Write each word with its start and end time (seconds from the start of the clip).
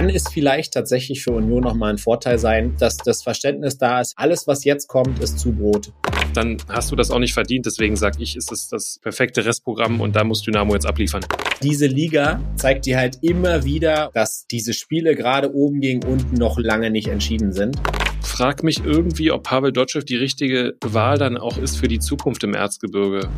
kann 0.00 0.08
es 0.08 0.28
vielleicht 0.32 0.72
tatsächlich 0.72 1.22
für 1.22 1.32
Union 1.32 1.62
nochmal 1.62 1.90
ein 1.90 1.98
Vorteil 1.98 2.38
sein, 2.38 2.74
dass 2.78 2.96
das 2.96 3.22
Verständnis 3.22 3.76
da 3.76 4.00
ist, 4.00 4.14
alles, 4.16 4.46
was 4.46 4.64
jetzt 4.64 4.88
kommt, 4.88 5.18
ist 5.18 5.38
zu 5.38 5.52
Brot. 5.52 5.92
Dann 6.32 6.56
hast 6.70 6.90
du 6.90 6.96
das 6.96 7.10
auch 7.10 7.18
nicht 7.18 7.34
verdient. 7.34 7.66
Deswegen 7.66 7.96
sage 7.96 8.16
ich, 8.22 8.34
ist 8.34 8.50
es 8.50 8.68
das 8.68 8.98
perfekte 9.02 9.44
Restprogramm 9.44 10.00
und 10.00 10.16
da 10.16 10.24
muss 10.24 10.40
Dynamo 10.40 10.72
jetzt 10.72 10.86
abliefern. 10.86 11.20
Diese 11.62 11.86
Liga 11.86 12.40
zeigt 12.56 12.86
dir 12.86 12.96
halt 12.96 13.18
immer 13.20 13.64
wieder, 13.64 14.10
dass 14.14 14.46
diese 14.46 14.72
Spiele 14.72 15.14
gerade 15.14 15.54
oben 15.54 15.82
gegen 15.82 16.02
unten 16.04 16.34
noch 16.36 16.58
lange 16.58 16.90
nicht 16.90 17.08
entschieden 17.08 17.52
sind 17.52 17.76
frag 18.22 18.62
mich 18.62 18.82
irgendwie, 18.82 19.32
ob 19.32 19.42
Pavel 19.42 19.72
Dotschew 19.72 20.00
die 20.00 20.16
richtige 20.16 20.74
Wahl 20.82 21.18
dann 21.18 21.36
auch 21.36 21.58
ist 21.58 21.76
für 21.76 21.88
die 21.88 21.98
Zukunft 21.98 22.42
im 22.42 22.54
Erzgebirge. 22.54 23.28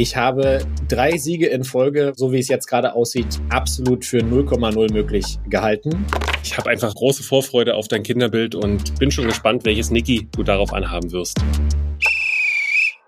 Ich 0.00 0.16
habe 0.16 0.64
drei 0.88 1.16
Siege 1.16 1.48
in 1.48 1.64
Folge, 1.64 2.12
so 2.14 2.30
wie 2.30 2.38
es 2.38 2.46
jetzt 2.46 2.68
gerade 2.68 2.94
aussieht, 2.94 3.40
absolut 3.50 4.04
für 4.04 4.18
0,0 4.18 4.92
möglich 4.92 5.24
gehalten. 5.48 6.06
Ich 6.44 6.56
habe 6.56 6.70
einfach 6.70 6.94
große 6.94 7.24
Vorfreude 7.24 7.74
auf 7.74 7.88
dein 7.88 8.04
Kinderbild 8.04 8.54
und 8.54 8.96
bin 9.00 9.10
schon 9.10 9.24
gespannt, 9.24 9.64
welches 9.64 9.90
Niki 9.90 10.28
du 10.30 10.44
darauf 10.44 10.72
anhaben 10.72 11.10
wirst. 11.10 11.38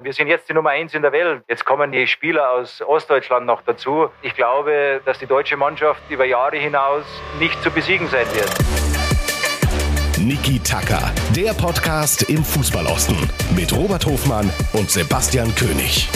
Wir 0.01 0.12
sind 0.12 0.27
jetzt 0.27 0.48
die 0.48 0.53
Nummer 0.53 0.71
eins 0.71 0.93
in 0.93 1.03
der 1.03 1.12
Welt. 1.12 1.45
Jetzt 1.48 1.65
kommen 1.65 1.93
die 1.93 2.09
Spieler 2.09 2.51
aus 2.51 2.83
Ostdeutschland 2.83 3.47
noch 3.47 3.62
dazu. 3.62 4.09
Ich 4.23 4.34
glaube, 4.34 5.01
dass 5.05 5.20
die 5.20 5.27
deutsche 5.27 5.57
Mannschaft 5.57 6.03
über 6.11 6.25
Jahre 6.25 6.57
hinaus 6.57 7.05
nicht 7.39 7.62
zu 7.62 7.70
besiegen 7.70 8.09
sein 8.09 8.27
wird. 8.34 8.51
Niki 10.19 10.59
Tacker, 10.59 11.12
der 11.37 11.55
Podcast 11.55 12.29
im 12.29 12.45
Fußballosten 12.45 13.17
mit 13.55 13.73
Robert 13.73 14.05
Hofmann 14.07 14.51
und 14.73 14.91
Sebastian 14.91 15.55
König. 15.55 16.09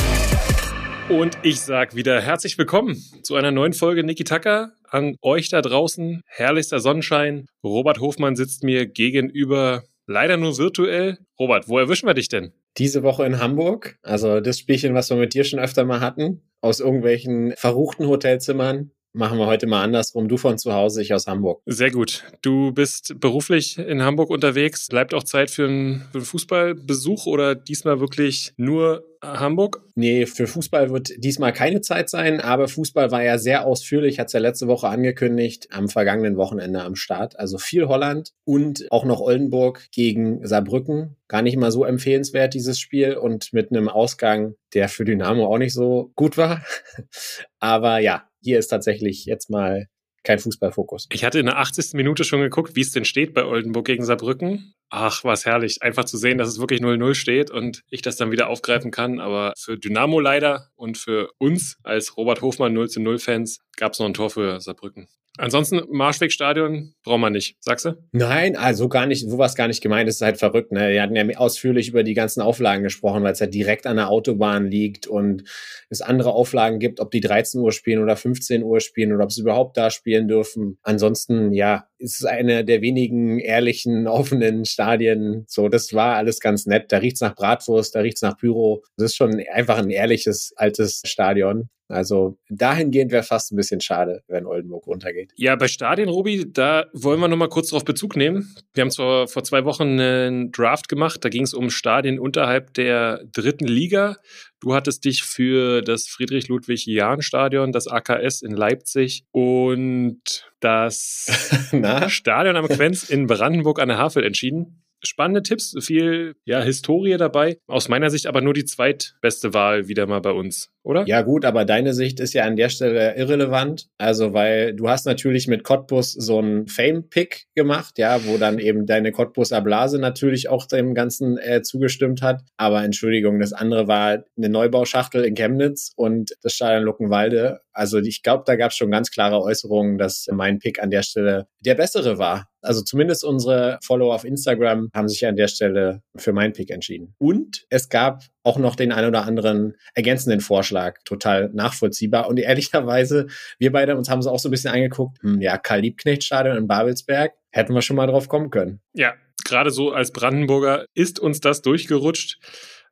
Und 1.10 1.36
ich 1.42 1.60
sag 1.60 1.94
wieder 1.94 2.18
herzlich 2.22 2.56
willkommen 2.56 2.96
zu 3.22 3.34
einer 3.34 3.50
neuen 3.50 3.74
Folge 3.74 4.02
Niki 4.04 4.24
Tacker. 4.24 4.72
An 4.88 5.16
euch 5.20 5.50
da 5.50 5.60
draußen, 5.60 6.22
herrlichster 6.24 6.80
Sonnenschein. 6.80 7.46
Robert 7.62 8.00
Hofmann 8.00 8.36
sitzt 8.36 8.64
mir 8.64 8.86
gegenüber, 8.86 9.84
leider 10.06 10.38
nur 10.38 10.56
virtuell. 10.56 11.18
Robert, 11.38 11.68
wo 11.68 11.78
erwischen 11.78 12.06
wir 12.06 12.14
dich 12.14 12.28
denn? 12.28 12.52
Diese 12.78 13.02
Woche 13.02 13.26
in 13.26 13.38
Hamburg. 13.38 13.98
Also 14.02 14.40
das 14.40 14.58
Spielchen, 14.58 14.94
was 14.94 15.10
wir 15.10 15.18
mit 15.18 15.34
dir 15.34 15.44
schon 15.44 15.58
öfter 15.58 15.84
mal 15.84 16.00
hatten. 16.00 16.40
Aus 16.62 16.80
irgendwelchen 16.80 17.52
verruchten 17.56 18.06
Hotelzimmern 18.08 18.90
machen 19.14 19.38
wir 19.38 19.46
heute 19.46 19.66
mal 19.66 19.82
andersrum. 19.82 20.28
Du 20.28 20.36
von 20.36 20.58
zu 20.58 20.72
Hause, 20.72 21.00
ich 21.00 21.14
aus 21.14 21.26
Hamburg. 21.26 21.62
Sehr 21.66 21.90
gut. 21.90 22.24
Du 22.42 22.72
bist 22.72 23.20
beruflich 23.20 23.78
in 23.78 24.02
Hamburg 24.02 24.30
unterwegs. 24.30 24.88
Bleibt 24.88 25.14
auch 25.14 25.22
Zeit 25.22 25.50
für 25.50 25.66
einen, 25.66 26.00
für 26.10 26.18
einen 26.18 26.24
Fußballbesuch 26.24 27.26
oder 27.26 27.54
diesmal 27.54 28.00
wirklich 28.00 28.52
nur 28.56 29.04
Hamburg? 29.24 29.82
Nee, 29.94 30.26
für 30.26 30.46
Fußball 30.46 30.90
wird 30.90 31.12
diesmal 31.16 31.52
keine 31.52 31.80
Zeit 31.80 32.10
sein, 32.10 32.40
aber 32.40 32.68
Fußball 32.68 33.10
war 33.10 33.22
ja 33.22 33.38
sehr 33.38 33.66
ausführlich, 33.66 34.18
hat 34.18 34.28
es 34.28 34.32
ja 34.32 34.40
letzte 34.40 34.68
Woche 34.68 34.88
angekündigt, 34.88 35.68
am 35.70 35.88
vergangenen 35.88 36.36
Wochenende 36.36 36.82
am 36.82 36.94
Start. 36.94 37.38
Also 37.38 37.58
viel 37.58 37.88
Holland 37.88 38.32
und 38.44 38.86
auch 38.90 39.04
noch 39.04 39.20
Oldenburg 39.20 39.86
gegen 39.92 40.46
Saarbrücken. 40.46 41.16
Gar 41.28 41.42
nicht 41.42 41.56
mal 41.56 41.70
so 41.70 41.84
empfehlenswert, 41.84 42.54
dieses 42.54 42.78
Spiel 42.78 43.14
und 43.14 43.52
mit 43.52 43.70
einem 43.70 43.88
Ausgang, 43.88 44.54
der 44.74 44.88
für 44.88 45.04
Dynamo 45.04 45.46
auch 45.46 45.58
nicht 45.58 45.74
so 45.74 46.12
gut 46.14 46.36
war. 46.36 46.64
aber 47.58 47.98
ja, 47.98 48.28
hier 48.42 48.58
ist 48.58 48.68
tatsächlich 48.68 49.24
jetzt 49.24 49.48
mal 49.50 49.88
kein 50.24 50.38
Fußballfokus. 50.38 51.06
Ich 51.12 51.24
hatte 51.24 51.38
in 51.38 51.46
der 51.46 51.58
80. 51.58 51.92
Minute 51.94 52.24
schon 52.24 52.40
geguckt, 52.40 52.74
wie 52.74 52.80
es 52.80 52.92
denn 52.92 53.04
steht 53.04 53.34
bei 53.34 53.44
Oldenburg 53.44 53.86
gegen 53.86 54.04
Saarbrücken. 54.04 54.74
Ach, 54.88 55.22
was 55.22 55.44
herrlich. 55.44 55.82
Einfach 55.82 56.04
zu 56.04 56.16
sehen, 56.16 56.38
dass 56.38 56.48
es 56.48 56.58
wirklich 56.58 56.80
0-0 56.80 57.14
steht 57.14 57.50
und 57.50 57.82
ich 57.90 58.02
das 58.02 58.16
dann 58.16 58.30
wieder 58.30 58.48
aufgreifen 58.48 58.90
kann. 58.90 59.20
Aber 59.20 59.52
für 59.56 59.78
Dynamo 59.78 60.20
leider 60.20 60.70
und 60.76 60.98
für 60.98 61.30
uns 61.38 61.76
als 61.82 62.16
Robert 62.16 62.40
Hofmann 62.42 62.76
0-0-Fans 62.76 63.60
gab 63.76 63.92
es 63.92 63.98
noch 63.98 64.06
ein 64.06 64.14
Tor 64.14 64.30
für 64.30 64.60
Saarbrücken. 64.60 65.08
Ansonsten 65.36 65.82
Marschwegstadion 65.90 66.94
braucht 67.02 67.18
man 67.18 67.32
nicht, 67.32 67.56
sagst 67.60 67.86
du? 67.86 67.96
Nein, 68.12 68.56
also 68.56 68.88
gar 68.88 69.06
nicht, 69.06 69.28
so 69.28 69.36
was 69.36 69.56
gar 69.56 69.66
nicht 69.66 69.82
gemeint, 69.82 70.08
das 70.08 70.16
ist 70.16 70.22
halt 70.22 70.38
verrückt. 70.38 70.70
Ne? 70.70 70.90
Wir 70.90 71.02
hatten 71.02 71.16
ja 71.16 71.26
ausführlich 71.36 71.88
über 71.88 72.04
die 72.04 72.14
ganzen 72.14 72.40
Auflagen 72.40 72.84
gesprochen, 72.84 73.24
weil 73.24 73.32
es 73.32 73.40
halt 73.40 73.52
direkt 73.52 73.86
an 73.88 73.96
der 73.96 74.10
Autobahn 74.10 74.70
liegt 74.70 75.08
und 75.08 75.42
es 75.90 76.02
andere 76.02 76.32
Auflagen 76.32 76.78
gibt, 76.78 77.00
ob 77.00 77.10
die 77.10 77.20
13 77.20 77.60
Uhr 77.60 77.72
spielen 77.72 78.00
oder 78.00 78.16
15 78.16 78.62
Uhr 78.62 78.80
spielen 78.80 79.12
oder 79.12 79.24
ob 79.24 79.32
sie 79.32 79.40
überhaupt 79.40 79.76
da 79.76 79.90
spielen 79.90 80.28
dürfen. 80.28 80.78
Ansonsten, 80.82 81.52
ja, 81.52 81.88
ist 82.04 82.20
es 82.20 82.26
eine 82.26 82.64
der 82.64 82.82
wenigen 82.82 83.38
ehrlichen, 83.38 84.06
offenen 84.06 84.66
Stadien. 84.66 85.44
So, 85.48 85.68
das 85.68 85.92
war 85.94 86.16
alles 86.16 86.38
ganz 86.38 86.66
nett. 86.66 86.92
Da 86.92 86.98
riecht's 86.98 87.22
nach 87.22 87.34
Bratwurst, 87.34 87.94
da 87.94 88.00
riecht's 88.00 88.22
nach 88.22 88.36
Pyro. 88.36 88.84
Das 88.96 89.12
ist 89.12 89.16
schon 89.16 89.42
einfach 89.52 89.78
ein 89.78 89.90
ehrliches, 89.90 90.52
altes 90.56 91.00
Stadion. 91.06 91.70
Also 91.88 92.38
dahingehend 92.48 93.12
wäre 93.12 93.22
fast 93.22 93.52
ein 93.52 93.56
bisschen 93.56 93.80
schade, 93.80 94.22
wenn 94.26 94.46
Oldenburg 94.46 94.86
runtergeht. 94.86 95.32
Ja, 95.36 95.54
bei 95.56 95.68
Stadien, 95.68 96.08
Robi, 96.08 96.46
da 96.50 96.86
wollen 96.94 97.20
wir 97.20 97.28
nochmal 97.28 97.50
kurz 97.50 97.68
darauf 97.70 97.84
Bezug 97.84 98.16
nehmen. 98.16 98.54
Wir 98.72 98.82
haben 98.82 98.90
zwar 98.90 99.28
vor 99.28 99.44
zwei 99.44 99.64
Wochen 99.64 100.00
einen 100.00 100.50
Draft 100.50 100.88
gemacht, 100.88 101.24
da 101.24 101.28
ging 101.28 101.42
es 101.42 101.52
um 101.52 101.68
Stadien 101.68 102.18
unterhalb 102.18 102.72
der 102.74 103.24
dritten 103.32 103.66
Liga. 103.66 104.16
Du 104.64 104.74
hattest 104.74 105.04
dich 105.04 105.24
für 105.24 105.82
das 105.82 106.08
Friedrich-Ludwig-Jahn-Stadion, 106.08 107.70
das 107.70 107.86
AKS 107.86 108.40
in 108.40 108.52
Leipzig 108.52 109.26
und 109.30 110.22
das 110.60 111.70
Stadion 112.08 112.56
am 112.56 112.66
Quenz 112.68 113.10
in 113.10 113.26
Brandenburg 113.26 113.78
an 113.78 113.88
der 113.88 113.98
Havel 113.98 114.24
entschieden 114.24 114.83
spannende 115.06 115.42
Tipps, 115.42 115.74
viel 115.80 116.34
ja, 116.44 116.62
Historie 116.62 117.16
dabei. 117.16 117.58
Aus 117.66 117.88
meiner 117.88 118.10
Sicht 118.10 118.26
aber 118.26 118.40
nur 118.40 118.54
die 118.54 118.64
zweitbeste 118.64 119.54
Wahl 119.54 119.88
wieder 119.88 120.06
mal 120.06 120.20
bei 120.20 120.30
uns, 120.30 120.70
oder? 120.82 121.04
Ja, 121.06 121.22
gut, 121.22 121.44
aber 121.44 121.64
deine 121.64 121.94
Sicht 121.94 122.20
ist 122.20 122.34
ja 122.34 122.44
an 122.44 122.56
der 122.56 122.68
Stelle 122.68 123.16
irrelevant. 123.16 123.88
Also, 123.98 124.32
weil 124.32 124.74
du 124.74 124.88
hast 124.88 125.06
natürlich 125.06 125.48
mit 125.48 125.64
Cottbus 125.64 126.12
so 126.12 126.38
einen 126.38 126.66
Fame-Pick 126.66 127.46
gemacht, 127.54 127.98
ja, 127.98 128.24
wo 128.26 128.36
dann 128.38 128.58
eben 128.58 128.86
deine 128.86 129.12
Cottbuser 129.12 129.60
Blase 129.60 129.98
natürlich 129.98 130.48
auch 130.48 130.66
dem 130.66 130.94
Ganzen 130.94 131.38
äh, 131.38 131.62
zugestimmt 131.62 132.22
hat. 132.22 132.42
Aber 132.56 132.84
Entschuldigung, 132.84 133.40
das 133.40 133.52
andere 133.52 133.88
war 133.88 134.24
eine 134.36 134.48
Neubauschachtel 134.48 135.24
in 135.24 135.34
Chemnitz 135.34 135.92
und 135.96 136.34
das 136.42 136.54
Stadion 136.54 136.84
Luckenwalde. 136.84 137.60
Also 137.74 137.98
ich 137.98 138.22
glaube, 138.22 138.44
da 138.46 138.56
gab 138.56 138.70
es 138.70 138.76
schon 138.76 138.90
ganz 138.90 139.10
klare 139.10 139.40
Äußerungen, 139.42 139.98
dass 139.98 140.26
mein 140.32 140.58
Pick 140.58 140.82
an 140.82 140.90
der 140.90 141.02
Stelle 141.02 141.46
der 141.60 141.74
bessere 141.74 142.18
war. 142.18 142.48
Also 142.62 142.82
zumindest 142.82 143.24
unsere 143.24 143.78
Follower 143.84 144.14
auf 144.14 144.24
Instagram 144.24 144.88
haben 144.94 145.08
sich 145.08 145.26
an 145.26 145.36
der 145.36 145.48
Stelle 145.48 146.02
für 146.16 146.32
meinen 146.32 146.52
Pick 146.52 146.70
entschieden. 146.70 147.14
Und 147.18 147.66
es 147.68 147.88
gab 147.88 148.22
auch 148.42 148.58
noch 148.58 148.76
den 148.76 148.92
ein 148.92 149.06
oder 149.06 149.24
anderen 149.24 149.74
ergänzenden 149.94 150.40
Vorschlag, 150.40 150.98
total 151.04 151.50
nachvollziehbar. 151.52 152.28
Und 152.28 152.38
ehrlicherweise, 152.38 153.26
wir 153.58 153.72
beide 153.72 153.96
uns 153.96 154.08
haben 154.08 154.20
es 154.20 154.26
auch 154.26 154.38
so 154.38 154.48
ein 154.48 154.52
bisschen 154.52 154.70
angeguckt, 154.70 155.18
hm, 155.22 155.40
ja, 155.40 155.58
Karl-Liebknecht-Stadion 155.58 156.56
in 156.56 156.66
Babelsberg, 156.66 157.32
hätten 157.50 157.74
wir 157.74 157.82
schon 157.82 157.96
mal 157.96 158.06
drauf 158.06 158.28
kommen 158.28 158.50
können. 158.50 158.80
Ja, 158.94 159.14
gerade 159.44 159.70
so 159.70 159.92
als 159.92 160.12
Brandenburger 160.12 160.86
ist 160.94 161.18
uns 161.18 161.40
das 161.40 161.62
durchgerutscht. 161.62 162.38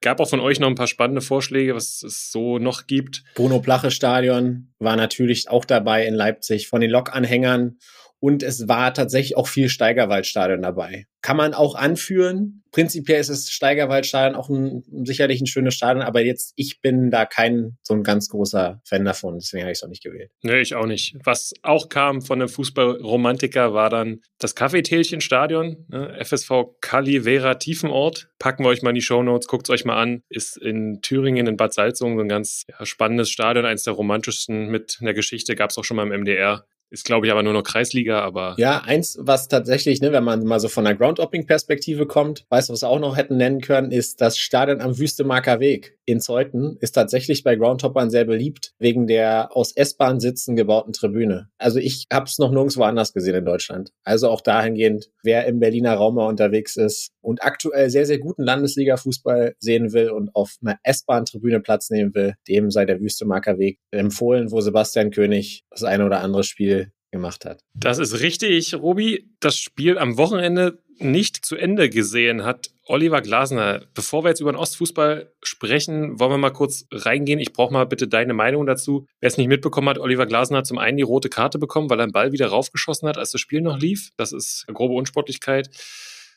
Gab 0.02 0.20
auch 0.20 0.28
von 0.28 0.40
euch 0.40 0.60
noch 0.60 0.68
ein 0.68 0.74
paar 0.74 0.88
spannende 0.88 1.22
Vorschläge, 1.22 1.74
was 1.74 2.02
es 2.02 2.30
so 2.30 2.58
noch 2.58 2.86
gibt. 2.86 3.22
Bruno 3.36 3.60
Plache 3.60 3.90
Stadion 3.90 4.74
war 4.78 4.96
natürlich 4.96 5.48
auch 5.48 5.64
dabei 5.64 6.06
in 6.06 6.14
Leipzig 6.14 6.68
von 6.68 6.80
den 6.80 6.90
Lokanhängern 6.90 7.78
und 8.22 8.44
es 8.44 8.68
war 8.68 8.94
tatsächlich 8.94 9.36
auch 9.36 9.48
viel 9.48 9.68
Steigerwaldstadion 9.68 10.62
dabei. 10.62 11.06
Kann 11.22 11.36
man 11.36 11.54
auch 11.54 11.74
anführen. 11.74 12.62
Prinzipiell 12.70 13.20
ist 13.20 13.30
das 13.30 13.50
Steigerwaldstadion 13.50 14.36
auch 14.36 14.48
ein, 14.48 14.84
sicherlich 15.04 15.40
ein 15.40 15.48
schönes 15.48 15.74
Stadion, 15.74 16.04
aber 16.04 16.20
jetzt, 16.20 16.52
ich 16.54 16.80
bin 16.80 17.10
da 17.10 17.26
kein 17.26 17.78
so 17.82 17.94
ein 17.94 18.04
ganz 18.04 18.28
großer 18.28 18.80
Fan 18.84 19.04
davon, 19.04 19.38
deswegen 19.40 19.64
habe 19.64 19.72
ich 19.72 19.78
es 19.78 19.82
auch 19.82 19.88
nicht 19.88 20.04
gewählt. 20.04 20.30
Nee, 20.42 20.60
ich 20.60 20.76
auch 20.76 20.86
nicht. 20.86 21.16
Was 21.24 21.52
auch 21.62 21.88
kam 21.88 22.22
von 22.22 22.40
einem 22.40 22.48
Fußballromantiker 22.48 23.74
war 23.74 23.90
dann 23.90 24.20
das 24.38 24.54
Kaffeetälchen-Stadion, 24.54 25.86
ne? 25.88 26.16
FSV 26.24 26.76
Calivera 26.80 27.54
Tiefenort. 27.54 28.30
Packen 28.38 28.62
wir 28.64 28.68
euch 28.68 28.82
mal 28.82 28.90
in 28.90 28.94
die 28.94 29.02
Shownotes, 29.02 29.48
guckt 29.48 29.68
es 29.68 29.74
euch 29.74 29.84
mal 29.84 30.00
an. 30.00 30.22
Ist 30.28 30.56
in 30.56 31.00
Thüringen, 31.02 31.48
in 31.48 31.56
Bad 31.56 31.74
Salzungen 31.74 32.16
so 32.16 32.22
ein 32.22 32.28
ganz 32.28 32.66
ja, 32.68 32.86
spannendes 32.86 33.30
Stadion, 33.30 33.66
eines 33.66 33.82
der 33.82 33.94
romantischsten 33.94 34.68
mit 34.68 34.98
einer 35.00 35.12
Geschichte, 35.12 35.56
gab 35.56 35.70
es 35.70 35.78
auch 35.78 35.84
schon 35.84 35.96
mal 35.96 36.06
im 36.06 36.20
MDR. 36.20 36.64
Ist, 36.92 37.06
glaube 37.06 37.24
ich, 37.24 37.32
aber 37.32 37.42
nur 37.42 37.54
noch 37.54 37.62
Kreisliga, 37.62 38.20
aber. 38.20 38.54
Ja, 38.58 38.82
eins, 38.82 39.16
was 39.18 39.48
tatsächlich, 39.48 40.02
ne, 40.02 40.12
wenn 40.12 40.24
man 40.24 40.44
mal 40.44 40.60
so 40.60 40.68
von 40.68 40.84
der 40.84 40.94
Groundhopping-Perspektive 40.94 42.04
kommt, 42.04 42.44
weißt 42.50 42.68
du, 42.68 42.74
was 42.74 42.82
wir 42.82 42.90
auch 42.90 43.00
noch 43.00 43.16
hätten 43.16 43.38
nennen 43.38 43.62
können, 43.62 43.90
ist 43.90 44.20
das 44.20 44.36
Stadion 44.36 44.82
am 44.82 44.98
Wüstemarker 44.98 45.58
Weg 45.58 45.96
in 46.04 46.20
Zeuthen 46.20 46.76
ist 46.80 46.92
tatsächlich 46.92 47.44
bei 47.44 47.54
Groundhoppern 47.54 48.10
sehr 48.10 48.24
beliebt, 48.24 48.72
wegen 48.78 49.06
der 49.06 49.56
aus 49.56 49.72
S-Bahn-Sitzen 49.72 50.56
gebauten 50.56 50.92
Tribüne. 50.92 51.48
Also 51.58 51.78
ich 51.78 52.06
habe 52.12 52.26
es 52.26 52.38
noch 52.38 52.50
nirgendwo 52.50 52.82
anders 52.82 53.12
gesehen 53.12 53.36
in 53.36 53.44
Deutschland. 53.44 53.92
Also 54.02 54.28
auch 54.28 54.40
dahingehend, 54.40 55.10
wer 55.22 55.46
im 55.46 55.60
Berliner 55.60 55.94
Raum 55.94 56.16
mal 56.16 56.26
unterwegs 56.26 56.76
ist 56.76 57.10
und 57.20 57.44
aktuell 57.44 57.88
sehr, 57.88 58.06
sehr 58.06 58.18
guten 58.18 58.42
Landesliga-Fußball 58.42 59.54
sehen 59.60 59.92
will 59.92 60.10
und 60.10 60.34
auf 60.34 60.56
einer 60.60 60.78
S-Bahn-Tribüne 60.82 61.60
Platz 61.60 61.90
nehmen 61.90 62.14
will, 62.14 62.34
dem 62.48 62.70
sei 62.70 62.84
der 62.84 63.00
Wüstemarker 63.00 63.58
Weg 63.58 63.78
empfohlen, 63.92 64.50
wo 64.50 64.60
Sebastian 64.60 65.10
König 65.12 65.64
das 65.70 65.84
eine 65.84 66.04
oder 66.04 66.20
andere 66.20 66.42
Spiel 66.42 66.81
gemacht 67.12 67.44
hat. 67.44 67.60
Das 67.74 67.98
ist 67.98 68.20
richtig, 68.20 68.74
Robi. 68.74 69.30
Das 69.38 69.56
Spiel 69.56 69.98
am 69.98 70.16
Wochenende 70.16 70.82
nicht 70.98 71.44
zu 71.44 71.56
Ende 71.56 71.88
gesehen 71.88 72.44
hat 72.44 72.70
Oliver 72.86 73.20
Glasner. 73.20 73.84
Bevor 73.94 74.24
wir 74.24 74.30
jetzt 74.30 74.40
über 74.40 74.52
den 74.52 74.58
Ostfußball 74.58 75.32
sprechen, 75.42 76.18
wollen 76.18 76.32
wir 76.32 76.38
mal 76.38 76.50
kurz 76.50 76.86
reingehen. 76.90 77.38
Ich 77.38 77.52
brauche 77.52 77.72
mal 77.72 77.86
bitte 77.86 78.08
deine 78.08 78.34
Meinung 78.34 78.66
dazu. 78.66 79.06
Wer 79.20 79.28
es 79.28 79.38
nicht 79.38 79.48
mitbekommen 79.48 79.88
hat, 79.88 79.98
Oliver 79.98 80.26
Glasner 80.26 80.58
hat 80.58 80.66
zum 80.66 80.78
einen 80.78 80.96
die 80.96 81.02
rote 81.02 81.28
Karte 81.28 81.58
bekommen, 81.58 81.90
weil 81.90 82.00
er 82.00 82.04
einen 82.04 82.12
Ball 82.12 82.32
wieder 82.32 82.48
raufgeschossen 82.48 83.08
hat, 83.08 83.18
als 83.18 83.30
das 83.30 83.40
Spiel 83.40 83.60
noch 83.60 83.78
lief. 83.78 84.10
Das 84.16 84.32
ist 84.32 84.64
grobe 84.72 84.94
Unsportlichkeit. 84.94 85.70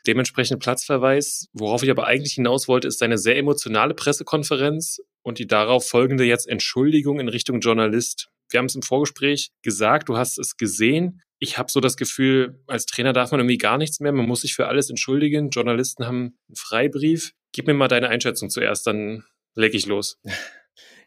Dementsprechend 0.05 0.59
Platzverweis. 0.59 1.47
Worauf 1.53 1.81
ich 1.81 1.89
aber 1.89 2.05
eigentlich 2.05 2.33
hinaus 2.33 2.67
wollte, 2.67 2.87
ist 2.87 2.99
seine 2.99 3.17
sehr 3.17 3.37
emotionale 3.37 3.95
Pressekonferenz 3.95 5.01
und 5.23 5.39
die 5.39 5.47
darauf 5.47 5.87
folgende 5.87 6.25
jetzt 6.25 6.47
Entschuldigung 6.47 7.19
in 7.19 7.27
Richtung 7.27 7.59
Journalist. 7.59 8.29
Wir 8.49 8.59
haben 8.59 8.65
es 8.65 8.75
im 8.75 8.81
Vorgespräch 8.81 9.51
gesagt, 9.61 10.09
du 10.09 10.17
hast 10.17 10.37
es 10.37 10.57
gesehen. 10.57 11.21
Ich 11.39 11.57
habe 11.57 11.71
so 11.71 11.79
das 11.79 11.97
Gefühl, 11.97 12.61
als 12.67 12.85
Trainer 12.85 13.13
darf 13.13 13.31
man 13.31 13.39
irgendwie 13.39 13.57
gar 13.57 13.77
nichts 13.77 13.99
mehr. 13.99 14.11
Man 14.11 14.27
muss 14.27 14.41
sich 14.41 14.55
für 14.55 14.67
alles 14.67 14.89
entschuldigen. 14.89 15.49
Journalisten 15.49 16.05
haben 16.05 16.37
einen 16.47 16.55
Freibrief. 16.55 17.33
Gib 17.51 17.67
mir 17.67 17.73
mal 17.73 17.87
deine 17.87 18.09
Einschätzung 18.09 18.49
zuerst, 18.49 18.87
dann 18.87 19.23
leg 19.55 19.73
ich 19.73 19.85
los. 19.85 20.19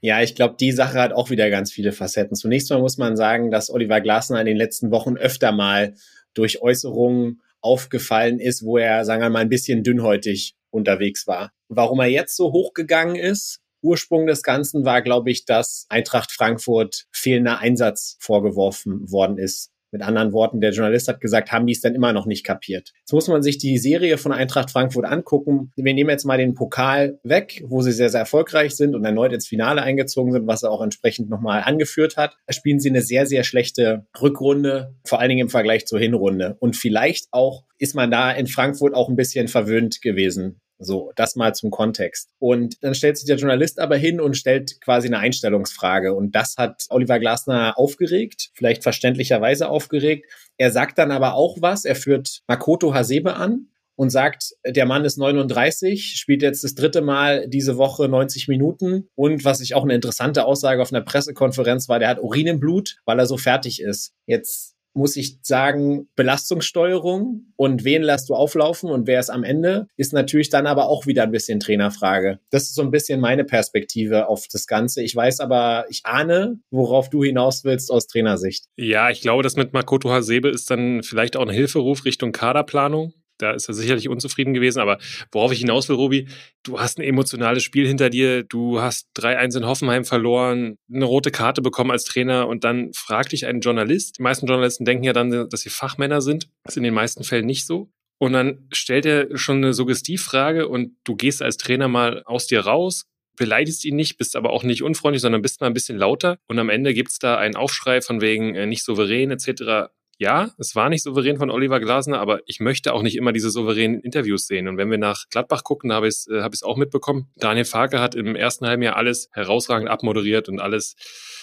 Ja, 0.00 0.22
ich 0.22 0.36
glaube, 0.36 0.54
die 0.60 0.70
Sache 0.70 1.00
hat 1.00 1.12
auch 1.12 1.28
wieder 1.28 1.50
ganz 1.50 1.72
viele 1.72 1.90
Facetten. 1.90 2.36
Zunächst 2.36 2.70
mal 2.70 2.78
muss 2.78 2.98
man 2.98 3.16
sagen, 3.16 3.50
dass 3.50 3.68
Oliver 3.68 4.00
Glasner 4.00 4.40
in 4.40 4.46
den 4.46 4.56
letzten 4.56 4.92
Wochen 4.92 5.16
öfter 5.16 5.50
mal 5.50 5.94
durch 6.34 6.62
Äußerungen 6.62 7.42
aufgefallen 7.60 8.38
ist, 8.38 8.64
wo 8.64 8.78
er, 8.78 9.04
sagen 9.04 9.22
wir 9.22 9.30
mal, 9.30 9.40
ein 9.40 9.48
bisschen 9.48 9.82
dünnhäutig 9.82 10.54
unterwegs 10.70 11.26
war. 11.26 11.50
Warum 11.68 11.98
er 12.00 12.06
jetzt 12.06 12.36
so 12.36 12.52
hochgegangen 12.52 13.16
ist, 13.16 13.60
Ursprung 13.82 14.26
des 14.26 14.42
Ganzen 14.42 14.84
war, 14.84 15.02
glaube 15.02 15.30
ich, 15.30 15.44
dass 15.44 15.86
Eintracht 15.88 16.32
Frankfurt 16.32 17.06
fehlender 17.12 17.58
Einsatz 17.58 18.16
vorgeworfen 18.20 19.10
worden 19.10 19.38
ist. 19.38 19.70
Mit 19.90 20.02
anderen 20.02 20.34
Worten, 20.34 20.60
der 20.60 20.72
Journalist 20.72 21.08
hat 21.08 21.20
gesagt, 21.20 21.50
haben 21.50 21.66
die 21.66 21.72
es 21.72 21.80
denn 21.80 21.94
immer 21.94 22.12
noch 22.12 22.26
nicht 22.26 22.44
kapiert. 22.44 22.92
Jetzt 23.00 23.12
muss 23.12 23.28
man 23.28 23.42
sich 23.42 23.56
die 23.56 23.78
Serie 23.78 24.18
von 24.18 24.32
Eintracht 24.32 24.70
Frankfurt 24.70 25.06
angucken. 25.06 25.72
Wir 25.76 25.94
nehmen 25.94 26.10
jetzt 26.10 26.26
mal 26.26 26.36
den 26.36 26.54
Pokal 26.54 27.18
weg, 27.22 27.64
wo 27.66 27.80
sie 27.80 27.92
sehr, 27.92 28.10
sehr 28.10 28.20
erfolgreich 28.20 28.76
sind 28.76 28.94
und 28.94 29.04
erneut 29.06 29.32
ins 29.32 29.46
Finale 29.46 29.82
eingezogen 29.82 30.32
sind, 30.32 30.46
was 30.46 30.62
er 30.62 30.70
auch 30.70 30.82
entsprechend 30.82 31.30
nochmal 31.30 31.62
angeführt 31.62 32.18
hat. 32.18 32.36
Da 32.46 32.52
spielen 32.52 32.80
sie 32.80 32.90
eine 32.90 33.00
sehr, 33.00 33.24
sehr 33.24 33.44
schlechte 33.44 34.06
Rückrunde, 34.20 34.94
vor 35.06 35.20
allen 35.20 35.30
Dingen 35.30 35.46
im 35.46 35.50
Vergleich 35.50 35.86
zur 35.86 35.98
Hinrunde. 35.98 36.56
Und 36.60 36.76
vielleicht 36.76 37.28
auch 37.30 37.64
ist 37.78 37.94
man 37.94 38.10
da 38.10 38.30
in 38.30 38.46
Frankfurt 38.46 38.92
auch 38.92 39.08
ein 39.08 39.16
bisschen 39.16 39.48
verwöhnt 39.48 40.02
gewesen 40.02 40.60
so, 40.78 41.12
das 41.16 41.36
mal 41.36 41.54
zum 41.54 41.70
Kontext. 41.70 42.30
Und 42.38 42.82
dann 42.82 42.94
stellt 42.94 43.16
sich 43.18 43.26
der 43.26 43.36
Journalist 43.36 43.80
aber 43.80 43.96
hin 43.96 44.20
und 44.20 44.36
stellt 44.36 44.80
quasi 44.80 45.08
eine 45.08 45.18
Einstellungsfrage. 45.18 46.14
Und 46.14 46.34
das 46.34 46.56
hat 46.56 46.84
Oliver 46.90 47.18
Glasner 47.18 47.76
aufgeregt, 47.76 48.50
vielleicht 48.54 48.82
verständlicherweise 48.82 49.68
aufgeregt. 49.68 50.26
Er 50.56 50.70
sagt 50.70 50.98
dann 50.98 51.10
aber 51.10 51.34
auch 51.34 51.58
was. 51.60 51.84
Er 51.84 51.96
führt 51.96 52.42
Makoto 52.46 52.94
Hasebe 52.94 53.34
an 53.34 53.68
und 53.98 54.10
sagt, 54.10 54.54
der 54.64 54.86
Mann 54.86 55.04
ist 55.04 55.18
39, 55.18 56.14
spielt 56.16 56.42
jetzt 56.42 56.62
das 56.62 56.76
dritte 56.76 57.00
Mal 57.00 57.48
diese 57.48 57.76
Woche 57.76 58.08
90 58.08 58.46
Minuten. 58.46 59.08
Und 59.16 59.44
was 59.44 59.60
ich 59.60 59.74
auch 59.74 59.82
eine 59.82 59.94
interessante 59.94 60.44
Aussage 60.44 60.80
auf 60.80 60.92
einer 60.92 61.02
Pressekonferenz 61.02 61.88
war, 61.88 61.98
der 61.98 62.08
hat 62.08 62.22
Urin 62.22 62.46
im 62.46 62.60
Blut, 62.60 62.98
weil 63.04 63.18
er 63.18 63.26
so 63.26 63.36
fertig 63.36 63.82
ist. 63.82 64.14
Jetzt 64.26 64.76
muss 64.94 65.16
ich 65.16 65.38
sagen, 65.42 66.08
Belastungssteuerung 66.16 67.52
und 67.56 67.84
wen 67.84 68.02
lässt 68.02 68.28
du 68.28 68.34
auflaufen 68.34 68.90
und 68.90 69.06
wer 69.06 69.20
ist 69.20 69.30
am 69.30 69.44
Ende, 69.44 69.86
ist 69.96 70.12
natürlich 70.12 70.50
dann 70.50 70.66
aber 70.66 70.88
auch 70.88 71.06
wieder 71.06 71.22
ein 71.22 71.30
bisschen 71.30 71.60
Trainerfrage. 71.60 72.38
Das 72.50 72.64
ist 72.64 72.74
so 72.74 72.82
ein 72.82 72.90
bisschen 72.90 73.20
meine 73.20 73.44
Perspektive 73.44 74.28
auf 74.28 74.46
das 74.50 74.66
Ganze. 74.66 75.02
Ich 75.02 75.14
weiß 75.14 75.40
aber, 75.40 75.86
ich 75.88 76.00
ahne, 76.04 76.58
worauf 76.70 77.10
du 77.10 77.22
hinaus 77.22 77.64
willst 77.64 77.90
aus 77.90 78.06
Trainersicht. 78.06 78.66
Ja, 78.76 79.10
ich 79.10 79.20
glaube, 79.20 79.42
das 79.42 79.56
mit 79.56 79.72
Makoto 79.72 80.10
Hasebe 80.10 80.48
ist 80.48 80.70
dann 80.70 81.02
vielleicht 81.02 81.36
auch 81.36 81.42
ein 81.42 81.50
Hilferuf 81.50 82.04
Richtung 82.04 82.32
Kaderplanung 82.32 83.12
da 83.38 83.52
ist 83.52 83.68
er 83.68 83.74
sicherlich 83.74 84.08
unzufrieden 84.08 84.54
gewesen. 84.54 84.80
Aber 84.80 84.98
worauf 85.32 85.52
ich 85.52 85.60
hinaus 85.60 85.88
will, 85.88 85.96
Robi, 85.96 86.28
du 86.62 86.80
hast 86.80 86.98
ein 86.98 87.02
emotionales 87.02 87.62
Spiel 87.62 87.86
hinter 87.86 88.10
dir, 88.10 88.42
du 88.42 88.80
hast 88.80 89.08
3-1 89.16 89.58
in 89.58 89.66
Hoffenheim 89.66 90.04
verloren, 90.04 90.76
eine 90.92 91.04
rote 91.04 91.30
Karte 91.30 91.62
bekommen 91.62 91.90
als 91.90 92.04
Trainer 92.04 92.48
und 92.48 92.64
dann 92.64 92.92
fragt 92.92 93.32
dich 93.32 93.46
ein 93.46 93.60
Journalist. 93.60 94.18
Die 94.18 94.22
meisten 94.22 94.46
Journalisten 94.46 94.84
denken 94.84 95.04
ja 95.04 95.12
dann, 95.12 95.30
dass 95.30 95.60
sie 95.60 95.70
Fachmänner 95.70 96.20
sind. 96.20 96.48
Das 96.64 96.74
ist 96.74 96.76
in 96.78 96.82
den 96.82 96.94
meisten 96.94 97.24
Fällen 97.24 97.46
nicht 97.46 97.66
so. 97.66 97.90
Und 98.18 98.32
dann 98.32 98.66
stellt 98.72 99.06
er 99.06 99.38
schon 99.38 99.58
eine 99.58 99.72
Suggestivfrage 99.72 100.66
und 100.66 100.96
du 101.04 101.14
gehst 101.14 101.40
als 101.40 101.56
Trainer 101.56 101.86
mal 101.86 102.24
aus 102.24 102.48
dir 102.48 102.60
raus, 102.60 103.06
beleidigst 103.36 103.84
ihn 103.84 103.94
nicht, 103.94 104.18
bist 104.18 104.34
aber 104.34 104.50
auch 104.50 104.64
nicht 104.64 104.82
unfreundlich, 104.82 105.22
sondern 105.22 105.40
bist 105.40 105.60
mal 105.60 105.68
ein 105.68 105.74
bisschen 105.74 105.96
lauter. 105.96 106.38
Und 106.48 106.58
am 106.58 106.68
Ende 106.68 106.94
gibt's 106.94 107.20
da 107.20 107.36
einen 107.36 107.54
Aufschrei 107.54 108.00
von 108.00 108.20
wegen 108.20 108.56
äh, 108.56 108.66
nicht 108.66 108.84
souverän 108.84 109.30
etc 109.30 109.88
ja, 110.18 110.50
es 110.58 110.74
war 110.74 110.88
nicht 110.88 111.04
souverän 111.04 111.38
von 111.38 111.50
Oliver 111.50 111.78
Glasner, 111.78 112.18
aber 112.18 112.40
ich 112.46 112.58
möchte 112.58 112.92
auch 112.92 113.02
nicht 113.02 113.16
immer 113.16 113.32
diese 113.32 113.50
souveränen 113.50 114.00
Interviews 114.00 114.46
sehen. 114.46 114.66
Und 114.66 114.76
wenn 114.76 114.90
wir 114.90 114.98
nach 114.98 115.28
Gladbach 115.30 115.62
gucken, 115.62 115.92
habe 115.92 116.08
ich 116.08 116.14
es 116.14 116.26
äh, 116.28 116.42
hab 116.42 116.52
auch 116.62 116.76
mitbekommen. 116.76 117.30
Daniel 117.36 117.64
Farke 117.64 118.00
hat 118.00 118.16
im 118.16 118.34
ersten 118.34 118.66
halben 118.66 118.82
Jahr 118.82 118.96
alles 118.96 119.28
herausragend 119.32 119.88
abmoderiert 119.88 120.48
und 120.48 120.60
alles 120.60 120.96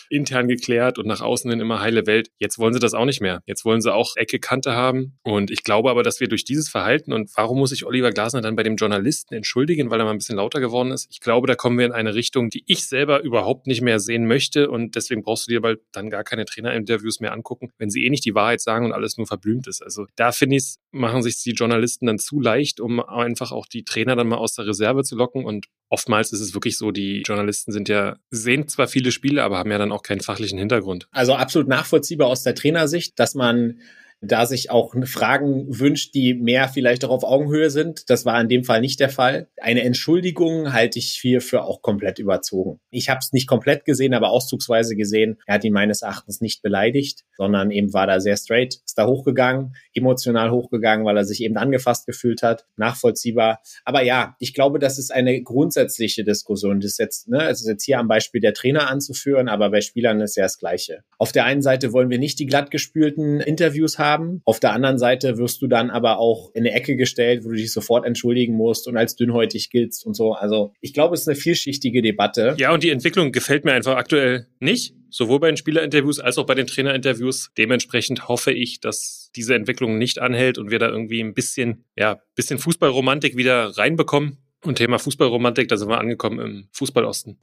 intern 0.10 0.48
geklärt 0.48 0.98
und 0.98 1.08
nach 1.08 1.22
außen 1.22 1.50
hin 1.50 1.60
immer 1.60 1.80
heile 1.80 2.06
Welt. 2.06 2.30
Jetzt 2.38 2.60
wollen 2.60 2.74
sie 2.74 2.80
das 2.80 2.94
auch 2.94 3.06
nicht 3.06 3.22
mehr. 3.22 3.42
Jetzt 3.46 3.66
wollen 3.66 3.82
sie 3.82 3.94
auch 3.94 4.16
Ecke 4.16 4.40
Kante 4.40 4.74
haben. 4.74 5.18
Und 5.24 5.52
ich 5.52 5.64
glaube 5.64 5.90
aber, 5.90 6.04
dass 6.04 6.20
wir 6.20 6.28
durch 6.28 6.46
dieses 6.46 6.70
Verhalten 6.70 7.14
und 7.14 7.32
warum 7.36 7.60
muss 7.60 7.72
sich 7.72 7.86
Oliver 7.86 8.12
Glasner 8.12 8.42
dann 8.42 8.56
bei 8.56 8.64
dem 8.64 8.76
Journalisten 8.76 9.34
entschuldigen, 9.34 9.90
weil 9.90 10.00
er 10.00 10.06
mal 10.06 10.12
ein 10.12 10.18
bisschen 10.18 10.38
lauter 10.38 10.60
geworden 10.60 10.92
ist? 10.92 11.08
Ich 11.10 11.20
glaube, 11.20 11.48
da 11.48 11.56
kommen 11.56 11.78
wir 11.78 11.86
in 11.86 11.92
eine 11.92 12.16
Richtung, 12.16 12.50
die 12.50 12.64
ich 12.68 12.88
selber 12.88 13.22
überhaupt 13.22 13.68
nicht 13.68 13.82
mehr 13.82 14.00
sehen 14.00 14.28
möchte. 14.28 14.70
Und 14.70 14.96
deswegen 14.96 15.24
brauchst 15.24 15.48
du 15.48 15.52
dir 15.52 15.62
bald 15.62 15.80
dann 15.92 16.10
gar 16.10 16.24
keine 16.24 16.46
Trainerinterviews 16.46 17.20
mehr 17.20 17.34
angucken, 17.34 17.72
wenn 17.78 17.90
sie 17.90 18.06
eh 18.06 18.10
nicht 18.10 18.26
die 18.26 18.36
Wahrheit 18.36 18.62
sagen 18.66 18.88
und 18.88 18.92
alles 18.92 19.18
nur 19.18 19.28
verblümt 19.28 19.68
ist. 19.68 19.82
Also 19.82 20.08
da 20.18 20.34
finde 20.34 20.58
ich, 20.58 20.76
machen 20.92 21.24
sich 21.24 21.42
die 21.42 21.52
Journalisten 21.52 22.08
dann 22.08 22.20
zu 22.20 22.42
leicht, 22.42 22.82
um 22.82 23.00
einfach 23.00 23.54
auch 23.54 23.66
die 23.66 23.86
Trainer 23.86 24.18
dann 24.18 24.28
mal 24.28 24.38
aus 24.38 24.56
der 24.56 24.68
Reserve 24.68 25.04
zu 25.04 25.16
locken. 25.16 25.46
Und 25.46 25.68
oftmals 25.90 26.34
ist 26.34 26.42
es 26.42 26.54
wirklich 26.54 26.78
so, 26.78 26.92
die 26.92 27.22
Journalisten 27.22 27.72
sind 27.72 27.88
ja, 27.88 28.18
sehen 28.30 28.68
zwar 28.68 28.90
viele 28.90 29.14
Spiele, 29.14 29.44
aber 29.44 29.58
haben 29.58 29.72
ja 29.72 29.78
dann 29.78 29.94
auch 29.94 30.04
keinen 30.04 30.20
fachlichen 30.20 30.60
Hintergrund. 30.60 31.08
Also 31.12 31.36
absolut 31.36 31.70
nachvollziehbar 31.70 32.28
aus 32.28 32.44
der 32.44 32.56
Trainersicht, 32.56 33.18
dass 33.18 33.36
man 33.36 33.80
da 34.26 34.46
sich 34.46 34.72
auch 34.72 34.94
Fragen 35.06 35.66
wünscht, 35.68 36.14
die 36.14 36.34
mehr 36.34 36.68
vielleicht 36.68 37.06
auch 37.06 37.10
auf 37.10 37.24
Augenhöhe 37.24 37.70
sind. 37.70 38.10
Das 38.10 38.26
war 38.26 38.40
in 38.40 38.50
dem 38.50 38.64
Fall 38.64 38.82
nicht 38.82 39.00
der 39.00 39.10
Fall. 39.10 39.48
Eine 39.62 39.84
Entschuldigung 39.84 40.74
halte 40.74 41.00
ich 41.00 41.18
hierfür 41.22 41.66
auch 41.66 41.82
komplett 41.82 42.20
überzogen. 42.20 42.80
Ich 42.90 43.10
habe 43.10 43.20
es 43.20 43.34
nicht 43.34 43.48
komplett 43.48 43.86
gesehen, 43.86 44.14
aber 44.14 44.30
auszugsweise 44.30 44.96
gesehen. 44.96 45.38
Er 45.46 45.56
hat 45.56 45.64
ihn 45.64 45.74
meines 45.74 46.02
Erachtens 46.02 46.42
nicht 46.42 46.62
beleidigt, 46.62 47.24
sondern 47.38 47.72
eben 47.72 47.94
war 47.94 48.08
da 48.08 48.20
sehr 48.20 48.38
straight, 48.38 48.80
ist 48.86 48.98
da 48.98 49.06
hochgegangen, 49.06 49.76
emotional 49.94 50.52
hochgegangen, 50.52 51.06
weil 51.06 51.18
er 51.18 51.26
sich 51.26 51.42
eben 51.42 51.58
angefasst 51.58 52.06
gefühlt 52.06 52.44
hat, 52.44 52.66
nachvollziehbar. 52.78 53.60
Aber 53.84 54.04
ja, 54.04 54.36
ich 54.40 54.54
glaube, 54.54 54.80
das 54.80 54.98
ist 54.98 55.12
eine 55.14 55.42
grundsätzliche 55.42 56.24
Diskussion. 56.24 56.80
Das 56.80 56.92
ist 56.92 57.00
jetzt, 57.00 57.28
ne, 57.28 57.48
es 57.50 57.62
ist 57.62 57.68
jetzt 57.68 57.84
hier 57.84 58.00
am 58.00 58.08
Beispiel 58.08 58.42
der 58.42 58.54
Trainer 58.54 58.90
anzuführen, 58.90 59.50
aber 59.50 59.70
bei 59.70 59.82
Spielern 59.82 60.22
ist 60.22 60.36
ja 60.36 60.44
das 60.44 60.58
Gleiche. 60.58 61.04
Auf 61.18 61.32
der 61.32 61.46
einen 61.46 61.62
Seite 61.62 61.94
wollen 61.94 62.10
wir 62.10 62.20
nicht 62.20 62.40
die 62.40 62.46
glattgespülten 62.46 63.40
Interviews 63.40 64.00
haben, 64.00 64.15
haben. 64.16 64.42
Auf 64.46 64.60
der 64.60 64.74
anderen 64.74 64.98
Seite 64.98 65.38
wirst 65.38 65.62
du 65.62 65.68
dann 65.68 65.90
aber 65.90 66.20
auch 66.20 66.52
in 66.54 66.64
eine 66.64 66.74
Ecke 66.74 66.96
gestellt, 66.96 67.44
wo 67.44 67.50
du 67.50 67.56
dich 67.56 67.72
sofort 67.72 68.06
entschuldigen 68.06 68.56
musst 68.56 68.88
und 68.88 68.98
als 68.98 69.16
dünnhäutig 69.16 69.70
giltst 69.70 70.06
und 70.06 70.16
so. 70.16 70.34
Also 70.34 70.74
ich 70.82 70.94
glaube, 70.94 71.16
es 71.16 71.22
ist 71.22 71.28
eine 71.28 71.36
vielschichtige 71.36 72.02
Debatte. 72.02 72.56
Ja, 72.58 72.74
und 72.74 72.84
die 72.84 72.90
Entwicklung 72.90 73.32
gefällt 73.32 73.66
mir 73.66 73.74
einfach 73.74 73.96
aktuell 73.96 74.48
nicht. 74.60 74.94
Sowohl 75.10 75.40
bei 75.40 75.48
den 75.48 75.58
Spielerinterviews 75.58 76.20
als 76.20 76.38
auch 76.38 76.46
bei 76.46 76.56
den 76.56 76.68
Trainerinterviews. 76.68 77.52
Dementsprechend 77.58 78.28
hoffe 78.28 78.52
ich, 78.52 78.80
dass 78.80 79.32
diese 79.36 79.56
Entwicklung 79.56 79.98
nicht 79.98 80.20
anhält 80.20 80.58
und 80.58 80.72
wir 80.72 80.80
da 80.80 80.90
irgendwie 80.90 81.22
ein 81.22 81.34
bisschen, 81.34 81.86
ja, 81.96 82.20
bisschen 82.36 82.60
Fußballromantik 82.60 83.38
wieder 83.38 83.78
reinbekommen. 83.78 84.38
Und 84.64 84.78
Thema 84.78 84.98
Fußballromantik, 84.98 85.68
da 85.68 85.78
sind 85.78 85.90
wir 85.90 86.00
angekommen 86.00 86.40
im 86.40 86.68
Fußballosten. 86.72 87.38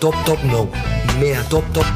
Top, 0.00 0.14
top, 0.24 0.38
no. 0.44 0.68
Mehr 1.18 1.44
top, 1.50 1.64
top. 1.74 1.86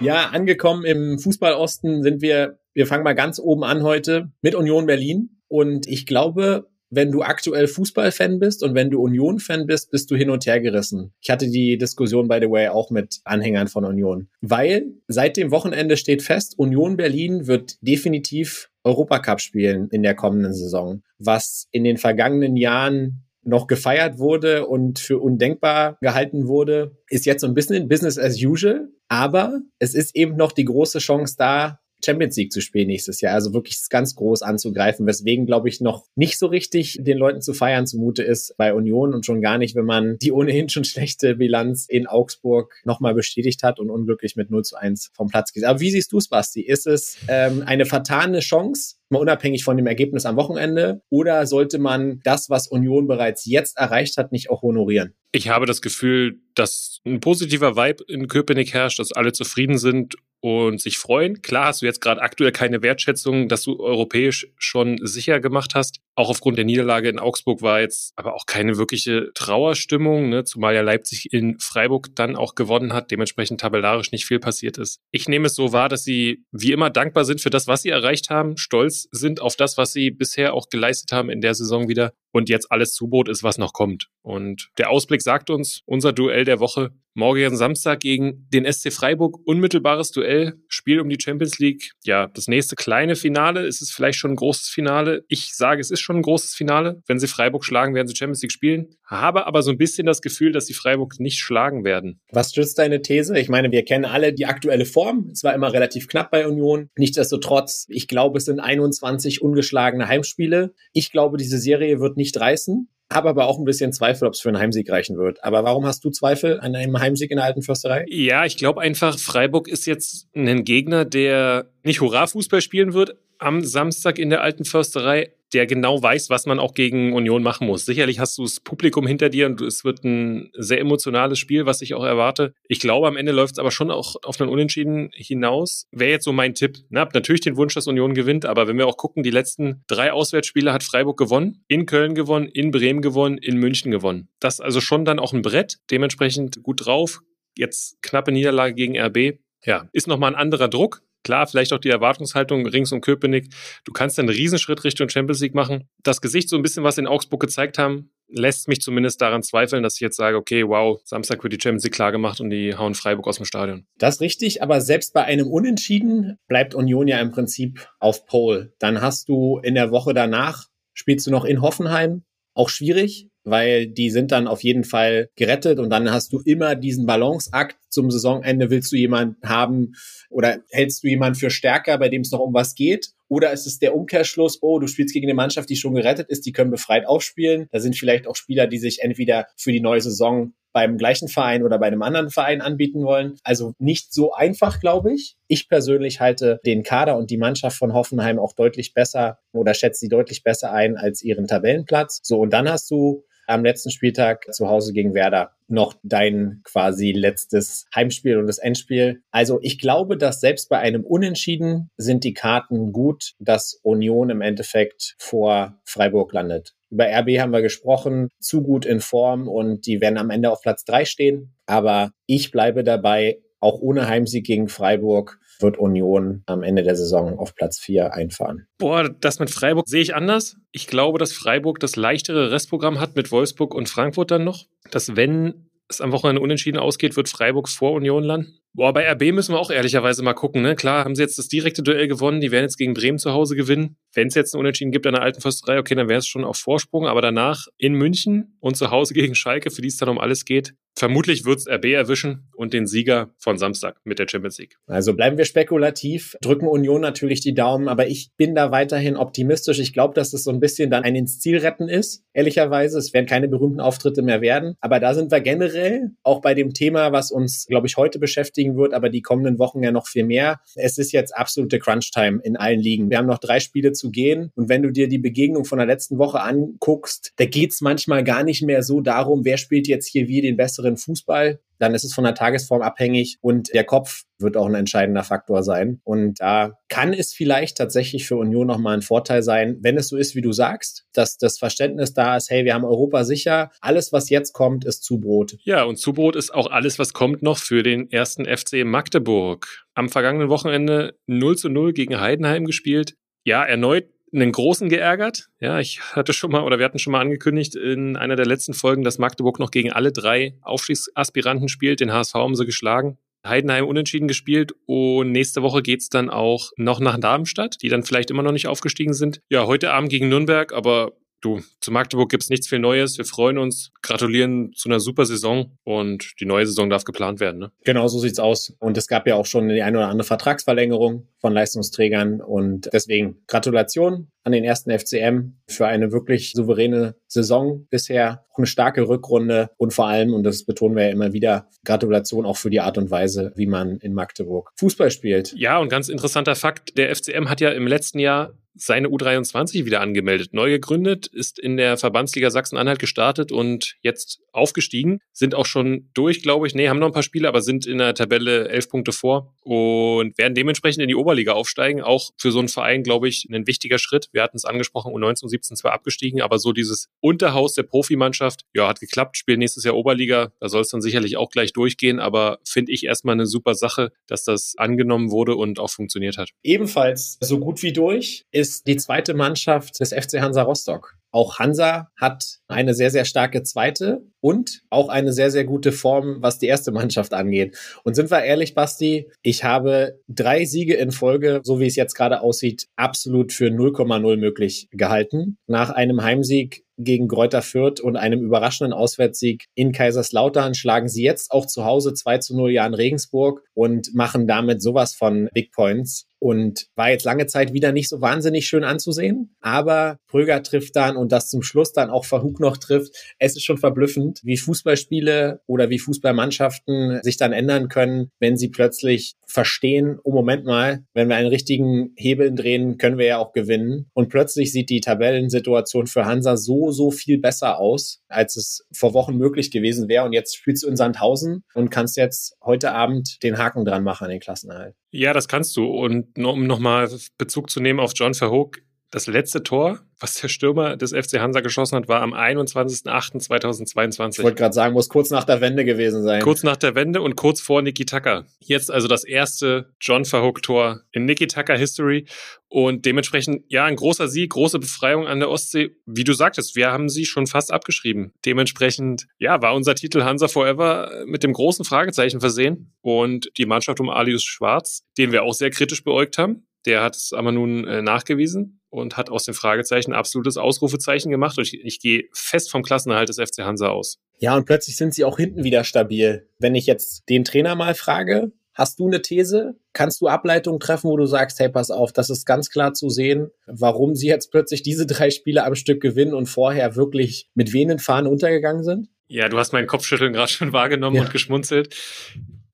Ja, 0.00 0.28
angekommen 0.28 0.84
im 0.84 1.18
Fußballosten 1.18 2.04
sind 2.04 2.22
wir, 2.22 2.59
wir 2.74 2.86
fangen 2.86 3.04
mal 3.04 3.14
ganz 3.14 3.38
oben 3.38 3.64
an 3.64 3.82
heute 3.82 4.30
mit 4.42 4.54
Union 4.54 4.86
Berlin. 4.86 5.40
Und 5.48 5.86
ich 5.86 6.06
glaube, 6.06 6.70
wenn 6.90 7.12
du 7.12 7.22
aktuell 7.22 7.68
Fußballfan 7.68 8.40
bist 8.40 8.62
und 8.62 8.74
wenn 8.74 8.90
du 8.90 9.00
Union-Fan 9.00 9.66
bist, 9.66 9.90
bist 9.90 10.10
du 10.10 10.16
hin 10.16 10.28
und 10.28 10.44
her 10.44 10.60
gerissen. 10.60 11.12
Ich 11.20 11.30
hatte 11.30 11.48
die 11.48 11.78
Diskussion, 11.78 12.28
by 12.28 12.38
the 12.40 12.50
way, 12.50 12.68
auch 12.68 12.90
mit 12.90 13.20
Anhängern 13.24 13.68
von 13.68 13.84
Union. 13.84 14.28
Weil 14.40 14.86
seit 15.06 15.36
dem 15.36 15.52
Wochenende 15.52 15.96
steht 15.96 16.22
fest, 16.22 16.58
Union 16.58 16.96
Berlin 16.96 17.46
wird 17.46 17.76
definitiv 17.80 18.70
Europacup 18.82 19.40
spielen 19.40 19.88
in 19.90 20.02
der 20.02 20.14
kommenden 20.14 20.52
Saison. 20.52 21.02
Was 21.18 21.68
in 21.70 21.84
den 21.84 21.96
vergangenen 21.96 22.56
Jahren 22.56 23.24
noch 23.42 23.66
gefeiert 23.66 24.18
wurde 24.18 24.66
und 24.66 24.98
für 24.98 25.18
undenkbar 25.18 25.96
gehalten 26.00 26.46
wurde, 26.46 26.96
ist 27.08 27.24
jetzt 27.24 27.40
so 27.40 27.46
ein 27.46 27.54
bisschen 27.54 27.88
Business 27.88 28.18
as 28.18 28.42
usual. 28.42 28.88
Aber 29.08 29.60
es 29.78 29.94
ist 29.94 30.14
eben 30.16 30.36
noch 30.36 30.52
die 30.52 30.64
große 30.64 30.98
Chance 30.98 31.36
da, 31.38 31.80
Champions 32.04 32.36
League 32.36 32.52
zu 32.52 32.60
spielen 32.60 32.88
nächstes 32.88 33.20
Jahr. 33.20 33.34
Also 33.34 33.52
wirklich 33.52 33.78
ganz 33.88 34.14
groß 34.14 34.42
anzugreifen, 34.42 35.06
weswegen, 35.06 35.46
glaube 35.46 35.68
ich, 35.68 35.80
noch 35.80 36.06
nicht 36.14 36.38
so 36.38 36.46
richtig 36.46 36.98
den 37.00 37.18
Leuten 37.18 37.40
zu 37.40 37.54
feiern 37.54 37.86
zumute 37.86 38.22
ist 38.22 38.54
bei 38.56 38.74
Union 38.74 39.14
und 39.14 39.26
schon 39.26 39.40
gar 39.40 39.58
nicht, 39.58 39.74
wenn 39.74 39.84
man 39.84 40.18
die 40.18 40.32
ohnehin 40.32 40.68
schon 40.68 40.84
schlechte 40.84 41.36
Bilanz 41.36 41.86
in 41.88 42.06
Augsburg 42.06 42.74
nochmal 42.84 43.14
bestätigt 43.14 43.62
hat 43.62 43.78
und 43.78 43.90
unglücklich 43.90 44.36
mit 44.36 44.50
0 44.50 44.64
zu 44.64 44.76
1 44.76 45.10
vom 45.14 45.28
Platz 45.28 45.52
geht. 45.52 45.64
Aber 45.64 45.80
wie 45.80 45.90
siehst 45.90 46.12
du 46.12 46.18
es, 46.18 46.28
Basti? 46.28 46.62
Ist 46.62 46.86
es 46.86 47.18
ähm, 47.28 47.62
eine 47.66 47.86
vertane 47.86 48.40
Chance, 48.40 48.96
mal 49.08 49.18
unabhängig 49.18 49.64
von 49.64 49.76
dem 49.76 49.86
Ergebnis 49.86 50.26
am 50.26 50.36
Wochenende? 50.36 51.02
Oder 51.10 51.46
sollte 51.46 51.78
man 51.78 52.20
das, 52.24 52.50
was 52.50 52.68
Union 52.68 53.06
bereits 53.06 53.44
jetzt 53.46 53.76
erreicht 53.76 54.16
hat, 54.16 54.32
nicht 54.32 54.50
auch 54.50 54.62
honorieren? 54.62 55.14
Ich 55.32 55.48
habe 55.48 55.66
das 55.66 55.80
Gefühl, 55.80 56.40
dass 56.54 57.00
ein 57.06 57.20
positiver 57.20 57.76
Vibe 57.76 58.04
in 58.08 58.26
Köpenick 58.26 58.72
herrscht, 58.74 58.98
dass 58.98 59.12
alle 59.12 59.32
zufrieden 59.32 59.78
sind 59.78 60.16
und 60.40 60.80
sich 60.80 60.98
freuen. 60.98 61.42
Klar 61.42 61.66
hast 61.66 61.82
du 61.82 61.86
jetzt 61.86 62.00
gerade 62.00 62.22
aktuell 62.22 62.52
keine 62.52 62.82
Wertschätzung, 62.82 63.48
dass 63.48 63.62
du 63.62 63.78
europäisch 63.80 64.48
schon 64.56 64.98
sicher 65.02 65.40
gemacht 65.40 65.74
hast. 65.74 66.00
Auch 66.14 66.30
aufgrund 66.30 66.58
der 66.58 66.64
Niederlage 66.64 67.08
in 67.08 67.18
Augsburg 67.18 67.62
war 67.62 67.80
jetzt 67.80 68.12
aber 68.16 68.34
auch 68.34 68.46
keine 68.46 68.76
wirkliche 68.78 69.30
Trauerstimmung, 69.34 70.28
ne? 70.28 70.44
zumal 70.44 70.74
ja 70.74 70.82
Leipzig 70.82 71.32
in 71.32 71.58
Freiburg 71.58 72.08
dann 72.14 72.36
auch 72.36 72.54
gewonnen 72.54 72.92
hat, 72.92 73.10
dementsprechend 73.10 73.60
tabellarisch 73.60 74.12
nicht 74.12 74.26
viel 74.26 74.38
passiert 74.38 74.78
ist. 74.78 75.00
Ich 75.12 75.28
nehme 75.28 75.46
es 75.46 75.54
so 75.54 75.72
wahr, 75.72 75.88
dass 75.88 76.04
sie 76.04 76.44
wie 76.52 76.72
immer 76.72 76.90
dankbar 76.90 77.24
sind 77.24 77.40
für 77.40 77.50
das, 77.50 77.66
was 77.66 77.82
sie 77.82 77.90
erreicht 77.90 78.30
haben, 78.30 78.56
stolz 78.56 79.08
sind 79.12 79.40
auf 79.40 79.56
das, 79.56 79.76
was 79.76 79.92
sie 79.92 80.10
bisher 80.10 80.54
auch 80.54 80.68
geleistet 80.68 81.12
haben 81.12 81.30
in 81.30 81.40
der 81.40 81.54
Saison 81.54 81.88
wieder 81.88 82.12
und 82.32 82.48
jetzt 82.48 82.70
alles 82.70 82.94
Zubot 82.94 83.28
ist, 83.28 83.42
was 83.42 83.58
noch 83.58 83.72
kommt. 83.72 84.08
Und 84.22 84.70
der 84.78 84.90
Ausblick 84.90 85.22
sagt 85.22 85.50
uns, 85.50 85.82
unser 85.86 86.12
Duell 86.12 86.44
der 86.44 86.60
Woche, 86.60 86.90
morgigen 87.14 87.56
Samstag 87.56 88.00
gegen 88.00 88.46
den 88.52 88.70
SC 88.70 88.92
Freiburg, 88.92 89.38
unmittelbares 89.44 90.12
Duell, 90.12 90.54
Spiel 90.68 91.00
um 91.00 91.08
die 91.08 91.18
Champions 91.20 91.58
League. 91.58 91.92
Ja, 92.04 92.28
das 92.28 92.46
nächste 92.46 92.76
kleine 92.76 93.16
Finale, 93.16 93.66
ist 93.66 93.82
es 93.82 93.90
vielleicht 93.90 94.18
schon 94.18 94.32
ein 94.32 94.36
großes 94.36 94.68
Finale? 94.68 95.24
Ich 95.28 95.54
sage, 95.54 95.80
es 95.80 95.90
ist 95.90 96.00
schon 96.00 96.16
ein 96.16 96.22
großes 96.22 96.54
Finale. 96.54 97.02
Wenn 97.06 97.18
sie 97.18 97.26
Freiburg 97.26 97.64
schlagen, 97.64 97.94
werden 97.94 98.08
sie 98.08 98.16
Champions 98.16 98.42
League 98.42 98.52
spielen. 98.52 98.94
Habe 99.04 99.46
aber 99.46 99.62
so 99.62 99.72
ein 99.72 99.78
bisschen 99.78 100.06
das 100.06 100.22
Gefühl, 100.22 100.52
dass 100.52 100.66
sie 100.66 100.74
Freiburg 100.74 101.18
nicht 101.18 101.38
schlagen 101.38 101.84
werden. 101.84 102.20
Was 102.30 102.50
stützt 102.50 102.78
deine 102.78 103.02
These? 103.02 103.36
Ich 103.38 103.48
meine, 103.48 103.72
wir 103.72 103.84
kennen 103.84 104.04
alle 104.04 104.32
die 104.32 104.46
aktuelle 104.46 104.84
Form. 104.84 105.30
Es 105.32 105.42
war 105.42 105.52
immer 105.52 105.72
relativ 105.72 106.06
knapp 106.06 106.30
bei 106.30 106.46
Union. 106.46 106.90
Nichtsdestotrotz, 106.96 107.86
ich 107.88 108.06
glaube, 108.06 108.38
es 108.38 108.44
sind 108.44 108.60
21 108.60 109.42
ungeschlagene 109.42 110.06
Heimspiele. 110.06 110.74
Ich 110.92 111.10
glaube, 111.10 111.38
diese 111.38 111.58
Serie 111.58 111.98
wird 111.98 112.16
nicht 112.20 112.38
reißen. 112.38 112.88
Habe 113.12 113.28
aber 113.28 113.48
auch 113.48 113.58
ein 113.58 113.64
bisschen 113.64 113.92
Zweifel, 113.92 114.28
ob 114.28 114.34
es 114.34 114.40
für 114.40 114.50
einen 114.50 114.58
Heimsieg 114.58 114.88
reichen 114.88 115.16
wird. 115.16 115.42
Aber 115.42 115.64
warum 115.64 115.84
hast 115.84 116.04
du 116.04 116.10
Zweifel 116.10 116.60
an 116.60 116.76
einem 116.76 117.00
Heimsieg 117.00 117.32
in 117.32 117.38
der 117.38 117.46
alten 117.46 117.62
Försterei? 117.62 118.04
Ja, 118.08 118.44
ich 118.44 118.56
glaube 118.56 118.80
einfach, 118.82 119.18
Freiburg 119.18 119.66
ist 119.66 119.86
jetzt 119.86 120.28
ein 120.36 120.62
Gegner, 120.62 121.04
der 121.04 121.66
nicht 121.82 122.00
Hurra-Fußball 122.00 122.60
spielen 122.60 122.92
wird 122.92 123.16
am 123.38 123.64
Samstag 123.64 124.18
in 124.18 124.30
der 124.30 124.42
alten 124.42 124.64
Försterei, 124.64 125.32
der 125.52 125.66
genau 125.66 126.02
weiß, 126.02 126.30
was 126.30 126.46
man 126.46 126.58
auch 126.58 126.74
gegen 126.74 127.12
Union 127.12 127.42
machen 127.42 127.66
muss. 127.66 127.84
Sicherlich 127.84 128.18
hast 128.18 128.38
du 128.38 128.42
das 128.42 128.60
Publikum 128.60 129.06
hinter 129.06 129.28
dir 129.28 129.46
und 129.46 129.60
es 129.60 129.84
wird 129.84 130.04
ein 130.04 130.50
sehr 130.54 130.80
emotionales 130.80 131.38
Spiel, 131.38 131.66
was 131.66 131.82
ich 131.82 131.94
auch 131.94 132.04
erwarte. 132.04 132.54
Ich 132.68 132.80
glaube, 132.80 133.08
am 133.08 133.16
Ende 133.16 133.32
läuft 133.32 133.54
es 133.54 133.58
aber 133.58 133.70
schon 133.70 133.90
auch 133.90 134.16
auf 134.22 134.40
einen 134.40 134.50
Unentschieden 134.50 135.10
hinaus. 135.12 135.86
Wäre 135.92 136.12
jetzt 136.12 136.24
so 136.24 136.32
mein 136.32 136.54
Tipp. 136.54 136.78
Na, 136.88 137.00
hab 137.00 137.14
natürlich 137.14 137.40
den 137.40 137.56
Wunsch, 137.56 137.74
dass 137.74 137.86
Union 137.86 138.14
gewinnt, 138.14 138.46
aber 138.46 138.68
wenn 138.68 138.78
wir 138.78 138.86
auch 138.86 138.96
gucken, 138.96 139.22
die 139.22 139.30
letzten 139.30 139.82
drei 139.86 140.12
Auswärtsspiele 140.12 140.72
hat 140.72 140.82
Freiburg 140.82 141.18
gewonnen, 141.18 141.64
in 141.68 141.86
Köln 141.86 142.14
gewonnen, 142.14 142.46
in 142.46 142.70
Bremen 142.70 143.02
gewonnen, 143.02 143.38
in 143.38 143.56
München 143.56 143.90
gewonnen. 143.90 144.28
Das 144.38 144.54
ist 144.54 144.60
also 144.60 144.80
schon 144.80 145.04
dann 145.04 145.18
auch 145.18 145.32
ein 145.32 145.42
Brett, 145.42 145.78
dementsprechend 145.90 146.62
gut 146.62 146.86
drauf. 146.86 147.20
Jetzt 147.56 148.00
knappe 148.02 148.32
Niederlage 148.32 148.74
gegen 148.74 148.98
RB. 148.98 149.38
Ja, 149.64 149.88
ist 149.92 150.06
nochmal 150.06 150.32
ein 150.32 150.40
anderer 150.40 150.68
Druck. 150.68 151.02
Klar, 151.22 151.46
vielleicht 151.46 151.72
auch 151.72 151.78
die 151.78 151.90
Erwartungshaltung 151.90 152.66
rings 152.66 152.92
um 152.92 153.00
Köpenick. 153.00 153.52
Du 153.84 153.92
kannst 153.92 154.18
einen 154.18 154.28
Riesenschritt 154.28 154.84
Richtung 154.84 155.08
Champions 155.08 155.40
League 155.40 155.54
machen. 155.54 155.88
Das 156.02 156.20
Gesicht 156.20 156.48
so 156.48 156.56
ein 156.56 156.62
bisschen, 156.62 156.84
was 156.84 156.98
in 156.98 157.06
Augsburg 157.06 157.40
gezeigt 157.40 157.78
haben, 157.78 158.10
lässt 158.28 158.68
mich 158.68 158.80
zumindest 158.80 159.20
daran 159.20 159.42
zweifeln, 159.42 159.82
dass 159.82 159.94
ich 159.96 160.00
jetzt 160.00 160.16
sage, 160.16 160.36
okay, 160.36 160.66
wow, 160.66 161.00
Samstag 161.04 161.42
wird 161.42 161.52
die 161.52 161.60
Champions 161.60 161.84
League 161.84 161.94
klar 161.94 162.12
gemacht 162.12 162.40
und 162.40 162.50
die 162.50 162.74
hauen 162.74 162.94
Freiburg 162.94 163.26
aus 163.26 163.36
dem 163.36 163.44
Stadion. 163.44 163.86
Das 163.98 164.16
ist 164.16 164.20
richtig, 164.20 164.62
aber 164.62 164.80
selbst 164.80 165.12
bei 165.12 165.24
einem 165.24 165.46
Unentschieden 165.48 166.38
bleibt 166.48 166.74
Union 166.74 167.08
ja 167.08 167.20
im 167.20 167.32
Prinzip 167.32 167.88
auf 167.98 168.26
Pole. 168.26 168.72
Dann 168.78 169.00
hast 169.00 169.28
du 169.28 169.58
in 169.58 169.74
der 169.74 169.90
Woche 169.90 170.14
danach, 170.14 170.68
spielst 170.94 171.26
du 171.26 171.30
noch 171.30 171.44
in 171.44 171.60
Hoffenheim, 171.60 172.24
auch 172.54 172.68
schwierig 172.68 173.29
weil 173.44 173.86
die 173.86 174.10
sind 174.10 174.32
dann 174.32 174.46
auf 174.46 174.62
jeden 174.62 174.84
Fall 174.84 175.28
gerettet 175.36 175.78
und 175.78 175.90
dann 175.90 176.10
hast 176.10 176.32
du 176.32 176.40
immer 176.44 176.74
diesen 176.74 177.06
Balanceakt 177.06 177.76
zum 177.88 178.10
Saisonende. 178.10 178.70
Willst 178.70 178.92
du 178.92 178.96
jemanden 178.96 179.36
haben 179.48 179.92
oder 180.28 180.58
hältst 180.70 181.02
du 181.02 181.08
jemanden 181.08 181.38
für 181.38 181.50
stärker, 181.50 181.98
bei 181.98 182.08
dem 182.08 182.22
es 182.22 182.30
noch 182.30 182.40
um 182.40 182.54
was 182.54 182.74
geht? 182.74 183.10
Oder 183.28 183.52
ist 183.52 183.66
es 183.66 183.78
der 183.78 183.94
Umkehrschluss, 183.94 184.58
oh, 184.60 184.80
du 184.80 184.88
spielst 184.88 185.14
gegen 185.14 185.26
eine 185.26 185.34
Mannschaft, 185.34 185.70
die 185.70 185.76
schon 185.76 185.94
gerettet 185.94 186.28
ist, 186.28 186.46
die 186.46 186.52
können 186.52 186.72
befreit 186.72 187.06
aufspielen. 187.06 187.68
Da 187.70 187.78
sind 187.78 187.96
vielleicht 187.96 188.26
auch 188.26 188.34
Spieler, 188.34 188.66
die 188.66 188.78
sich 188.78 189.02
entweder 189.02 189.46
für 189.56 189.70
die 189.70 189.80
neue 189.80 190.00
Saison 190.00 190.52
beim 190.72 190.98
gleichen 190.98 191.28
Verein 191.28 191.62
oder 191.62 191.78
bei 191.78 191.86
einem 191.86 192.02
anderen 192.02 192.30
Verein 192.30 192.60
anbieten 192.60 193.02
wollen. 193.04 193.36
Also 193.42 193.74
nicht 193.78 194.12
so 194.12 194.32
einfach, 194.32 194.80
glaube 194.80 195.12
ich. 195.12 195.36
Ich 195.48 195.68
persönlich 195.68 196.20
halte 196.20 196.60
den 196.64 196.82
Kader 196.82 197.16
und 197.16 197.30
die 197.30 197.38
Mannschaft 197.38 197.76
von 197.76 197.92
Hoffenheim 197.92 198.38
auch 198.38 198.52
deutlich 198.52 198.94
besser 198.94 199.38
oder 199.52 199.74
schätze 199.74 200.00
sie 200.00 200.08
deutlich 200.08 200.42
besser 200.42 200.72
ein 200.72 200.96
als 200.96 201.22
ihren 201.22 201.46
Tabellenplatz. 201.46 202.20
So, 202.22 202.38
und 202.38 202.50
dann 202.52 202.68
hast 202.68 202.90
du 202.90 203.24
am 203.50 203.64
letzten 203.64 203.90
Spieltag 203.90 204.52
zu 204.52 204.68
Hause 204.68 204.92
gegen 204.92 205.14
Werder 205.14 205.52
noch 205.68 205.94
dein 206.02 206.60
quasi 206.64 207.12
letztes 207.12 207.86
Heimspiel 207.94 208.38
und 208.38 208.46
das 208.46 208.58
Endspiel. 208.58 209.22
Also 209.30 209.58
ich 209.62 209.78
glaube, 209.78 210.16
dass 210.16 210.40
selbst 210.40 210.68
bei 210.68 210.78
einem 210.78 211.04
Unentschieden 211.04 211.90
sind 211.96 212.24
die 212.24 212.34
Karten 212.34 212.92
gut, 212.92 213.32
dass 213.38 213.74
Union 213.82 214.30
im 214.30 214.40
Endeffekt 214.40 215.14
vor 215.18 215.80
Freiburg 215.84 216.32
landet. 216.32 216.74
Über 216.90 217.06
RB 217.06 217.38
haben 217.38 217.52
wir 217.52 217.62
gesprochen, 217.62 218.28
zu 218.40 218.62
gut 218.62 218.84
in 218.84 219.00
Form 219.00 219.46
und 219.46 219.86
die 219.86 220.00
werden 220.00 220.18
am 220.18 220.30
Ende 220.30 220.50
auf 220.50 220.60
Platz 220.60 220.84
drei 220.84 221.04
stehen. 221.04 221.54
Aber 221.66 222.10
ich 222.26 222.50
bleibe 222.50 222.82
dabei, 222.82 223.38
auch 223.60 223.78
ohne 223.80 224.08
Heimsieg 224.08 224.44
gegen 224.44 224.68
Freiburg 224.68 225.38
wird 225.62 225.78
Union 225.78 226.42
am 226.46 226.62
Ende 226.62 226.82
der 226.82 226.96
Saison 226.96 227.38
auf 227.38 227.54
Platz 227.54 227.78
4 227.78 228.14
einfahren. 228.14 228.66
Boah, 228.78 229.08
das 229.08 229.38
mit 229.38 229.50
Freiburg 229.50 229.88
sehe 229.88 230.02
ich 230.02 230.14
anders. 230.14 230.56
Ich 230.72 230.86
glaube, 230.86 231.18
dass 231.18 231.32
Freiburg 231.32 231.80
das 231.80 231.96
leichtere 231.96 232.50
Restprogramm 232.50 233.00
hat 233.00 233.16
mit 233.16 233.30
Wolfsburg 233.30 233.74
und 233.74 233.88
Frankfurt 233.88 234.30
dann 234.30 234.44
noch. 234.44 234.66
Dass 234.90 235.16
wenn 235.16 235.70
es 235.88 236.00
am 236.00 236.12
Wochenende 236.12 236.40
unentschieden 236.40 236.78
ausgeht, 236.78 237.16
wird 237.16 237.28
Freiburg 237.28 237.68
vor 237.68 237.92
Union 237.92 238.22
landen. 238.22 238.59
Boah, 238.72 238.92
bei 238.92 239.10
RB 239.10 239.32
müssen 239.32 239.52
wir 239.52 239.58
auch 239.58 239.70
ehrlicherweise 239.70 240.22
mal 240.22 240.34
gucken. 240.34 240.62
Ne? 240.62 240.76
Klar, 240.76 241.04
haben 241.04 241.16
sie 241.16 241.22
jetzt 241.22 241.38
das 241.38 241.48
direkte 241.48 241.82
Duell 241.82 242.06
gewonnen. 242.06 242.40
Die 242.40 242.52
werden 242.52 242.64
jetzt 242.64 242.78
gegen 242.78 242.94
Bremen 242.94 243.18
zu 243.18 243.32
Hause 243.32 243.56
gewinnen. 243.56 243.96
Wenn 244.14 244.28
es 244.28 244.34
jetzt 244.34 244.54
ein 244.54 244.60
Unentschieden 244.60 244.92
gibt 244.92 245.06
an 245.06 245.14
der 245.14 245.22
alten 245.22 245.40
Försterei, 245.40 245.78
okay, 245.78 245.96
dann 245.96 246.08
wäre 246.08 246.20
es 246.20 246.28
schon 246.28 246.44
auf 246.44 246.56
Vorsprung. 246.56 247.06
Aber 247.06 247.20
danach 247.20 247.66
in 247.78 247.94
München 247.94 248.56
und 248.60 248.76
zu 248.76 248.90
Hause 248.90 249.12
gegen 249.14 249.34
Schalke, 249.34 249.70
für 249.70 249.82
die 249.82 249.88
es 249.88 249.96
dann 249.96 250.08
um 250.08 250.18
alles 250.18 250.44
geht, 250.44 250.74
vermutlich 250.96 251.44
wird 251.44 251.58
es 251.58 251.68
RB 251.68 251.86
erwischen 251.86 252.48
und 252.54 252.72
den 252.72 252.86
Sieger 252.86 253.30
von 253.38 253.58
Samstag 253.58 254.00
mit 254.04 254.18
der 254.18 254.28
Champions 254.28 254.58
League. 254.58 254.76
Also 254.86 255.14
bleiben 255.14 255.38
wir 255.38 255.44
spekulativ, 255.44 256.36
drücken 256.42 256.68
Union 256.68 257.00
natürlich 257.00 257.40
die 257.40 257.54
Daumen, 257.54 257.88
aber 257.88 258.08
ich 258.08 258.30
bin 258.36 258.54
da 258.54 258.70
weiterhin 258.70 259.16
optimistisch. 259.16 259.78
Ich 259.78 259.92
glaube, 259.92 260.14
dass 260.14 260.32
es 260.32 260.44
so 260.44 260.50
ein 260.50 260.60
bisschen 260.60 260.90
dann 260.90 261.04
ein 261.04 261.16
ins 261.16 261.40
Ziel 261.40 261.58
retten 261.58 261.88
ist. 261.88 262.22
Ehrlicherweise, 262.34 262.98
es 262.98 263.14
werden 263.14 263.26
keine 263.26 263.48
berühmten 263.48 263.80
Auftritte 263.80 264.22
mehr 264.22 264.40
werden. 264.40 264.74
Aber 264.80 265.00
da 265.00 265.14
sind 265.14 265.30
wir 265.30 265.40
generell 265.40 266.10
auch 266.22 266.40
bei 266.40 266.54
dem 266.54 266.74
Thema, 266.74 267.12
was 267.12 267.30
uns, 267.30 267.66
glaube 267.66 267.86
ich, 267.86 267.96
heute 267.96 268.18
beschäftigen 268.60 268.76
wird, 268.76 268.94
aber 268.94 269.08
die 269.08 269.22
kommenden 269.22 269.58
Wochen 269.58 269.82
ja 269.82 269.92
noch 269.92 270.06
viel 270.06 270.24
mehr. 270.24 270.60
Es 270.74 270.98
ist 270.98 271.12
jetzt 271.12 271.36
absolute 271.36 271.78
Crunch-Time 271.78 272.40
in 272.42 272.56
allen 272.56 272.80
Ligen. 272.80 273.10
Wir 273.10 273.18
haben 273.18 273.26
noch 273.26 273.38
drei 273.38 273.60
Spiele 273.60 273.92
zu 273.92 274.10
gehen. 274.10 274.50
Und 274.54 274.68
wenn 274.68 274.82
du 274.82 274.90
dir 274.90 275.08
die 275.08 275.18
Begegnung 275.18 275.64
von 275.64 275.78
der 275.78 275.86
letzten 275.86 276.18
Woche 276.18 276.40
anguckst, 276.40 277.32
da 277.36 277.46
geht 277.46 277.72
es 277.72 277.80
manchmal 277.80 278.24
gar 278.24 278.44
nicht 278.44 278.62
mehr 278.62 278.82
so 278.82 279.00
darum, 279.00 279.44
wer 279.44 279.56
spielt 279.56 279.88
jetzt 279.88 280.08
hier 280.08 280.28
wie 280.28 280.40
den 280.40 280.56
besseren 280.56 280.96
Fußball, 280.96 281.60
dann 281.80 281.94
ist 281.94 282.04
es 282.04 282.14
von 282.14 282.24
der 282.24 282.34
Tagesform 282.34 282.82
abhängig 282.82 283.38
und 283.40 283.72
der 283.72 283.84
Kopf 283.84 284.22
wird 284.38 284.56
auch 284.56 284.66
ein 284.66 284.74
entscheidender 284.74 285.24
Faktor 285.24 285.62
sein. 285.62 286.00
Und 286.04 286.40
da 286.40 286.72
kann 286.88 287.12
es 287.12 287.32
vielleicht 287.32 287.78
tatsächlich 287.78 288.26
für 288.26 288.36
Union 288.36 288.66
nochmal 288.66 288.94
ein 288.94 289.02
Vorteil 289.02 289.42
sein, 289.42 289.78
wenn 289.80 289.96
es 289.96 290.08
so 290.08 290.16
ist, 290.16 290.34
wie 290.34 290.42
du 290.42 290.52
sagst, 290.52 291.06
dass 291.12 291.38
das 291.38 291.58
Verständnis 291.58 292.12
da 292.12 292.36
ist, 292.36 292.50
hey, 292.50 292.64
wir 292.64 292.74
haben 292.74 292.84
Europa 292.84 293.24
sicher, 293.24 293.70
alles, 293.80 294.12
was 294.12 294.30
jetzt 294.30 294.52
kommt, 294.52 294.84
ist 294.84 295.02
Zubrot. 295.02 295.56
Ja, 295.64 295.84
und 295.84 295.96
Zubrot 295.96 296.36
ist 296.36 296.54
auch 296.54 296.70
alles, 296.70 296.98
was 296.98 297.12
kommt 297.12 297.42
noch 297.42 297.58
für 297.58 297.82
den 297.82 298.10
ersten 298.10 298.44
FC 298.44 298.84
Magdeburg. 298.84 299.66
Am 299.94 300.08
vergangenen 300.08 300.50
Wochenende 300.50 301.18
0 301.26 301.56
zu 301.56 301.68
0 301.68 301.92
gegen 301.92 302.20
Heidenheim 302.20 302.64
gespielt. 302.64 303.16
Ja, 303.44 303.64
erneut 303.64 304.04
einen 304.32 304.52
großen 304.52 304.88
geärgert. 304.88 305.48
Ja, 305.60 305.80
ich 305.80 306.00
hatte 306.14 306.32
schon 306.32 306.50
mal 306.50 306.62
oder 306.62 306.78
wir 306.78 306.84
hatten 306.84 306.98
schon 306.98 307.12
mal 307.12 307.20
angekündigt 307.20 307.74
in 307.74 308.16
einer 308.16 308.36
der 308.36 308.46
letzten 308.46 308.74
Folgen, 308.74 309.02
dass 309.02 309.18
Magdeburg 309.18 309.58
noch 309.58 309.70
gegen 309.70 309.92
alle 309.92 310.12
drei 310.12 310.54
Aufstiegsaspiranten 310.62 311.68
spielt. 311.68 312.00
Den 312.00 312.12
HSV 312.12 312.34
haben 312.34 312.54
sie 312.54 312.66
geschlagen. 312.66 313.18
Heidenheim 313.46 313.86
unentschieden 313.86 314.28
gespielt 314.28 314.74
und 314.86 315.32
nächste 315.32 315.62
Woche 315.62 315.82
geht's 315.82 316.10
dann 316.10 316.28
auch 316.28 316.72
noch 316.76 317.00
nach 317.00 317.18
Darmstadt, 317.18 317.76
die 317.82 317.88
dann 317.88 318.02
vielleicht 318.02 318.30
immer 318.30 318.42
noch 318.42 318.52
nicht 318.52 318.66
aufgestiegen 318.66 319.14
sind. 319.14 319.40
Ja, 319.48 319.66
heute 319.66 319.92
Abend 319.92 320.10
gegen 320.10 320.28
Nürnberg, 320.28 320.72
aber 320.74 321.12
du, 321.40 321.60
zu 321.80 321.90
Magdeburg 321.90 322.30
gibt's 322.30 322.50
nichts 322.50 322.68
viel 322.68 322.78
Neues. 322.78 323.18
Wir 323.18 323.24
freuen 323.24 323.58
uns, 323.58 323.92
gratulieren 324.02 324.72
zu 324.74 324.88
einer 324.88 325.00
super 325.00 325.24
Saison 325.24 325.76
und 325.84 326.32
die 326.40 326.44
neue 326.44 326.66
Saison 326.66 326.90
darf 326.90 327.04
geplant 327.04 327.40
werden. 327.40 327.58
Ne? 327.58 327.72
Genau, 327.84 328.08
so 328.08 328.18
sieht's 328.18 328.38
aus. 328.38 328.74
Und 328.78 328.98
es 328.98 329.06
gab 329.06 329.26
ja 329.26 329.36
auch 329.36 329.46
schon 329.46 329.68
die 329.68 329.82
eine 329.82 329.98
oder 329.98 330.08
andere 330.08 330.26
Vertragsverlängerung 330.26 331.26
von 331.40 331.52
Leistungsträgern. 331.52 332.40
Und 332.40 332.88
deswegen 332.92 333.42
Gratulation 333.46 334.28
an 334.44 334.52
den 334.52 334.64
ersten 334.64 334.96
FCM 334.96 335.54
für 335.66 335.86
eine 335.86 336.12
wirklich 336.12 336.52
souveräne 336.52 337.16
Saison 337.26 337.86
bisher, 337.90 338.44
eine 338.56 338.66
starke 338.66 339.08
Rückrunde. 339.08 339.70
Und 339.76 339.92
vor 339.92 340.06
allem, 340.06 340.34
und 340.34 340.44
das 340.44 340.64
betonen 340.64 340.96
wir 340.96 341.06
ja 341.06 341.12
immer 341.12 341.32
wieder, 341.32 341.68
Gratulation 341.84 342.44
auch 342.44 342.56
für 342.56 342.70
die 342.70 342.80
Art 342.80 342.98
und 342.98 343.10
Weise, 343.10 343.52
wie 343.56 343.66
man 343.66 343.98
in 343.98 344.14
Magdeburg 344.14 344.70
Fußball 344.76 345.10
spielt. 345.10 345.54
Ja, 345.56 345.78
und 345.78 345.88
ganz 345.88 346.08
interessanter 346.08 346.54
Fakt, 346.54 346.96
der 346.96 347.14
FCM 347.14 347.48
hat 347.48 347.60
ja 347.60 347.70
im 347.70 347.86
letzten 347.86 348.18
Jahr 348.18 348.54
seine 348.74 349.08
U23 349.08 349.84
wieder 349.84 350.00
angemeldet, 350.00 350.54
neu 350.54 350.70
gegründet, 350.70 351.26
ist 351.26 351.58
in 351.58 351.76
der 351.76 351.96
Verbandsliga 351.96 352.50
Sachsen-Anhalt 352.50 352.98
gestartet 352.98 353.52
und 353.52 353.96
jetzt 354.00 354.40
aufgestiegen, 354.52 355.20
sind 355.32 355.54
auch 355.54 355.66
schon 355.66 356.08
durch, 356.14 356.42
glaube 356.42 356.66
ich. 356.66 356.74
Nee, 356.74 356.88
haben 356.88 356.98
noch 356.98 357.08
ein 357.08 357.12
paar 357.12 357.22
Spiele, 357.22 357.48
aber 357.48 357.62
sind 357.62 357.86
in 357.86 357.98
der 357.98 358.14
Tabelle 358.14 358.68
elf 358.68 358.88
Punkte 358.88 359.12
vor 359.12 359.54
und 359.62 360.38
werden 360.38 360.54
dementsprechend 360.54 361.02
in 361.02 361.08
die 361.08 361.14
Oberliga 361.30 361.52
aufsteigen. 361.52 362.02
Auch 362.02 362.30
für 362.36 362.50
so 362.50 362.58
einen 362.58 362.68
Verein, 362.68 363.04
glaube 363.04 363.28
ich, 363.28 363.46
ein 363.48 363.68
wichtiger 363.68 363.98
Schritt. 363.98 364.28
Wir 364.32 364.42
hatten 364.42 364.56
es 364.56 364.64
angesprochen, 364.64 365.12
U19 365.14 365.44
und 365.44 365.48
17 365.48 365.76
zwar 365.76 365.92
abgestiegen, 365.92 366.42
aber 366.42 366.58
so 366.58 366.72
dieses 366.72 367.08
Unterhaus 367.20 367.74
der 367.74 367.84
Profimannschaft, 367.84 368.64
ja, 368.74 368.88
hat 368.88 368.98
geklappt, 368.98 369.36
spielen 369.36 369.60
nächstes 369.60 369.84
Jahr 369.84 369.94
Oberliga. 369.94 370.52
Da 370.58 370.68
soll 370.68 370.80
es 370.80 370.88
dann 370.88 371.00
sicherlich 371.00 371.36
auch 371.36 371.50
gleich 371.50 371.72
durchgehen, 371.72 372.18
aber 372.18 372.58
finde 372.64 372.90
ich 372.90 373.04
erstmal 373.04 373.34
eine 373.34 373.46
super 373.46 373.74
Sache, 373.74 374.10
dass 374.26 374.42
das 374.42 374.74
angenommen 374.76 375.30
wurde 375.30 375.54
und 375.54 375.78
auch 375.78 375.90
funktioniert 375.90 376.36
hat. 376.36 376.50
Ebenfalls 376.64 377.38
so 377.40 377.60
gut 377.60 377.82
wie 377.84 377.92
durch 377.92 378.44
ist 378.50 378.88
die 378.88 378.96
zweite 378.96 379.34
Mannschaft 379.34 380.00
des 380.00 380.12
FC 380.12 380.40
Hansa 380.40 380.62
Rostock. 380.62 381.19
Auch 381.32 381.58
Hansa 381.58 382.10
hat 382.16 382.58
eine 382.68 382.94
sehr, 382.94 383.10
sehr 383.10 383.24
starke 383.24 383.62
zweite 383.62 384.22
und 384.40 384.82
auch 384.90 385.08
eine 385.08 385.32
sehr, 385.32 385.50
sehr 385.50 385.64
gute 385.64 385.92
Form, 385.92 386.38
was 386.40 386.58
die 386.58 386.66
erste 386.66 386.92
Mannschaft 386.92 387.34
angeht. 387.34 387.76
Und 388.04 388.14
sind 388.14 388.30
wir 388.30 388.42
ehrlich, 388.42 388.74
Basti, 388.74 389.30
ich 389.42 389.64
habe 389.64 390.18
drei 390.28 390.64
Siege 390.64 390.94
in 390.94 391.12
Folge, 391.12 391.60
so 391.62 391.78
wie 391.78 391.86
es 391.86 391.96
jetzt 391.96 392.14
gerade 392.14 392.40
aussieht, 392.40 392.88
absolut 392.96 393.52
für 393.52 393.68
0,0 393.68 394.36
möglich 394.36 394.88
gehalten. 394.90 395.58
Nach 395.66 395.90
einem 395.90 396.22
Heimsieg 396.22 396.84
gegen 397.04 397.28
Greuther 397.28 397.62
Fürth 397.62 398.00
und 398.00 398.16
einem 398.16 398.42
überraschenden 398.42 398.92
Auswärtssieg 398.92 399.66
in 399.74 399.92
Kaiserslautern 399.92 400.74
schlagen 400.74 401.08
sie 401.08 401.22
jetzt 401.22 401.50
auch 401.50 401.66
zu 401.66 401.84
Hause 401.84 402.14
2 402.14 402.38
zu 402.38 402.56
0 402.56 402.72
Jan 402.72 402.94
Regensburg 402.94 403.62
und 403.74 404.14
machen 404.14 404.46
damit 404.46 404.82
sowas 404.82 405.14
von 405.14 405.48
Big 405.52 405.72
Points 405.72 406.26
und 406.40 406.86
war 406.96 407.10
jetzt 407.10 407.24
lange 407.24 407.46
Zeit 407.46 407.72
wieder 407.72 407.92
nicht 407.92 408.08
so 408.08 408.20
wahnsinnig 408.20 408.66
schön 408.66 408.82
anzusehen. 408.82 409.54
Aber 409.60 410.18
Pröger 410.26 410.62
trifft 410.62 410.96
dann 410.96 411.16
und 411.16 411.32
das 411.32 411.50
zum 411.50 411.62
Schluss 411.62 411.92
dann 411.92 412.10
auch 412.10 412.24
Verhug 412.24 412.60
noch 412.60 412.78
trifft. 412.78 413.14
Es 413.38 413.56
ist 413.56 413.64
schon 413.64 413.76
verblüffend, 413.78 414.40
wie 414.42 414.56
Fußballspiele 414.56 415.60
oder 415.66 415.90
wie 415.90 415.98
Fußballmannschaften 415.98 417.20
sich 417.22 417.36
dann 417.36 417.52
ändern 417.52 417.88
können, 417.88 418.30
wenn 418.40 418.56
sie 418.56 418.68
plötzlich 418.68 419.34
verstehen, 419.46 420.18
oh 420.24 420.32
Moment 420.32 420.64
mal, 420.64 421.04
wenn 421.12 421.28
wir 421.28 421.36
einen 421.36 421.48
richtigen 421.48 422.12
Hebel 422.16 422.54
drehen, 422.54 422.96
können 422.96 423.18
wir 423.18 423.26
ja 423.26 423.38
auch 423.38 423.52
gewinnen. 423.52 424.06
Und 424.14 424.30
plötzlich 424.30 424.72
sieht 424.72 424.88
die 424.88 425.00
Tabellensituation 425.00 426.06
für 426.06 426.24
Hansa 426.24 426.56
so, 426.56 426.89
so 426.90 427.10
viel 427.10 427.38
besser 427.38 427.78
aus, 427.78 428.22
als 428.28 428.56
es 428.56 428.86
vor 428.92 429.14
Wochen 429.14 429.36
möglich 429.36 429.70
gewesen 429.70 430.08
wäre. 430.08 430.24
Und 430.24 430.32
jetzt 430.32 430.56
spielst 430.56 430.82
du 430.82 430.88
in 430.88 430.96
Sandhausen 430.96 431.64
und 431.74 431.90
kannst 431.90 432.16
jetzt 432.16 432.56
heute 432.62 432.92
Abend 432.92 433.42
den 433.42 433.58
Haken 433.58 433.84
dran 433.84 434.04
machen 434.04 434.24
an 434.24 434.30
den 434.30 434.40
Klassenerhalt. 434.40 434.94
Ja, 435.10 435.32
das 435.32 435.48
kannst 435.48 435.76
du. 435.76 435.84
Und 435.86 436.38
um 436.38 436.66
nochmal 436.66 437.10
Bezug 437.38 437.70
zu 437.70 437.80
nehmen 437.80 438.00
auf 438.00 438.12
John 438.14 438.34
Verhoek, 438.34 438.82
das 439.10 439.26
letzte 439.26 439.64
Tor, 439.64 439.98
was 440.20 440.34
der 440.34 440.48
Stürmer 440.48 440.96
des 440.96 441.10
FC 441.10 441.40
Hansa 441.40 441.60
geschossen 441.60 441.96
hat, 441.96 442.06
war 442.06 442.22
am 442.22 442.32
21.08.2022. 442.32 444.38
Ich 444.38 444.44
wollte 444.44 444.56
gerade 444.56 444.72
sagen, 444.72 444.94
muss 444.94 445.08
kurz 445.08 445.30
nach 445.30 445.42
der 445.42 445.60
Wende 445.60 445.84
gewesen 445.84 446.22
sein. 446.22 446.40
Kurz 446.42 446.62
nach 446.62 446.76
der 446.76 446.94
Wende 446.94 447.20
und 447.20 447.34
kurz 447.34 447.60
vor 447.60 447.82
Niki 447.82 448.04
Tucker. 448.04 448.46
Jetzt 448.60 448.88
also 448.90 449.08
das 449.08 449.24
erste 449.24 449.92
John 450.00 450.24
Verhoek-Tor 450.24 451.00
in 451.10 451.24
Niki 451.24 451.48
Tucker 451.48 451.76
History. 451.76 452.26
Und 452.68 453.04
dementsprechend, 453.04 453.64
ja, 453.68 453.84
ein 453.84 453.96
großer 453.96 454.28
Sieg, 454.28 454.50
große 454.50 454.78
Befreiung 454.78 455.26
an 455.26 455.40
der 455.40 455.50
Ostsee. 455.50 455.90
Wie 456.06 456.22
du 456.22 456.32
sagtest, 456.32 456.76
wir 456.76 456.92
haben 456.92 457.08
sie 457.08 457.24
schon 457.24 457.48
fast 457.48 457.72
abgeschrieben. 457.72 458.32
Dementsprechend, 458.46 459.26
ja, 459.38 459.60
war 459.60 459.74
unser 459.74 459.96
Titel 459.96 460.22
Hansa 460.22 460.46
Forever 460.46 461.24
mit 461.26 461.42
dem 461.42 461.52
großen 461.52 461.84
Fragezeichen 461.84 462.38
versehen. 462.38 462.92
Und 463.00 463.50
die 463.58 463.66
Mannschaft 463.66 463.98
um 463.98 464.08
Alius 464.08 464.44
Schwarz, 464.44 465.02
den 465.18 465.32
wir 465.32 465.42
auch 465.42 465.54
sehr 465.54 465.70
kritisch 465.70 466.04
beäugt 466.04 466.38
haben, 466.38 466.68
der 466.86 467.02
hat 467.02 467.16
es 467.16 467.32
aber 467.32 467.52
nun 467.52 467.86
äh, 467.86 468.02
nachgewiesen 468.02 468.79
und 468.90 469.16
hat 469.16 469.30
aus 469.30 469.44
dem 469.44 469.54
Fragezeichen 469.54 470.12
absolutes 470.12 470.56
Ausrufezeichen 470.56 471.30
gemacht. 471.30 471.56
Und 471.56 471.66
ich, 471.66 471.84
ich 471.84 472.00
gehe 472.00 472.24
fest 472.32 472.70
vom 472.70 472.82
Klassenerhalt 472.82 473.28
des 473.28 473.36
FC 473.36 473.60
Hansa 473.60 473.88
aus. 473.88 474.18
Ja, 474.38 474.56
und 474.56 474.66
plötzlich 474.66 474.96
sind 474.96 475.14
sie 475.14 475.24
auch 475.24 475.38
hinten 475.38 475.64
wieder 475.64 475.84
stabil. 475.84 476.48
Wenn 476.58 476.74
ich 476.74 476.86
jetzt 476.86 477.28
den 477.28 477.44
Trainer 477.44 477.74
mal 477.76 477.94
frage, 477.94 478.52
hast 478.74 478.98
du 478.98 479.06
eine 479.06 479.22
These? 479.22 479.76
Kannst 479.92 480.20
du 480.20 480.28
Ableitungen 480.28 480.80
treffen, 480.80 481.10
wo 481.10 481.16
du 481.16 481.26
sagst, 481.26 481.60
hey, 481.60 481.68
pass 481.68 481.90
auf, 481.90 482.12
das 482.12 482.30
ist 482.30 482.44
ganz 482.46 482.70
klar 482.70 482.92
zu 482.92 483.08
sehen, 483.08 483.50
warum 483.66 484.14
sie 484.14 484.28
jetzt 484.28 484.50
plötzlich 484.50 484.82
diese 484.82 485.06
drei 485.06 485.30
Spiele 485.30 485.64
am 485.64 485.74
Stück 485.74 486.00
gewinnen 486.00 486.34
und 486.34 486.46
vorher 486.46 486.96
wirklich 486.96 487.48
mit 487.54 487.72
wehenden 487.72 487.98
Fahnen 487.98 488.26
untergegangen 488.26 488.82
sind? 488.82 489.08
Ja, 489.28 489.48
du 489.48 489.58
hast 489.58 489.72
meinen 489.72 489.86
Kopfschütteln 489.86 490.32
gerade 490.32 490.50
schon 490.50 490.72
wahrgenommen 490.72 491.16
ja. 491.16 491.22
und 491.22 491.30
geschmunzelt 491.30 491.94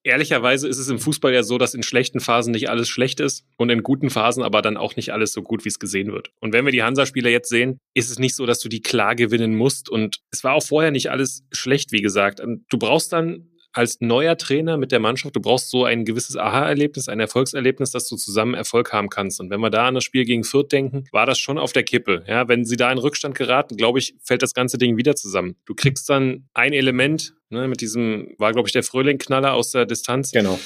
ehrlicherweise 0.06 0.68
ist 0.68 0.78
es 0.78 0.88
im 0.88 0.98
Fußball 0.98 1.34
ja 1.34 1.42
so, 1.42 1.58
dass 1.58 1.74
in 1.74 1.82
schlechten 1.82 2.20
Phasen 2.20 2.52
nicht 2.52 2.70
alles 2.70 2.88
schlecht 2.88 3.20
ist 3.20 3.44
und 3.56 3.70
in 3.70 3.82
guten 3.82 4.08
Phasen 4.08 4.42
aber 4.42 4.62
dann 4.62 4.76
auch 4.76 4.96
nicht 4.96 5.12
alles 5.12 5.32
so 5.32 5.42
gut, 5.42 5.64
wie 5.64 5.68
es 5.68 5.78
gesehen 5.78 6.12
wird. 6.12 6.30
Und 6.40 6.52
wenn 6.52 6.64
wir 6.64 6.72
die 6.72 6.82
Hansa-Spieler 6.82 7.30
jetzt 7.30 7.48
sehen, 7.48 7.78
ist 7.94 8.10
es 8.10 8.18
nicht 8.18 8.36
so, 8.36 8.46
dass 8.46 8.60
du 8.60 8.68
die 8.68 8.80
klar 8.80 9.14
gewinnen 9.14 9.56
musst. 9.56 9.90
Und 9.90 10.20
es 10.30 10.44
war 10.44 10.54
auch 10.54 10.62
vorher 10.62 10.92
nicht 10.92 11.10
alles 11.10 11.44
schlecht, 11.52 11.92
wie 11.92 12.02
gesagt. 12.02 12.40
Du 12.40 12.78
brauchst 12.78 13.12
dann 13.12 13.50
als 13.76 14.00
neuer 14.00 14.38
Trainer 14.38 14.78
mit 14.78 14.90
der 14.90 15.00
Mannschaft, 15.00 15.36
du 15.36 15.40
brauchst 15.40 15.70
so 15.70 15.84
ein 15.84 16.06
gewisses 16.06 16.34
Aha-Erlebnis, 16.36 17.08
ein 17.08 17.20
Erfolgserlebnis, 17.20 17.90
dass 17.90 18.08
du 18.08 18.16
zusammen 18.16 18.54
Erfolg 18.54 18.92
haben 18.92 19.10
kannst. 19.10 19.38
Und 19.38 19.50
wenn 19.50 19.60
wir 19.60 19.68
da 19.68 19.86
an 19.86 19.94
das 19.94 20.04
Spiel 20.04 20.24
gegen 20.24 20.44
Fürth 20.44 20.72
denken, 20.72 21.04
war 21.12 21.26
das 21.26 21.38
schon 21.38 21.58
auf 21.58 21.74
der 21.74 21.82
Kippe. 21.82 22.24
Ja, 22.26 22.48
wenn 22.48 22.64
sie 22.64 22.76
da 22.76 22.90
in 22.90 22.96
Rückstand 22.96 23.34
geraten, 23.34 23.76
glaube 23.76 23.98
ich, 23.98 24.14
fällt 24.22 24.42
das 24.42 24.54
ganze 24.54 24.78
Ding 24.78 24.96
wieder 24.96 25.14
zusammen. 25.14 25.56
Du 25.66 25.74
kriegst 25.74 26.08
dann 26.08 26.48
ein 26.54 26.72
Element, 26.72 27.34
ne, 27.50 27.68
mit 27.68 27.82
diesem, 27.82 28.34
war 28.38 28.52
glaube 28.52 28.66
ich 28.66 28.72
der 28.72 28.82
Fröhling-Knaller 28.82 29.52
aus 29.52 29.72
der 29.72 29.84
Distanz. 29.84 30.32
Genau 30.32 30.58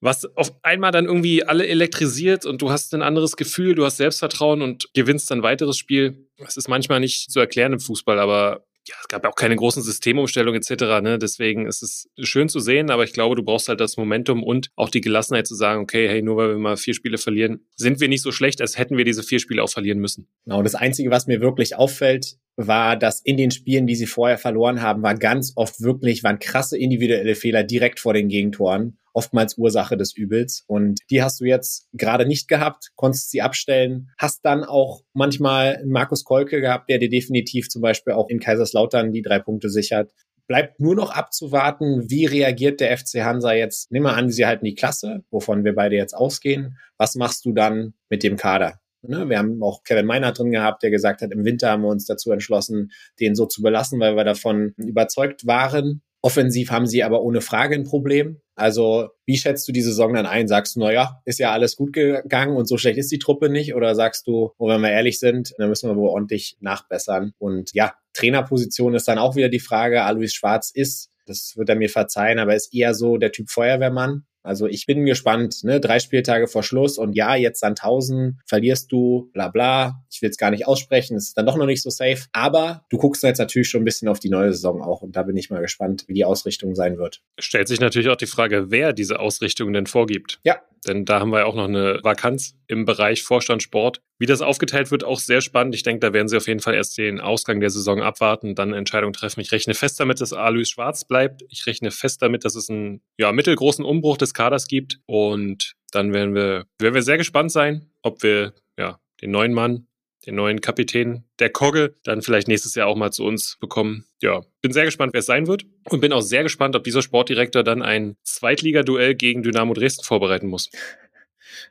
was 0.00 0.24
auf 0.36 0.52
einmal 0.62 0.92
dann 0.92 1.06
irgendwie 1.06 1.42
alle 1.42 1.66
elektrisiert 1.66 2.46
und 2.46 2.62
du 2.62 2.70
hast 2.70 2.94
ein 2.94 3.02
anderes 3.02 3.36
Gefühl, 3.36 3.74
du 3.74 3.84
hast 3.84 3.96
Selbstvertrauen 3.96 4.62
und 4.62 4.88
gewinnst 4.94 5.30
dann 5.30 5.42
weiteres 5.42 5.76
Spiel. 5.76 6.28
Das 6.38 6.56
ist 6.56 6.68
manchmal 6.68 7.00
nicht 7.00 7.32
zu 7.32 7.40
erklären 7.40 7.72
im 7.72 7.80
Fußball, 7.80 8.18
aber 8.20 8.64
ja, 8.88 8.94
es 9.00 9.08
gab 9.08 9.24
ja 9.24 9.30
auch 9.30 9.34
keine 9.34 9.56
großen 9.56 9.82
Systemumstellungen 9.82 10.60
etc. 10.60 11.02
Ne? 11.02 11.18
Deswegen 11.18 11.66
ist 11.66 11.82
es 11.82 12.08
schön 12.18 12.48
zu 12.48 12.58
sehen, 12.60 12.90
aber 12.90 13.04
ich 13.04 13.12
glaube, 13.12 13.36
du 13.36 13.42
brauchst 13.42 13.68
halt 13.68 13.80
das 13.80 13.96
Momentum 13.96 14.42
und 14.42 14.70
auch 14.76 14.88
die 14.88 15.00
Gelassenheit 15.00 15.46
zu 15.46 15.54
sagen, 15.54 15.82
okay, 15.82 16.08
hey, 16.08 16.22
nur 16.22 16.36
weil 16.36 16.50
wir 16.50 16.58
mal 16.58 16.76
vier 16.76 16.94
Spiele 16.94 17.18
verlieren, 17.18 17.66
sind 17.76 18.00
wir 18.00 18.08
nicht 18.08 18.22
so 18.22 18.32
schlecht, 18.32 18.60
als 18.60 18.78
hätten 18.78 18.96
wir 18.96 19.04
diese 19.04 19.22
vier 19.22 19.38
Spiele 19.38 19.62
auch 19.62 19.70
verlieren 19.70 19.98
müssen. 19.98 20.28
Genau, 20.44 20.62
das 20.62 20.74
Einzige, 20.74 21.10
was 21.10 21.26
mir 21.26 21.40
wirklich 21.40 21.76
auffällt, 21.76 22.38
war, 22.58 22.96
dass 22.96 23.20
in 23.20 23.36
den 23.36 23.50
Spielen, 23.50 23.86
die 23.86 23.94
sie 23.94 24.06
vorher 24.06 24.36
verloren 24.36 24.82
haben, 24.82 25.02
war 25.02 25.14
ganz 25.14 25.52
oft 25.54 25.80
wirklich, 25.80 26.24
waren 26.24 26.40
krasse 26.40 26.76
individuelle 26.76 27.34
Fehler 27.34 27.62
direkt 27.62 28.00
vor 28.00 28.12
den 28.12 28.28
Gegentoren 28.28 28.98
oftmals 29.18 29.58
Ursache 29.58 29.96
des 29.96 30.16
Übels. 30.16 30.62
Und 30.68 31.00
die 31.10 31.22
hast 31.22 31.40
du 31.40 31.44
jetzt 31.44 31.88
gerade 31.92 32.24
nicht 32.24 32.46
gehabt, 32.46 32.92
konntest 32.94 33.32
sie 33.32 33.42
abstellen, 33.42 34.10
hast 34.16 34.44
dann 34.44 34.62
auch 34.62 35.02
manchmal 35.12 35.82
Markus 35.84 36.22
Kolke 36.22 36.60
gehabt, 36.60 36.88
der 36.88 36.98
dir 36.98 37.08
definitiv 37.08 37.68
zum 37.68 37.82
Beispiel 37.82 38.12
auch 38.12 38.28
in 38.28 38.38
Kaiserslautern 38.38 39.12
die 39.12 39.22
drei 39.22 39.40
Punkte 39.40 39.70
sichert. 39.70 40.12
Bleibt 40.46 40.80
nur 40.80 40.94
noch 40.94 41.10
abzuwarten, 41.10 42.08
wie 42.08 42.26
reagiert 42.26 42.78
der 42.80 42.96
FC 42.96 43.24
Hansa 43.24 43.52
jetzt. 43.52 43.90
Nimm 43.90 44.04
mal 44.04 44.14
an, 44.14 44.30
sie 44.30 44.46
halten 44.46 44.64
die 44.64 44.76
Klasse, 44.76 45.24
wovon 45.30 45.64
wir 45.64 45.74
beide 45.74 45.96
jetzt 45.96 46.14
ausgehen. 46.14 46.78
Was 46.96 47.16
machst 47.16 47.44
du 47.44 47.52
dann 47.52 47.94
mit 48.08 48.22
dem 48.22 48.36
Kader? 48.36 48.80
Ne, 49.02 49.28
wir 49.28 49.38
haben 49.38 49.62
auch 49.62 49.84
Kevin 49.84 50.06
Meiner 50.06 50.32
drin 50.32 50.50
gehabt, 50.50 50.82
der 50.82 50.90
gesagt 50.90 51.22
hat, 51.22 51.30
im 51.30 51.44
Winter 51.44 51.70
haben 51.70 51.82
wir 51.82 51.88
uns 51.88 52.06
dazu 52.06 52.32
entschlossen, 52.32 52.90
den 53.20 53.34
so 53.34 53.46
zu 53.46 53.62
belassen, 53.62 54.00
weil 54.00 54.16
wir 54.16 54.24
davon 54.24 54.74
überzeugt 54.76 55.46
waren. 55.46 56.02
Offensiv 56.20 56.72
haben 56.72 56.86
sie 56.86 57.04
aber 57.04 57.22
ohne 57.22 57.40
Frage 57.40 57.76
ein 57.76 57.84
Problem. 57.84 58.40
Also, 58.56 59.10
wie 59.24 59.36
schätzt 59.36 59.68
du 59.68 59.72
die 59.72 59.82
Saison 59.82 60.14
dann 60.14 60.26
ein? 60.26 60.48
Sagst 60.48 60.74
du, 60.74 60.80
naja, 60.80 61.20
ist 61.24 61.38
ja 61.38 61.52
alles 61.52 61.76
gut 61.76 61.92
gegangen 61.92 62.56
und 62.56 62.66
so 62.66 62.76
schlecht 62.76 62.98
ist 62.98 63.12
die 63.12 63.20
Truppe 63.20 63.50
nicht? 63.50 63.76
Oder 63.76 63.94
sagst 63.94 64.26
du, 64.26 64.50
oh, 64.58 64.68
wenn 64.68 64.80
wir 64.80 64.90
ehrlich 64.90 65.20
sind, 65.20 65.54
dann 65.58 65.68
müssen 65.68 65.88
wir 65.88 65.94
wohl 65.94 66.08
ordentlich 66.08 66.56
nachbessern? 66.58 67.34
Und 67.38 67.72
ja, 67.72 67.94
Trainerposition 68.14 68.94
ist 68.94 69.06
dann 69.06 69.18
auch 69.18 69.36
wieder 69.36 69.48
die 69.48 69.60
Frage. 69.60 70.02
Alois 70.02 70.32
Schwarz 70.32 70.72
ist, 70.74 71.10
das 71.24 71.54
wird 71.56 71.68
er 71.68 71.76
mir 71.76 71.88
verzeihen, 71.88 72.40
aber 72.40 72.56
ist 72.56 72.74
eher 72.74 72.94
so 72.94 73.16
der 73.16 73.30
Typ 73.30 73.48
Feuerwehrmann. 73.48 74.24
Also 74.48 74.66
ich 74.66 74.86
bin 74.86 75.04
gespannt, 75.04 75.62
ne? 75.62 75.78
Drei 75.78 75.98
Spieltage 75.98 76.48
vor 76.48 76.62
Schluss 76.62 76.96
und 76.96 77.12
ja, 77.12 77.36
jetzt 77.36 77.62
dann 77.62 77.72
1000, 77.72 78.36
verlierst 78.46 78.90
du, 78.90 79.28
bla 79.34 79.48
bla. 79.48 80.02
Ich 80.10 80.22
will 80.22 80.30
es 80.30 80.38
gar 80.38 80.50
nicht 80.50 80.66
aussprechen, 80.66 81.18
es 81.18 81.28
ist 81.28 81.36
dann 81.36 81.44
doch 81.44 81.58
noch 81.58 81.66
nicht 81.66 81.82
so 81.82 81.90
safe. 81.90 82.24
Aber 82.32 82.86
du 82.88 82.96
guckst 82.96 83.22
jetzt 83.22 83.36
natürlich 83.36 83.68
schon 83.68 83.82
ein 83.82 83.84
bisschen 83.84 84.08
auf 84.08 84.20
die 84.20 84.30
neue 84.30 84.54
Saison 84.54 84.80
auch 84.80 85.02
und 85.02 85.16
da 85.16 85.22
bin 85.22 85.36
ich 85.36 85.50
mal 85.50 85.60
gespannt, 85.60 86.04
wie 86.08 86.14
die 86.14 86.24
Ausrichtung 86.24 86.74
sein 86.74 86.96
wird. 86.96 87.20
Stellt 87.38 87.68
sich 87.68 87.78
natürlich 87.78 88.08
auch 88.08 88.16
die 88.16 88.26
Frage, 88.26 88.70
wer 88.70 88.94
diese 88.94 89.20
Ausrichtung 89.20 89.70
denn 89.74 89.86
vorgibt. 89.86 90.40
Ja, 90.44 90.62
denn 90.86 91.04
da 91.04 91.20
haben 91.20 91.30
wir 91.30 91.40
ja 91.40 91.44
auch 91.46 91.54
noch 91.54 91.64
eine 91.64 92.00
Vakanz 92.02 92.54
im 92.66 92.84
Bereich 92.84 93.22
Vorstand 93.22 93.62
Sport. 93.62 94.00
Wie 94.18 94.26
das 94.26 94.42
aufgeteilt 94.42 94.90
wird, 94.90 95.04
auch 95.04 95.18
sehr 95.18 95.40
spannend. 95.40 95.74
Ich 95.74 95.82
denke, 95.82 96.00
da 96.00 96.12
werden 96.12 96.28
sie 96.28 96.36
auf 96.36 96.46
jeden 96.46 96.60
Fall 96.60 96.74
erst 96.74 96.98
den 96.98 97.20
Ausgang 97.20 97.60
der 97.60 97.70
Saison 97.70 98.02
abwarten, 98.02 98.54
dann 98.54 98.68
eine 98.68 98.78
Entscheidung 98.78 99.12
treffen. 99.12 99.40
Ich 99.40 99.52
rechne 99.52 99.74
fest 99.74 99.98
damit, 100.00 100.20
dass 100.20 100.32
Alois 100.32 100.64
Schwarz 100.64 101.04
bleibt. 101.04 101.42
Ich 101.48 101.66
rechne 101.66 101.90
fest 101.90 102.22
damit, 102.22 102.44
dass 102.44 102.54
es 102.54 102.70
einen 102.70 103.00
ja, 103.18 103.32
mittelgroßen 103.32 103.84
Umbruch 103.84 104.16
des 104.16 104.34
Kaders 104.34 104.68
gibt. 104.68 105.00
Und 105.06 105.74
dann 105.90 106.12
werden 106.12 106.34
wir, 106.34 106.66
werden 106.80 106.94
wir 106.94 107.02
sehr 107.02 107.18
gespannt 107.18 107.52
sein, 107.52 107.90
ob 108.02 108.22
wir 108.22 108.54
ja, 108.78 108.98
den 109.20 109.30
neuen 109.30 109.52
Mann 109.52 109.87
den 110.26 110.34
neuen 110.34 110.60
Kapitän 110.60 111.24
der 111.38 111.50
Kogge, 111.50 111.94
dann 112.04 112.22
vielleicht 112.22 112.48
nächstes 112.48 112.74
Jahr 112.74 112.88
auch 112.88 112.96
mal 112.96 113.12
zu 113.12 113.24
uns 113.24 113.56
bekommen. 113.60 114.04
Ja, 114.20 114.42
bin 114.60 114.72
sehr 114.72 114.84
gespannt, 114.84 115.12
wer 115.12 115.20
es 115.20 115.26
sein 115.26 115.46
wird 115.46 115.64
und 115.84 116.00
bin 116.00 116.12
auch 116.12 116.20
sehr 116.20 116.42
gespannt, 116.42 116.74
ob 116.76 116.84
dieser 116.84 117.02
Sportdirektor 117.02 117.62
dann 117.62 117.82
ein 117.82 118.16
Zweitligaduell 118.24 119.14
gegen 119.14 119.42
Dynamo 119.42 119.74
Dresden 119.74 120.04
vorbereiten 120.04 120.48
muss. 120.48 120.70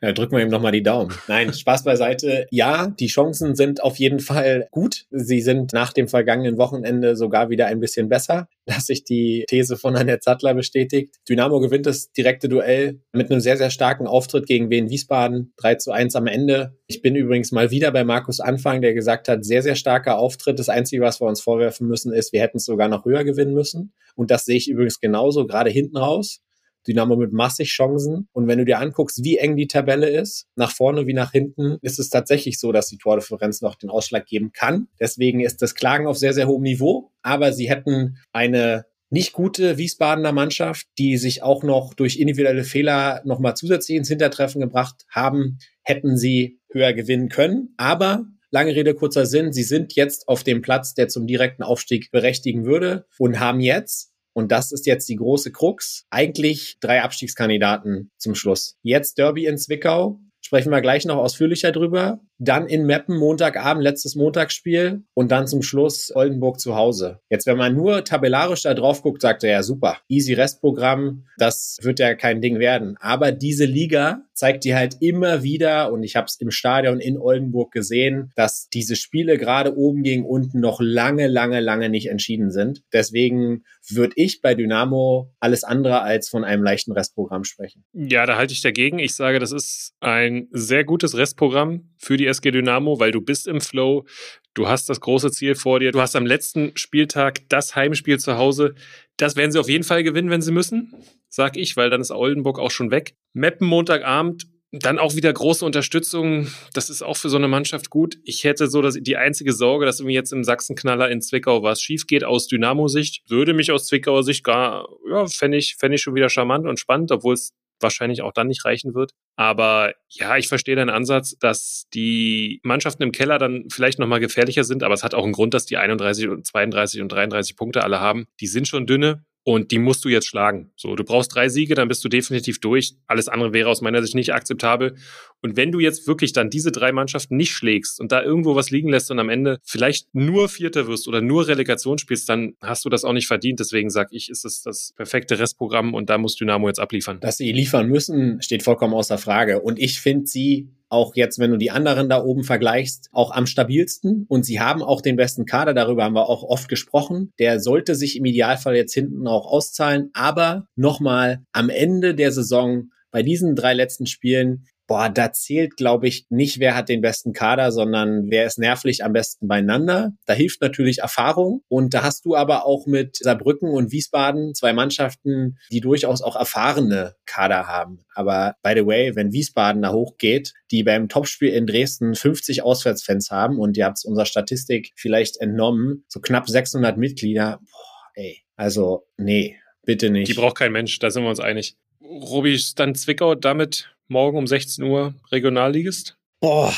Ja, 0.02 0.12
drücken 0.12 0.36
wir 0.36 0.44
ihm 0.44 0.50
nochmal 0.50 0.72
die 0.72 0.84
Daumen. 0.84 1.14
Nein, 1.28 1.54
Spaß 1.54 1.84
beiseite. 1.84 2.48
Ja, 2.52 2.88
die 2.88 3.08
Chancen 3.08 3.56
sind 3.56 3.82
auf 3.84 3.98
jeden 3.98 4.20
Fall 4.20 4.68
gut. 4.72 5.06
Sie 5.10 5.42
sind 5.42 5.74
nach 5.74 5.94
dem 5.94 6.08
vergangenen 6.08 6.58
Wochenende 6.58 7.16
sogar 7.16 7.50
wieder 7.50 7.68
ein 7.68 7.80
bisschen 7.80 8.10
besser, 8.10 8.48
dass 8.66 8.86
sich 8.86 9.04
die 9.04 9.46
These 9.48 9.78
von 9.78 9.96
Annette 9.96 10.24
Sattler 10.24 10.54
bestätigt. 10.54 11.16
Dynamo 11.28 11.60
gewinnt 11.60 11.86
das 11.86 12.12
direkte 12.12 12.50
Duell 12.50 13.00
mit 13.12 13.32
einem 13.32 13.40
sehr, 13.40 13.58
sehr 13.58 13.70
starken 13.70 14.08
Auftritt 14.08 14.46
gegen 14.46 14.70
Wien 14.70 14.90
Wiesbaden. 14.90 15.54
3 15.58 15.76
zu 15.76 15.92
1 15.92 16.16
am 16.16 16.28
Ende. 16.28 16.76
Ich 16.88 17.02
bin 17.02 17.16
übrigens 17.16 17.52
mal 17.52 17.72
wieder 17.72 17.92
bei 17.92 18.04
Markus 18.04 18.40
Anfang, 18.40 18.82
der 18.82 18.94
gesagt 18.94 19.28
hat, 19.28 19.46
sehr, 19.46 19.62
sehr 19.62 19.76
starker 19.76 20.18
Auftritt. 20.18 20.60
Das 20.60 20.70
Einzige, 20.70 21.02
was 21.02 21.22
wir 21.22 21.28
uns 21.28 21.42
vorwerfen 21.42 21.88
müssen, 21.88 22.14
ist, 22.14 22.34
wir 22.34 22.42
hätten 22.42 22.58
es 22.58 22.66
sogar 22.66 22.88
noch 22.88 23.06
höher 23.06 23.24
gewinnen 23.24 23.54
müssen. 23.54 23.94
Und 24.16 24.32
das 24.32 24.46
sehe 24.46 24.58
ich 24.58 24.70
übrigens 24.70 25.00
genauso, 25.00 25.46
gerade 25.46 25.70
hinten 25.70 25.98
raus. 25.98 26.42
Dynamo 26.88 27.16
mit 27.16 27.34
massig 27.34 27.70
Chancen. 27.70 28.28
Und 28.32 28.48
wenn 28.48 28.60
du 28.60 28.66
dir 28.66 28.80
anguckst, 28.80 29.24
wie 29.24 29.38
eng 29.38 29.56
die 29.56 29.68
Tabelle 29.68 30.10
ist, 30.10 30.48
nach 30.56 30.72
vorne 30.72 31.08
wie 31.08 31.14
nach 31.14 31.32
hinten, 31.32 31.78
ist 31.82 32.00
es 32.00 32.10
tatsächlich 32.10 32.60
so, 32.60 32.72
dass 32.72 32.88
die 32.88 32.98
Tordifferenz 32.98 33.62
noch 33.62 33.76
den 33.76 33.90
Ausschlag 33.90 34.26
geben 34.26 34.52
kann. 34.52 34.88
Deswegen 35.00 35.42
ist 35.42 35.62
das 35.62 35.76
Klagen 35.76 36.08
auf 36.08 36.18
sehr, 36.18 36.34
sehr 36.34 36.48
hohem 36.48 36.64
Niveau. 36.64 37.12
Aber 37.22 37.54
sie 37.54 37.70
hätten 37.70 38.18
eine 38.32 38.86
nicht 39.10 39.34
gute 39.34 39.78
Wiesbadener 39.78 40.34
Mannschaft, 40.34 40.88
die 40.98 41.18
sich 41.18 41.42
auch 41.42 41.64
noch 41.64 41.94
durch 41.94 42.20
individuelle 42.20 42.64
Fehler 42.64 43.22
nochmal 43.24 43.56
zusätzlich 43.56 43.98
ins 43.98 44.10
Hintertreffen 44.10 44.60
gebracht 44.60 45.06
haben, 45.10 45.60
hätten 45.82 46.18
sie 46.18 46.60
höher 46.72 46.94
gewinnen 46.94 47.30
können. 47.30 47.74
Aber 47.78 48.26
Lange 48.50 48.74
Rede, 48.76 48.96
kurzer 48.96 49.26
Sinn. 49.26 49.52
Sie 49.52 49.64
sind 49.64 49.96
jetzt 49.96 50.28
auf 50.30 50.44
dem 50.44 50.62
Platz, 50.62 50.94
der 50.94 51.10
zum 51.10 51.28
direkten 51.28 51.64
Aufstieg 51.64 52.12
berechtigen 52.12 52.66
würde 52.66 53.06
und 53.20 53.40
haben 53.40 53.60
jetzt 53.60 54.14
und 54.38 54.52
das 54.52 54.72
ist 54.72 54.86
jetzt 54.86 55.10
die 55.10 55.16
große 55.16 55.52
Krux. 55.52 56.06
Eigentlich 56.12 56.78
drei 56.80 57.02
Abstiegskandidaten 57.02 58.12
zum 58.18 58.36
Schluss. 58.36 58.78
Jetzt 58.84 59.18
Derby 59.18 59.48
in 59.48 59.58
Zwickau. 59.58 60.20
Sprechen 60.42 60.70
wir 60.70 60.82
gleich 60.82 61.06
noch 61.06 61.18
ausführlicher 61.18 61.72
drüber 61.72 62.20
dann 62.40 62.68
in 62.68 62.86
Meppen 62.86 63.18
Montagabend, 63.18 63.84
letztes 63.84 64.16
Montagsspiel 64.16 65.04
und 65.14 65.32
dann 65.32 65.48
zum 65.48 65.62
Schluss 65.62 66.12
Oldenburg 66.16 66.60
zu 66.60 66.76
Hause. 66.76 67.20
Jetzt, 67.30 67.48
wenn 67.48 67.58
man 67.58 67.76
nur 67.76 68.04
tabellarisch 68.04 68.64
da 68.64 68.74
drauf 68.74 69.02
guckt, 69.02 69.22
sagt 69.22 69.44
er 69.44 69.52
ja 69.52 69.64
super, 69.64 69.98
easy 70.08 70.34
Restprogramm, 70.34 71.26
das 71.38 71.78
wird 71.82 72.00
ja 72.00 72.16
kein 72.16 72.42
Ding 72.42 72.60
werden. 72.60 72.96
Aber 73.00 73.32
diese 73.32 73.66
Liga 73.66 74.22
zeigt 74.34 74.64
dir 74.66 74.76
halt 74.76 74.98
immer 75.02 75.42
wieder, 75.42 75.92
und 75.92 76.04
ich 76.04 76.16
habe 76.16 76.26
es 76.26 76.40
im 76.40 76.52
Stadion 76.52 77.00
in 77.00 77.18
Oldenburg 77.18 77.72
gesehen, 77.72 78.32
dass 78.36 78.70
diese 78.70 78.96
Spiele 78.96 79.38
gerade 79.38 79.76
oben 79.76 80.04
gegen 80.04 80.26
unten 80.26 80.60
noch 80.60 80.80
lange, 80.80 81.28
lange, 81.28 81.60
lange 81.60 81.90
nicht 81.90 82.08
entschieden 82.08 82.52
sind. 82.52 82.84
Deswegen 82.94 83.64
würde 83.90 84.14
ich 84.16 84.42
bei 84.42 84.54
Dynamo 84.54 85.34
alles 85.40 85.64
andere 85.64 86.02
als 86.02 86.30
von 86.30 86.44
einem 86.44 86.64
leichten 86.64 86.92
Restprogramm 86.92 87.46
sprechen. 87.46 87.84
Ja, 87.94 88.26
da 88.26 88.38
halte 88.38 88.54
ich 88.54 88.62
dagegen. 88.62 89.00
Ich 89.00 89.16
sage, 89.16 89.40
das 89.40 89.52
ist 89.52 89.94
ein 90.02 90.48
sehr 90.52 90.84
gutes 90.84 91.18
Restprogramm 91.18 91.96
für 91.98 92.18
die 92.28 92.32
SG 92.32 92.52
Dynamo, 92.52 93.00
weil 93.00 93.12
du 93.12 93.22
bist 93.22 93.48
im 93.48 93.62
Flow, 93.62 94.06
du 94.54 94.68
hast 94.68 94.90
das 94.90 95.00
große 95.00 95.32
Ziel 95.32 95.56
vor 95.56 95.80
dir, 95.80 95.92
du 95.92 96.02
hast 96.02 96.16
am 96.16 96.26
letzten 96.26 96.76
Spieltag 96.76 97.48
das 97.50 97.76
Heimspiel 97.76 98.20
zu 98.20 98.38
Hause. 98.38 98.76
Das 99.18 99.36
werden 99.36 99.52
sie 99.52 99.60
auf 99.60 99.70
jeden 99.70 99.84
Fall 99.84 100.04
gewinnen, 100.04 100.30
wenn 100.30 100.42
sie 100.42 100.52
müssen, 100.52 100.94
sag 101.30 101.58
ich, 101.58 101.78
weil 101.78 101.90
dann 101.90 102.02
ist 102.02 102.12
Oldenburg 102.12 102.60
auch 102.60 102.72
schon 102.72 102.92
weg. 102.92 103.16
Meppen 103.34 103.68
Montagabend, 103.68 104.48
dann 104.72 105.00
auch 105.00 105.16
wieder 105.16 105.32
große 105.32 105.64
Unterstützung. 105.64 106.48
Das 106.74 106.90
ist 106.90 107.02
auch 107.02 107.16
für 107.16 107.30
so 107.30 107.38
eine 107.38 107.48
Mannschaft 107.48 107.90
gut. 107.90 108.18
Ich 108.24 108.44
hätte 108.44 108.68
so 108.68 108.82
dass 108.82 108.96
die 109.00 109.16
einzige 109.16 109.54
Sorge, 109.54 109.86
dass 109.86 110.00
irgendwie 110.00 110.16
jetzt 110.16 110.34
im 110.34 110.44
Sachsenknaller 110.44 111.10
in 111.10 111.22
Zwickau 111.22 111.64
was 111.64 111.82
schief 111.82 112.06
geht 112.06 112.24
aus 112.24 112.48
Dynamo-Sicht. 112.48 113.24
Würde 113.30 113.54
mich 113.54 113.72
aus 113.72 113.88
Zwickauer 113.88 114.24
Sicht 114.24 114.44
gar, 114.44 114.88
ja, 115.10 115.26
fände 115.28 115.58
ich, 115.58 115.78
fände 115.78 115.96
ich 115.96 116.02
schon 116.02 116.16
wieder 116.16 116.30
charmant 116.30 116.68
und 116.68 116.80
spannend, 116.80 117.12
obwohl 117.12 117.34
es 117.34 117.54
wahrscheinlich 117.80 118.22
auch 118.22 118.34
dann 118.34 118.48
nicht 118.48 118.66
reichen 118.66 118.94
wird. 118.94 119.12
Aber 119.36 119.94
ja, 120.10 120.38
ich 120.38 120.48
verstehe 120.48 120.76
deinen 120.76 120.90
Ansatz, 120.90 121.38
dass 121.38 121.88
die 121.94 122.60
Mannschaften 122.64 123.04
im 123.04 123.12
Keller 123.12 123.38
dann 123.38 123.66
vielleicht 123.72 124.00
nochmal 124.00 124.20
gefährlicher 124.20 124.64
sind, 124.64 124.84
aber 124.84 124.94
es 124.94 125.04
hat 125.04 125.14
auch 125.14 125.24
einen 125.24 125.34
Grund, 125.34 125.54
dass 125.54 125.66
die 125.66 125.78
31 125.78 126.30
und 126.30 126.46
32 126.46 127.02
und 127.02 127.12
33 127.12 127.56
Punkte 127.56 127.84
alle 127.84 128.00
haben. 128.00 128.26
Die 128.40 128.48
sind 128.48 128.68
schon 128.68 128.86
dünne. 128.86 129.26
Und 129.48 129.72
die 129.72 129.80
musst 129.80 130.04
du 130.04 130.10
jetzt 130.10 130.28
schlagen. 130.28 130.72
So, 130.76 130.98
du 130.98 131.06
brauchst 131.06 131.34
drei 131.34 131.48
Siege, 131.48 131.74
dann 131.74 131.88
bist 131.88 132.04
du 132.04 132.10
definitiv 132.10 132.60
durch. 132.60 132.96
Alles 133.08 133.30
andere 133.30 133.54
wäre 133.54 133.70
aus 133.70 133.80
meiner 133.80 134.02
Sicht 134.02 134.14
nicht 134.14 134.34
akzeptabel. 134.34 134.98
Und 135.42 135.56
wenn 135.56 135.72
du 135.72 135.80
jetzt 135.80 136.06
wirklich 136.06 136.34
dann 136.34 136.50
diese 136.50 136.70
drei 136.70 136.92
Mannschaften 136.92 137.38
nicht 137.38 137.54
schlägst 137.54 138.02
und 138.02 138.12
da 138.12 138.22
irgendwo 138.22 138.56
was 138.56 138.72
liegen 138.72 138.90
lässt 138.90 139.10
und 139.10 139.20
am 139.20 139.30
Ende 139.30 139.60
vielleicht 139.64 140.14
nur 140.14 140.50
Vierter 140.50 140.88
wirst 140.88 141.08
oder 141.08 141.22
nur 141.22 141.48
Relegation 141.48 141.98
spielst, 141.98 142.28
dann 142.28 142.56
hast 142.62 142.84
du 142.84 142.90
das 142.90 143.06
auch 143.06 143.14
nicht 143.14 143.28
verdient. 143.28 143.62
Deswegen 143.62 143.90
sage 143.90 144.10
ich, 144.12 144.30
ist 144.30 144.44
es 144.44 144.64
das 144.64 144.92
perfekte 144.98 145.40
Restprogramm 145.40 145.94
und 145.94 146.10
da 146.10 146.18
muss 146.18 146.36
Dynamo 146.36 146.68
jetzt 146.68 146.82
abliefern. 146.82 147.22
Dass 147.22 147.38
sie 147.38 147.54
liefern 147.54 147.88
müssen, 147.88 148.42
steht 148.42 148.64
vollkommen 148.64 148.96
außer 148.96 149.18
Frage. 149.18 149.62
Und 149.62 149.80
ich 149.80 150.02
finde 150.02 150.28
sie 150.28 150.68
auch 150.90 151.16
jetzt, 151.16 151.40
wenn 151.40 151.52
du 151.52 151.58
die 151.58 151.72
anderen 151.72 152.10
da 152.10 152.24
oben 152.24 152.44
vergleichst, 152.44 153.10
auch 153.12 153.32
am 153.32 153.46
stabilsten. 153.46 154.26
Und 154.28 154.46
sie 154.46 154.60
haben 154.60 154.82
auch 154.82 155.02
den 155.02 155.16
besten 155.16 155.46
Kader, 155.46 155.74
darüber 155.74 156.04
haben 156.04 156.16
wir 156.16 156.30
auch 156.30 156.44
oft 156.44 156.70
gesprochen. 156.70 157.34
Der 157.40 157.60
sollte 157.60 157.96
sich 157.96 158.18
im 158.18 158.26
Idealfall 158.26 158.76
jetzt 158.76 158.94
hinten 158.94 159.28
auch 159.28 159.46
auszahlen. 159.46 160.10
Aber 160.14 160.68
nochmal, 160.76 161.44
am 161.52 161.70
Ende 161.70 162.16
der 162.16 162.32
Saison 162.32 162.90
bei 163.12 163.24
diesen 163.24 163.56
drei 163.56 163.74
letzten 163.74 164.06
Spielen 164.06 164.66
boah, 164.88 165.10
da 165.10 165.34
zählt, 165.34 165.76
glaube 165.76 166.08
ich, 166.08 166.26
nicht, 166.30 166.60
wer 166.60 166.76
hat 166.76 166.90
den 166.90 167.02
besten 167.02 167.34
Kader, 167.34 167.72
sondern 167.72 168.30
wer 168.30 168.46
ist 168.46 168.58
nervlich 168.58 169.04
am 169.04 169.14
besten 169.14 169.48
beieinander. 169.48 170.14
Da 170.26 170.34
hilft 170.34 170.62
natürlich 170.62 171.00
Erfahrung. 171.00 171.62
Und 171.68 171.94
da 171.94 172.04
hast 172.04 172.26
du 172.26 172.36
aber 172.36 172.66
auch 172.66 172.88
mit 172.88 173.18
Saarbrücken 173.18 173.70
und 173.70 173.92
Wiesbaden 173.92 174.56
zwei 174.56 174.74
Mannschaften, 174.74 175.58
die 175.72 175.82
durchaus 175.82 176.22
auch 176.22 176.36
erfahrene 176.36 177.16
Kader 177.26 177.68
haben. 177.68 178.06
Aber 178.16 178.56
by 178.64 178.74
the 178.76 178.88
way, 178.88 179.16
wenn 179.16 179.34
Wiesbaden 179.34 179.82
da 179.82 179.92
hochgeht, 179.92 180.54
die 180.72 180.84
beim 180.84 181.10
Topspiel 181.10 181.50
in 181.50 181.68
Dresden 181.68 182.16
50 182.16 182.64
Auswärtsfans 182.64 183.30
haben 183.30 183.60
und 183.60 183.78
ihr 183.78 183.86
habt 183.86 183.98
es 183.98 184.06
unserer 184.06 184.26
Statistik 184.26 184.92
vielleicht 184.96 185.38
entnommen, 185.38 186.06
so 186.08 186.22
knapp 186.22 186.50
600 186.50 186.98
Mitglieder, 186.98 187.60
boah, 187.62 188.12
ey, 188.16 188.44
also 188.56 189.06
nee, 189.18 189.58
bitte 189.86 190.10
nicht. 190.10 190.30
Die 190.30 190.34
braucht 190.34 190.58
kein 190.58 190.72
Mensch, 190.72 190.98
da 191.00 191.12
sind 191.12 191.24
wir 191.24 191.30
uns 191.30 191.40
einig. 191.40 191.76
Robi, 192.02 192.60
dann 192.76 192.96
Zwickau 192.96 193.36
damit 193.36 193.97
morgen 194.08 194.38
um 194.38 194.48
16 194.48 194.84
Uhr 194.84 195.14
Regionalligist? 195.32 196.18
Boah, 196.40 196.74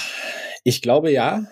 ich 0.63 0.81
glaube 0.81 1.11
ja 1.11 1.43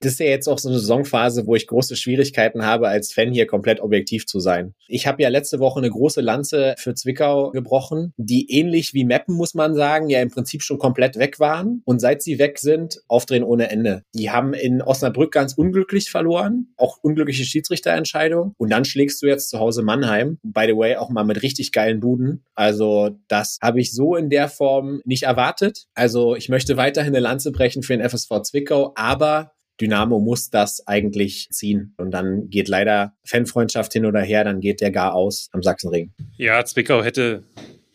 das 0.00 0.12
ist 0.12 0.20
ja 0.20 0.26
jetzt 0.26 0.48
auch 0.48 0.58
so 0.58 0.68
eine 0.68 0.78
Saisonphase, 0.78 1.46
wo 1.46 1.54
ich 1.54 1.66
große 1.66 1.96
Schwierigkeiten 1.96 2.64
habe, 2.64 2.88
als 2.88 3.12
Fan 3.12 3.32
hier 3.32 3.46
komplett 3.46 3.80
objektiv 3.80 4.26
zu 4.26 4.40
sein. 4.40 4.74
Ich 4.88 5.06
habe 5.06 5.22
ja 5.22 5.28
letzte 5.28 5.58
Woche 5.58 5.78
eine 5.80 5.90
große 5.90 6.20
Lanze 6.20 6.74
für 6.78 6.94
Zwickau 6.94 7.50
gebrochen, 7.50 8.12
die 8.16 8.50
ähnlich 8.50 8.94
wie 8.94 9.04
Meppen, 9.04 9.34
muss 9.34 9.54
man 9.54 9.74
sagen, 9.74 10.08
ja 10.08 10.20
im 10.20 10.30
Prinzip 10.30 10.62
schon 10.62 10.78
komplett 10.78 11.16
weg 11.16 11.40
waren. 11.40 11.82
Und 11.84 12.00
seit 12.00 12.22
sie 12.22 12.38
weg 12.38 12.58
sind, 12.58 13.00
aufdrehen 13.08 13.42
ohne 13.42 13.70
Ende. 13.70 14.02
Die 14.14 14.30
haben 14.30 14.54
in 14.54 14.82
Osnabrück 14.82 15.32
ganz 15.32 15.54
unglücklich 15.54 16.10
verloren, 16.10 16.68
auch 16.76 16.98
unglückliche 17.02 17.44
Schiedsrichterentscheidung. 17.44 18.54
Und 18.58 18.70
dann 18.70 18.84
schlägst 18.84 19.22
du 19.22 19.26
jetzt 19.26 19.48
zu 19.48 19.58
Hause 19.58 19.82
Mannheim. 19.82 20.38
By 20.42 20.66
the 20.66 20.76
way, 20.76 20.96
auch 20.96 21.10
mal 21.10 21.24
mit 21.24 21.42
richtig 21.42 21.72
geilen 21.72 22.00
Buden. 22.00 22.44
Also 22.54 23.18
das 23.28 23.58
habe 23.62 23.80
ich 23.80 23.92
so 23.92 24.14
in 24.16 24.30
der 24.30 24.48
Form 24.48 25.00
nicht 25.04 25.24
erwartet. 25.24 25.86
Also 25.94 26.36
ich 26.36 26.48
möchte 26.48 26.76
weiterhin 26.76 27.14
eine 27.14 27.20
Lanze 27.20 27.50
brechen 27.50 27.82
für 27.82 27.96
den 27.96 28.08
FSV 28.08 28.42
Zwickau, 28.42 28.92
aber 28.94 29.52
Dynamo 29.80 30.18
muss 30.18 30.50
das 30.50 30.86
eigentlich 30.86 31.48
ziehen. 31.50 31.94
Und 31.96 32.10
dann 32.10 32.48
geht 32.48 32.68
leider 32.68 33.14
Fanfreundschaft 33.24 33.92
hin 33.92 34.06
oder 34.06 34.20
her, 34.20 34.44
dann 34.44 34.60
geht 34.60 34.80
der 34.80 34.90
gar 34.90 35.14
aus 35.14 35.48
am 35.52 35.62
Sachsenring. 35.62 36.12
Ja, 36.36 36.64
Zwickau 36.64 37.02
hätte 37.02 37.44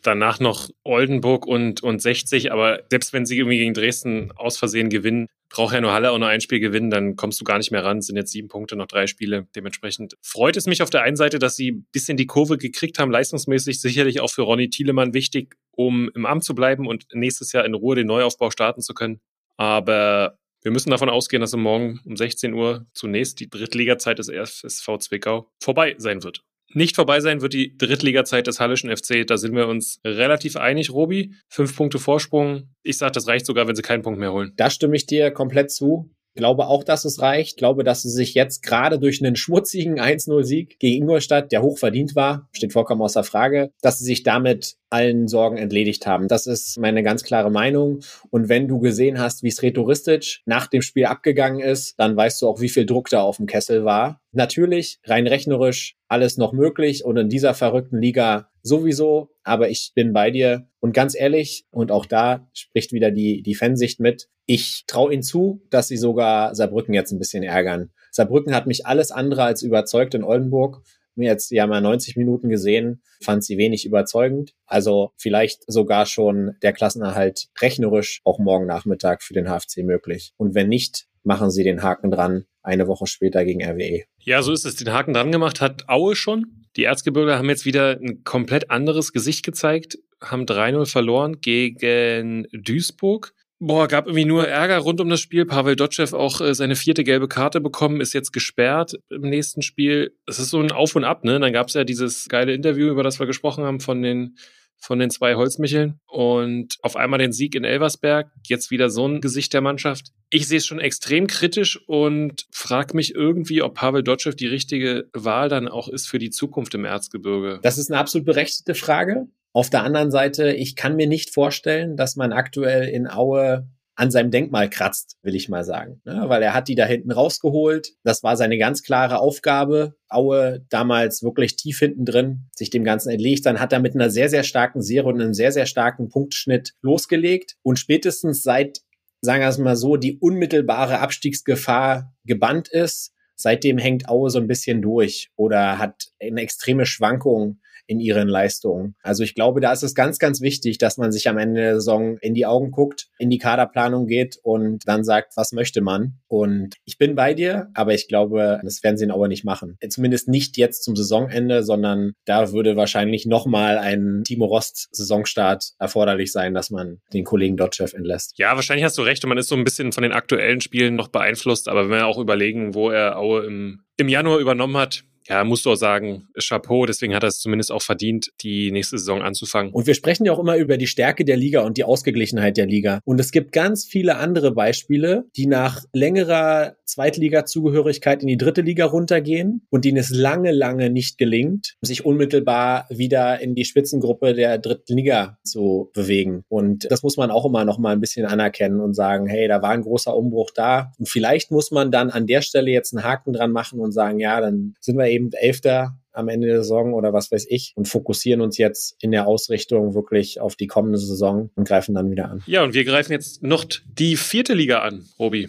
danach 0.02 0.40
noch 0.40 0.68
Oldenburg 0.84 1.46
und, 1.46 1.82
und 1.82 2.02
60, 2.02 2.52
aber 2.52 2.82
selbst 2.90 3.12
wenn 3.12 3.24
sie 3.24 3.38
irgendwie 3.38 3.58
gegen 3.58 3.74
Dresden 3.74 4.32
aus 4.32 4.58
Versehen 4.58 4.88
gewinnen, 4.88 5.28
braucht 5.48 5.74
ja 5.74 5.80
nur 5.80 5.92
Halle 5.92 6.10
auch 6.10 6.18
nur 6.18 6.28
ein 6.28 6.40
Spiel 6.40 6.60
gewinnen, 6.60 6.90
dann 6.90 7.14
kommst 7.14 7.40
du 7.40 7.44
gar 7.44 7.58
nicht 7.58 7.70
mehr 7.70 7.84
ran. 7.84 7.98
Es 7.98 8.06
sind 8.06 8.16
jetzt 8.16 8.32
sieben 8.32 8.48
Punkte, 8.48 8.74
noch 8.74 8.86
drei 8.86 9.06
Spiele. 9.06 9.46
Dementsprechend 9.54 10.16
freut 10.22 10.56
es 10.56 10.66
mich 10.66 10.82
auf 10.82 10.90
der 10.90 11.02
einen 11.02 11.16
Seite, 11.16 11.38
dass 11.38 11.56
sie 11.56 11.72
ein 11.72 11.86
bisschen 11.92 12.16
die 12.16 12.26
Kurve 12.26 12.56
gekriegt 12.56 12.98
haben, 12.98 13.10
leistungsmäßig. 13.10 13.80
Sicherlich 13.80 14.20
auch 14.20 14.30
für 14.30 14.42
Ronny 14.42 14.70
Thielemann 14.70 15.12
wichtig, 15.12 15.56
um 15.72 16.10
im 16.14 16.24
Amt 16.24 16.44
zu 16.44 16.54
bleiben 16.54 16.86
und 16.86 17.04
nächstes 17.12 17.52
Jahr 17.52 17.66
in 17.66 17.74
Ruhe 17.74 17.96
den 17.96 18.06
Neuaufbau 18.06 18.50
starten 18.50 18.80
zu 18.80 18.94
können. 18.94 19.20
Aber 19.58 20.38
wir 20.62 20.70
müssen 20.72 20.90
davon 20.90 21.10
ausgehen, 21.10 21.40
dass 21.40 21.54
morgen 21.54 22.00
um 22.04 22.16
16 22.16 22.54
Uhr 22.54 22.86
zunächst 22.94 23.40
die 23.40 23.50
Drittligazeit 23.50 24.18
des 24.18 24.28
FSV 24.28 24.98
Zwickau 24.98 25.50
vorbei 25.60 25.94
sein 25.98 26.22
wird. 26.22 26.44
Nicht 26.74 26.96
vorbei 26.96 27.20
sein 27.20 27.42
wird 27.42 27.52
die 27.52 27.76
Drittliga-Zeit 27.76 28.46
des 28.46 28.58
Hallischen 28.58 28.94
FC. 28.94 29.26
Da 29.26 29.36
sind 29.36 29.54
wir 29.54 29.68
uns 29.68 30.00
relativ 30.04 30.56
einig, 30.56 30.90
Robi. 30.90 31.34
Fünf 31.48 31.76
Punkte 31.76 31.98
Vorsprung. 31.98 32.70
Ich 32.82 32.96
sage, 32.96 33.12
das 33.12 33.26
reicht 33.26 33.44
sogar, 33.44 33.68
wenn 33.68 33.76
sie 33.76 33.82
keinen 33.82 34.02
Punkt 34.02 34.18
mehr 34.18 34.32
holen. 34.32 34.52
Da 34.56 34.70
stimme 34.70 34.96
ich 34.96 35.06
dir 35.06 35.30
komplett 35.30 35.70
zu. 35.70 36.10
Glaube 36.34 36.66
auch, 36.66 36.84
dass 36.84 37.04
es 37.04 37.20
reicht. 37.20 37.58
Glaube, 37.58 37.84
dass 37.84 38.02
sie 38.02 38.10
sich 38.10 38.34
jetzt 38.34 38.62
gerade 38.62 38.98
durch 38.98 39.22
einen 39.22 39.36
schmutzigen 39.36 40.00
1-0-Sieg 40.00 40.78
gegen 40.78 41.02
Ingolstadt, 41.02 41.52
der 41.52 41.62
hoch 41.62 41.78
verdient 41.78 42.16
war, 42.16 42.48
steht 42.52 42.72
vollkommen 42.72 43.02
außer 43.02 43.24
Frage, 43.24 43.70
dass 43.82 43.98
sie 43.98 44.04
sich 44.04 44.22
damit 44.22 44.76
allen 44.88 45.28
Sorgen 45.28 45.56
entledigt 45.56 46.06
haben. 46.06 46.28
Das 46.28 46.46
ist 46.46 46.78
meine 46.78 47.02
ganz 47.02 47.22
klare 47.22 47.50
Meinung. 47.50 48.00
Und 48.30 48.48
wenn 48.48 48.68
du 48.68 48.78
gesehen 48.78 49.18
hast, 49.18 49.42
wie 49.42 49.50
Sretoristic 49.50 50.40
nach 50.44 50.66
dem 50.66 50.82
Spiel 50.82 51.06
abgegangen 51.06 51.60
ist, 51.60 51.98
dann 51.98 52.16
weißt 52.16 52.40
du 52.42 52.48
auch, 52.48 52.60
wie 52.60 52.68
viel 52.68 52.86
Druck 52.86 53.08
da 53.08 53.22
auf 53.22 53.38
dem 53.38 53.46
Kessel 53.46 53.84
war. 53.84 54.20
Natürlich, 54.32 54.98
rein 55.04 55.26
rechnerisch, 55.26 55.96
alles 56.08 56.36
noch 56.36 56.52
möglich 56.52 57.04
und 57.04 57.16
in 57.16 57.28
dieser 57.28 57.54
verrückten 57.54 58.00
Liga 58.00 58.48
sowieso. 58.62 59.30
Aber 59.42 59.68
ich 59.68 59.92
bin 59.94 60.12
bei 60.12 60.30
dir. 60.30 60.68
Und 60.80 60.94
ganz 60.94 61.14
ehrlich, 61.14 61.66
und 61.70 61.90
auch 61.90 62.06
da 62.06 62.48
spricht 62.52 62.92
wieder 62.92 63.10
die, 63.10 63.42
die 63.42 63.54
Fansicht 63.54 64.00
mit, 64.00 64.28
ich 64.46 64.84
traue 64.86 65.12
ihnen 65.12 65.22
zu, 65.22 65.62
dass 65.70 65.88
sie 65.88 65.96
sogar 65.96 66.54
Saarbrücken 66.54 66.94
jetzt 66.94 67.12
ein 67.12 67.18
bisschen 67.18 67.42
ärgern. 67.42 67.90
Saarbrücken 68.10 68.54
hat 68.54 68.66
mich 68.66 68.86
alles 68.86 69.10
andere 69.10 69.44
als 69.44 69.62
überzeugt 69.62 70.14
in 70.14 70.24
Oldenburg 70.24 70.82
mir 71.14 71.28
jetzt, 71.28 71.50
ja 71.50 71.66
90 71.66 72.16
Minuten 72.16 72.48
gesehen, 72.48 73.02
fand 73.22 73.44
sie 73.44 73.58
wenig 73.58 73.84
überzeugend. 73.84 74.54
Also 74.66 75.12
vielleicht 75.16 75.64
sogar 75.70 76.06
schon 76.06 76.56
der 76.62 76.72
Klassenerhalt 76.72 77.48
rechnerisch 77.60 78.20
auch 78.24 78.38
morgen 78.38 78.66
Nachmittag 78.66 79.22
für 79.22 79.34
den 79.34 79.46
HFC 79.46 79.78
möglich. 79.84 80.32
Und 80.36 80.54
wenn 80.54 80.68
nicht, 80.68 81.06
machen 81.22 81.50
sie 81.50 81.64
den 81.64 81.82
Haken 81.82 82.10
dran 82.10 82.46
eine 82.62 82.86
Woche 82.86 83.06
später 83.06 83.44
gegen 83.44 83.62
RWE. 83.62 84.04
Ja, 84.18 84.42
so 84.42 84.52
ist 84.52 84.64
es. 84.64 84.76
Den 84.76 84.92
Haken 84.92 85.14
dran 85.14 85.32
gemacht 85.32 85.60
hat 85.60 85.88
Aue 85.88 86.16
schon. 86.16 86.61
Die 86.76 86.84
Erzgebirge 86.84 87.36
haben 87.36 87.48
jetzt 87.48 87.64
wieder 87.64 87.98
ein 88.00 88.24
komplett 88.24 88.70
anderes 88.70 89.12
Gesicht 89.12 89.44
gezeigt, 89.44 89.98
haben 90.22 90.44
3-0 90.44 90.86
verloren 90.86 91.40
gegen 91.40 92.46
Duisburg. 92.52 93.34
Boah, 93.64 93.86
gab 93.86 94.06
irgendwie 94.06 94.24
nur 94.24 94.48
Ärger 94.48 94.78
rund 94.78 95.00
um 95.00 95.08
das 95.08 95.20
Spiel. 95.20 95.46
Pavel 95.46 95.76
Dotschew 95.76 96.16
auch 96.16 96.40
äh, 96.40 96.52
seine 96.52 96.74
vierte 96.74 97.04
gelbe 97.04 97.28
Karte 97.28 97.60
bekommen, 97.60 98.00
ist 98.00 98.12
jetzt 98.12 98.32
gesperrt 98.32 98.94
im 99.08 99.22
nächsten 99.22 99.62
Spiel. 99.62 100.16
Es 100.26 100.40
ist 100.40 100.50
so 100.50 100.60
ein 100.60 100.72
Auf 100.72 100.96
und 100.96 101.04
Ab, 101.04 101.22
ne? 101.22 101.38
Dann 101.38 101.52
gab 101.52 101.68
es 101.68 101.74
ja 101.74 101.84
dieses 101.84 102.28
geile 102.28 102.54
Interview, 102.54 102.88
über 102.88 103.04
das 103.04 103.20
wir 103.20 103.26
gesprochen 103.26 103.62
haben, 103.62 103.78
von 103.78 104.02
den 104.02 104.36
von 104.82 104.98
den 104.98 105.10
zwei 105.10 105.36
Holzmicheln 105.36 106.00
und 106.06 106.76
auf 106.82 106.96
einmal 106.96 107.20
den 107.20 107.32
Sieg 107.32 107.54
in 107.54 107.64
Elversberg, 107.64 108.30
jetzt 108.48 108.70
wieder 108.72 108.90
so 108.90 109.06
ein 109.06 109.20
Gesicht 109.20 109.54
der 109.54 109.60
Mannschaft. 109.60 110.08
Ich 110.28 110.48
sehe 110.48 110.58
es 110.58 110.66
schon 110.66 110.80
extrem 110.80 111.28
kritisch 111.28 111.80
und 111.86 112.46
frage 112.50 112.96
mich 112.96 113.14
irgendwie, 113.14 113.62
ob 113.62 113.74
Pavel 113.74 114.02
Dotschew 114.02 114.32
die 114.32 114.48
richtige 114.48 115.08
Wahl 115.12 115.48
dann 115.48 115.68
auch 115.68 115.88
ist 115.88 116.08
für 116.08 116.18
die 116.18 116.30
Zukunft 116.30 116.74
im 116.74 116.84
Erzgebirge. 116.84 117.60
Das 117.62 117.78
ist 117.78 117.90
eine 117.90 118.00
absolut 118.00 118.26
berechtigte 118.26 118.74
Frage. 118.74 119.28
Auf 119.52 119.70
der 119.70 119.84
anderen 119.84 120.10
Seite, 120.10 120.52
ich 120.52 120.74
kann 120.74 120.96
mir 120.96 121.06
nicht 121.06 121.32
vorstellen, 121.32 121.96
dass 121.96 122.16
man 122.16 122.32
aktuell 122.32 122.88
in 122.88 123.06
Aue 123.08 123.68
an 123.94 124.10
seinem 124.10 124.30
Denkmal 124.30 124.70
kratzt, 124.70 125.18
will 125.22 125.34
ich 125.34 125.48
mal 125.48 125.64
sagen. 125.64 126.00
Ne? 126.04 126.24
Weil 126.26 126.42
er 126.42 126.54
hat 126.54 126.68
die 126.68 126.74
da 126.74 126.86
hinten 126.86 127.12
rausgeholt. 127.12 127.92
Das 128.04 128.22
war 128.22 128.36
seine 128.36 128.56
ganz 128.56 128.82
klare 128.82 129.18
Aufgabe. 129.18 129.94
Aue 130.08 130.64
damals 130.70 131.22
wirklich 131.22 131.56
tief 131.56 131.78
hinten 131.78 132.04
drin, 132.04 132.48
sich 132.54 132.70
dem 132.70 132.84
Ganzen 132.84 133.10
entlegt. 133.10 133.44
Dann 133.44 133.60
hat 133.60 133.72
er 133.72 133.80
mit 133.80 133.94
einer 133.94 134.10
sehr, 134.10 134.28
sehr 134.28 134.44
starken 134.44 134.82
Serie 134.82 135.08
und 135.12 135.20
einem 135.20 135.34
sehr, 135.34 135.52
sehr 135.52 135.66
starken 135.66 136.08
Punktschnitt 136.08 136.72
losgelegt. 136.80 137.56
Und 137.62 137.78
spätestens 137.78 138.42
seit, 138.42 138.80
sagen 139.20 139.42
wir 139.42 139.48
es 139.48 139.58
mal 139.58 139.76
so, 139.76 139.96
die 139.96 140.18
unmittelbare 140.18 141.00
Abstiegsgefahr 141.00 142.14
gebannt 142.24 142.68
ist, 142.68 143.12
seitdem 143.36 143.76
hängt 143.76 144.08
Aue 144.08 144.30
so 144.30 144.38
ein 144.38 144.48
bisschen 144.48 144.80
durch 144.80 145.30
oder 145.36 145.78
hat 145.78 146.06
eine 146.20 146.40
extreme 146.40 146.86
Schwankung 146.86 147.58
in 147.92 148.00
ihren 148.00 148.26
Leistungen. 148.26 148.94
Also 149.02 149.22
ich 149.22 149.34
glaube, 149.34 149.60
da 149.60 149.70
ist 149.70 149.82
es 149.82 149.94
ganz, 149.94 150.18
ganz 150.18 150.40
wichtig, 150.40 150.78
dass 150.78 150.96
man 150.96 151.12
sich 151.12 151.28
am 151.28 151.36
Ende 151.36 151.60
der 151.60 151.74
Saison 151.74 152.16
in 152.18 152.32
die 152.32 152.46
Augen 152.46 152.70
guckt, 152.70 153.08
in 153.18 153.28
die 153.28 153.36
Kaderplanung 153.36 154.06
geht 154.06 154.38
und 154.42 154.88
dann 154.88 155.04
sagt, 155.04 155.34
was 155.36 155.52
möchte 155.52 155.82
man. 155.82 156.14
Und 156.26 156.76
ich 156.86 156.96
bin 156.96 157.14
bei 157.14 157.34
dir, 157.34 157.68
aber 157.74 157.92
ich 157.92 158.08
glaube, 158.08 158.60
das 158.64 158.82
werden 158.82 158.96
sie 158.96 159.04
in 159.04 159.10
Auer 159.10 159.28
nicht 159.28 159.44
machen. 159.44 159.76
Zumindest 159.90 160.26
nicht 160.26 160.56
jetzt 160.56 160.84
zum 160.84 160.96
Saisonende, 160.96 161.62
sondern 161.62 162.14
da 162.24 162.52
würde 162.52 162.76
wahrscheinlich 162.76 163.26
nochmal 163.26 163.76
ein 163.76 164.22
Timo 164.24 164.46
Rost 164.46 164.88
Saisonstart 164.92 165.72
erforderlich 165.78 166.32
sein, 166.32 166.54
dass 166.54 166.70
man 166.70 167.02
den 167.12 167.24
Kollegen 167.24 167.58
Dotchev 167.58 167.94
entlässt. 167.94 168.38
Ja, 168.38 168.54
wahrscheinlich 168.56 168.84
hast 168.84 168.96
du 168.96 169.02
recht 169.02 169.22
und 169.22 169.28
man 169.28 169.38
ist 169.38 169.48
so 169.48 169.54
ein 169.54 169.64
bisschen 169.64 169.92
von 169.92 170.02
den 170.02 170.12
aktuellen 170.12 170.62
Spielen 170.62 170.96
noch 170.96 171.08
beeinflusst, 171.08 171.68
aber 171.68 171.90
wenn 171.90 171.98
wir 171.98 172.06
auch 172.06 172.18
überlegen, 172.18 172.74
wo 172.74 172.88
er 172.88 173.18
Aue 173.18 173.44
im, 173.44 173.82
im 173.98 174.08
Januar 174.08 174.38
übernommen 174.38 174.78
hat, 174.78 175.04
ja, 175.28 175.44
musst 175.44 175.64
du 175.64 175.70
auch 175.70 175.76
sagen, 175.76 176.28
Chapeau, 176.38 176.86
deswegen 176.86 177.14
hat 177.14 177.22
er 177.22 177.28
es 177.28 177.38
zumindest 177.38 177.72
auch 177.72 177.82
verdient, 177.82 178.30
die 178.42 178.70
nächste 178.70 178.98
Saison 178.98 179.22
anzufangen. 179.22 179.72
Und 179.72 179.86
wir 179.86 179.94
sprechen 179.94 180.24
ja 180.24 180.32
auch 180.32 180.38
immer 180.38 180.56
über 180.56 180.76
die 180.76 180.86
Stärke 180.86 181.24
der 181.24 181.36
Liga 181.36 181.62
und 181.62 181.76
die 181.76 181.84
Ausgeglichenheit 181.84 182.56
der 182.56 182.66
Liga. 182.66 183.00
Und 183.04 183.20
es 183.20 183.30
gibt 183.30 183.52
ganz 183.52 183.84
viele 183.84 184.16
andere 184.16 184.52
Beispiele, 184.52 185.24
die 185.36 185.46
nach 185.46 185.82
längerer 185.92 186.76
Zweitliga-Zugehörigkeit 186.84 188.22
in 188.22 188.28
die 188.28 188.36
dritte 188.36 188.60
Liga 188.60 188.86
runtergehen 188.86 189.66
und 189.70 189.84
denen 189.84 189.96
es 189.96 190.10
lange, 190.10 190.52
lange 190.52 190.90
nicht 190.90 191.18
gelingt, 191.18 191.76
sich 191.80 192.04
unmittelbar 192.04 192.86
wieder 192.90 193.40
in 193.40 193.54
die 193.54 193.64
Spitzengruppe 193.64 194.34
der 194.34 194.58
dritten 194.58 194.96
Liga 194.96 195.38
zu 195.44 195.90
bewegen. 195.94 196.44
Und 196.48 196.90
das 196.90 197.02
muss 197.02 197.16
man 197.16 197.30
auch 197.30 197.46
immer 197.46 197.64
noch 197.64 197.78
mal 197.78 197.92
ein 197.92 198.00
bisschen 198.00 198.26
anerkennen 198.26 198.80
und 198.80 198.94
sagen, 198.94 199.26
hey, 199.26 199.48
da 199.48 199.62
war 199.62 199.70
ein 199.70 199.82
großer 199.82 200.14
Umbruch 200.14 200.50
da. 200.50 200.92
Und 200.98 201.08
vielleicht 201.08 201.50
muss 201.50 201.70
man 201.70 201.90
dann 201.90 202.10
an 202.10 202.26
der 202.26 202.42
Stelle 202.42 202.70
jetzt 202.70 202.94
einen 202.94 203.04
Haken 203.04 203.32
dran 203.32 203.52
machen 203.52 203.80
und 203.80 203.92
sagen, 203.92 204.18
ja, 204.18 204.40
dann 204.40 204.74
sind 204.80 204.98
wir 204.98 205.11
eben 205.12 205.30
Elfter 205.32 205.98
am 206.12 206.28
Ende 206.28 206.46
der 206.46 206.58
Saison 206.58 206.92
oder 206.94 207.12
was 207.12 207.32
weiß 207.32 207.46
ich 207.48 207.72
und 207.74 207.88
fokussieren 207.88 208.40
uns 208.40 208.58
jetzt 208.58 208.96
in 209.00 209.10
der 209.10 209.26
Ausrichtung 209.26 209.94
wirklich 209.94 210.40
auf 210.40 210.56
die 210.56 210.66
kommende 210.66 210.98
Saison 210.98 211.50
und 211.54 211.66
greifen 211.66 211.94
dann 211.94 212.10
wieder 212.10 212.30
an. 212.30 212.42
Ja, 212.46 212.62
und 212.62 212.74
wir 212.74 212.84
greifen 212.84 213.12
jetzt 213.12 213.42
noch 213.42 213.64
die 213.86 214.16
vierte 214.16 214.54
Liga 214.54 214.80
an, 214.80 215.06
Robi. 215.18 215.48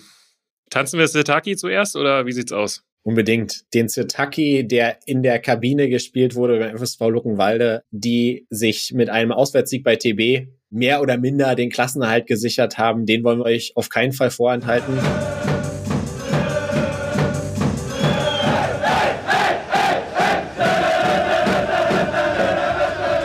Tanzen 0.70 1.00
wir 1.00 1.08
Sitaki 1.08 1.56
zuerst 1.56 1.96
oder 1.96 2.26
wie 2.26 2.32
sieht's 2.32 2.52
aus? 2.52 2.84
Unbedingt. 3.04 3.66
Den 3.74 3.90
Sitaki, 3.90 4.66
der 4.66 4.98
in 5.06 5.24
der 5.24 5.40
Kabine 5.40 5.90
gespielt 5.90 6.36
wurde 6.36 6.58
beim 6.58 6.78
FSV 6.78 7.02
Luckenwalde, 7.02 7.84
die 7.92 8.48
sich 8.50 8.94
mit 8.94 9.10
einem 9.10 9.34
Auswärtssieg 9.34 9.84
bei 9.84 9.98
TB 9.98 10.48
mehr 10.70 11.02
oder 11.02 11.18
minder 11.18 11.56
den 11.56 11.70
Klassenerhalt 11.70 12.28
gesichert 12.28 12.78
haben, 12.78 13.06
den 13.06 13.24
wollen 13.24 13.40
wir 13.40 13.46
euch 13.46 13.74
auf 13.76 13.90
keinen 13.90 14.14
Fall 14.14 14.32
vorenthalten. 14.32 14.98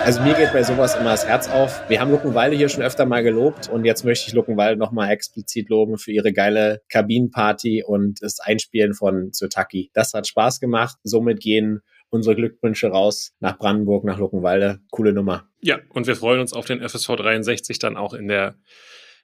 Also 0.08 0.22
mir 0.22 0.32
geht 0.32 0.54
bei 0.54 0.62
sowas 0.62 0.94
immer 0.94 1.10
das 1.10 1.26
Herz 1.26 1.50
auf. 1.50 1.82
Wir 1.90 2.00
haben 2.00 2.10
Luckenwalde 2.10 2.56
hier 2.56 2.70
schon 2.70 2.82
öfter 2.82 3.04
mal 3.04 3.22
gelobt 3.22 3.68
und 3.68 3.84
jetzt 3.84 4.06
möchte 4.06 4.26
ich 4.26 4.32
Luckenwalde 4.32 4.78
nochmal 4.78 5.10
explizit 5.10 5.68
loben 5.68 5.98
für 5.98 6.12
ihre 6.12 6.32
geile 6.32 6.80
Kabinenparty 6.88 7.84
und 7.86 8.22
das 8.22 8.40
Einspielen 8.40 8.94
von 8.94 9.34
Zutaki. 9.34 9.90
Das 9.92 10.14
hat 10.14 10.26
Spaß 10.26 10.60
gemacht. 10.60 10.96
Somit 11.02 11.40
gehen 11.40 11.82
unsere 12.08 12.36
Glückwünsche 12.36 12.86
raus 12.86 13.34
nach 13.40 13.58
Brandenburg, 13.58 14.04
nach 14.04 14.18
Luckenwalde. 14.18 14.80
Coole 14.90 15.12
Nummer. 15.12 15.46
Ja, 15.60 15.78
und 15.90 16.06
wir 16.06 16.16
freuen 16.16 16.40
uns 16.40 16.54
auf 16.54 16.64
den 16.64 16.80
FSV 16.80 17.08
63 17.08 17.78
dann 17.78 17.98
auch 17.98 18.14
in 18.14 18.28
der 18.28 18.54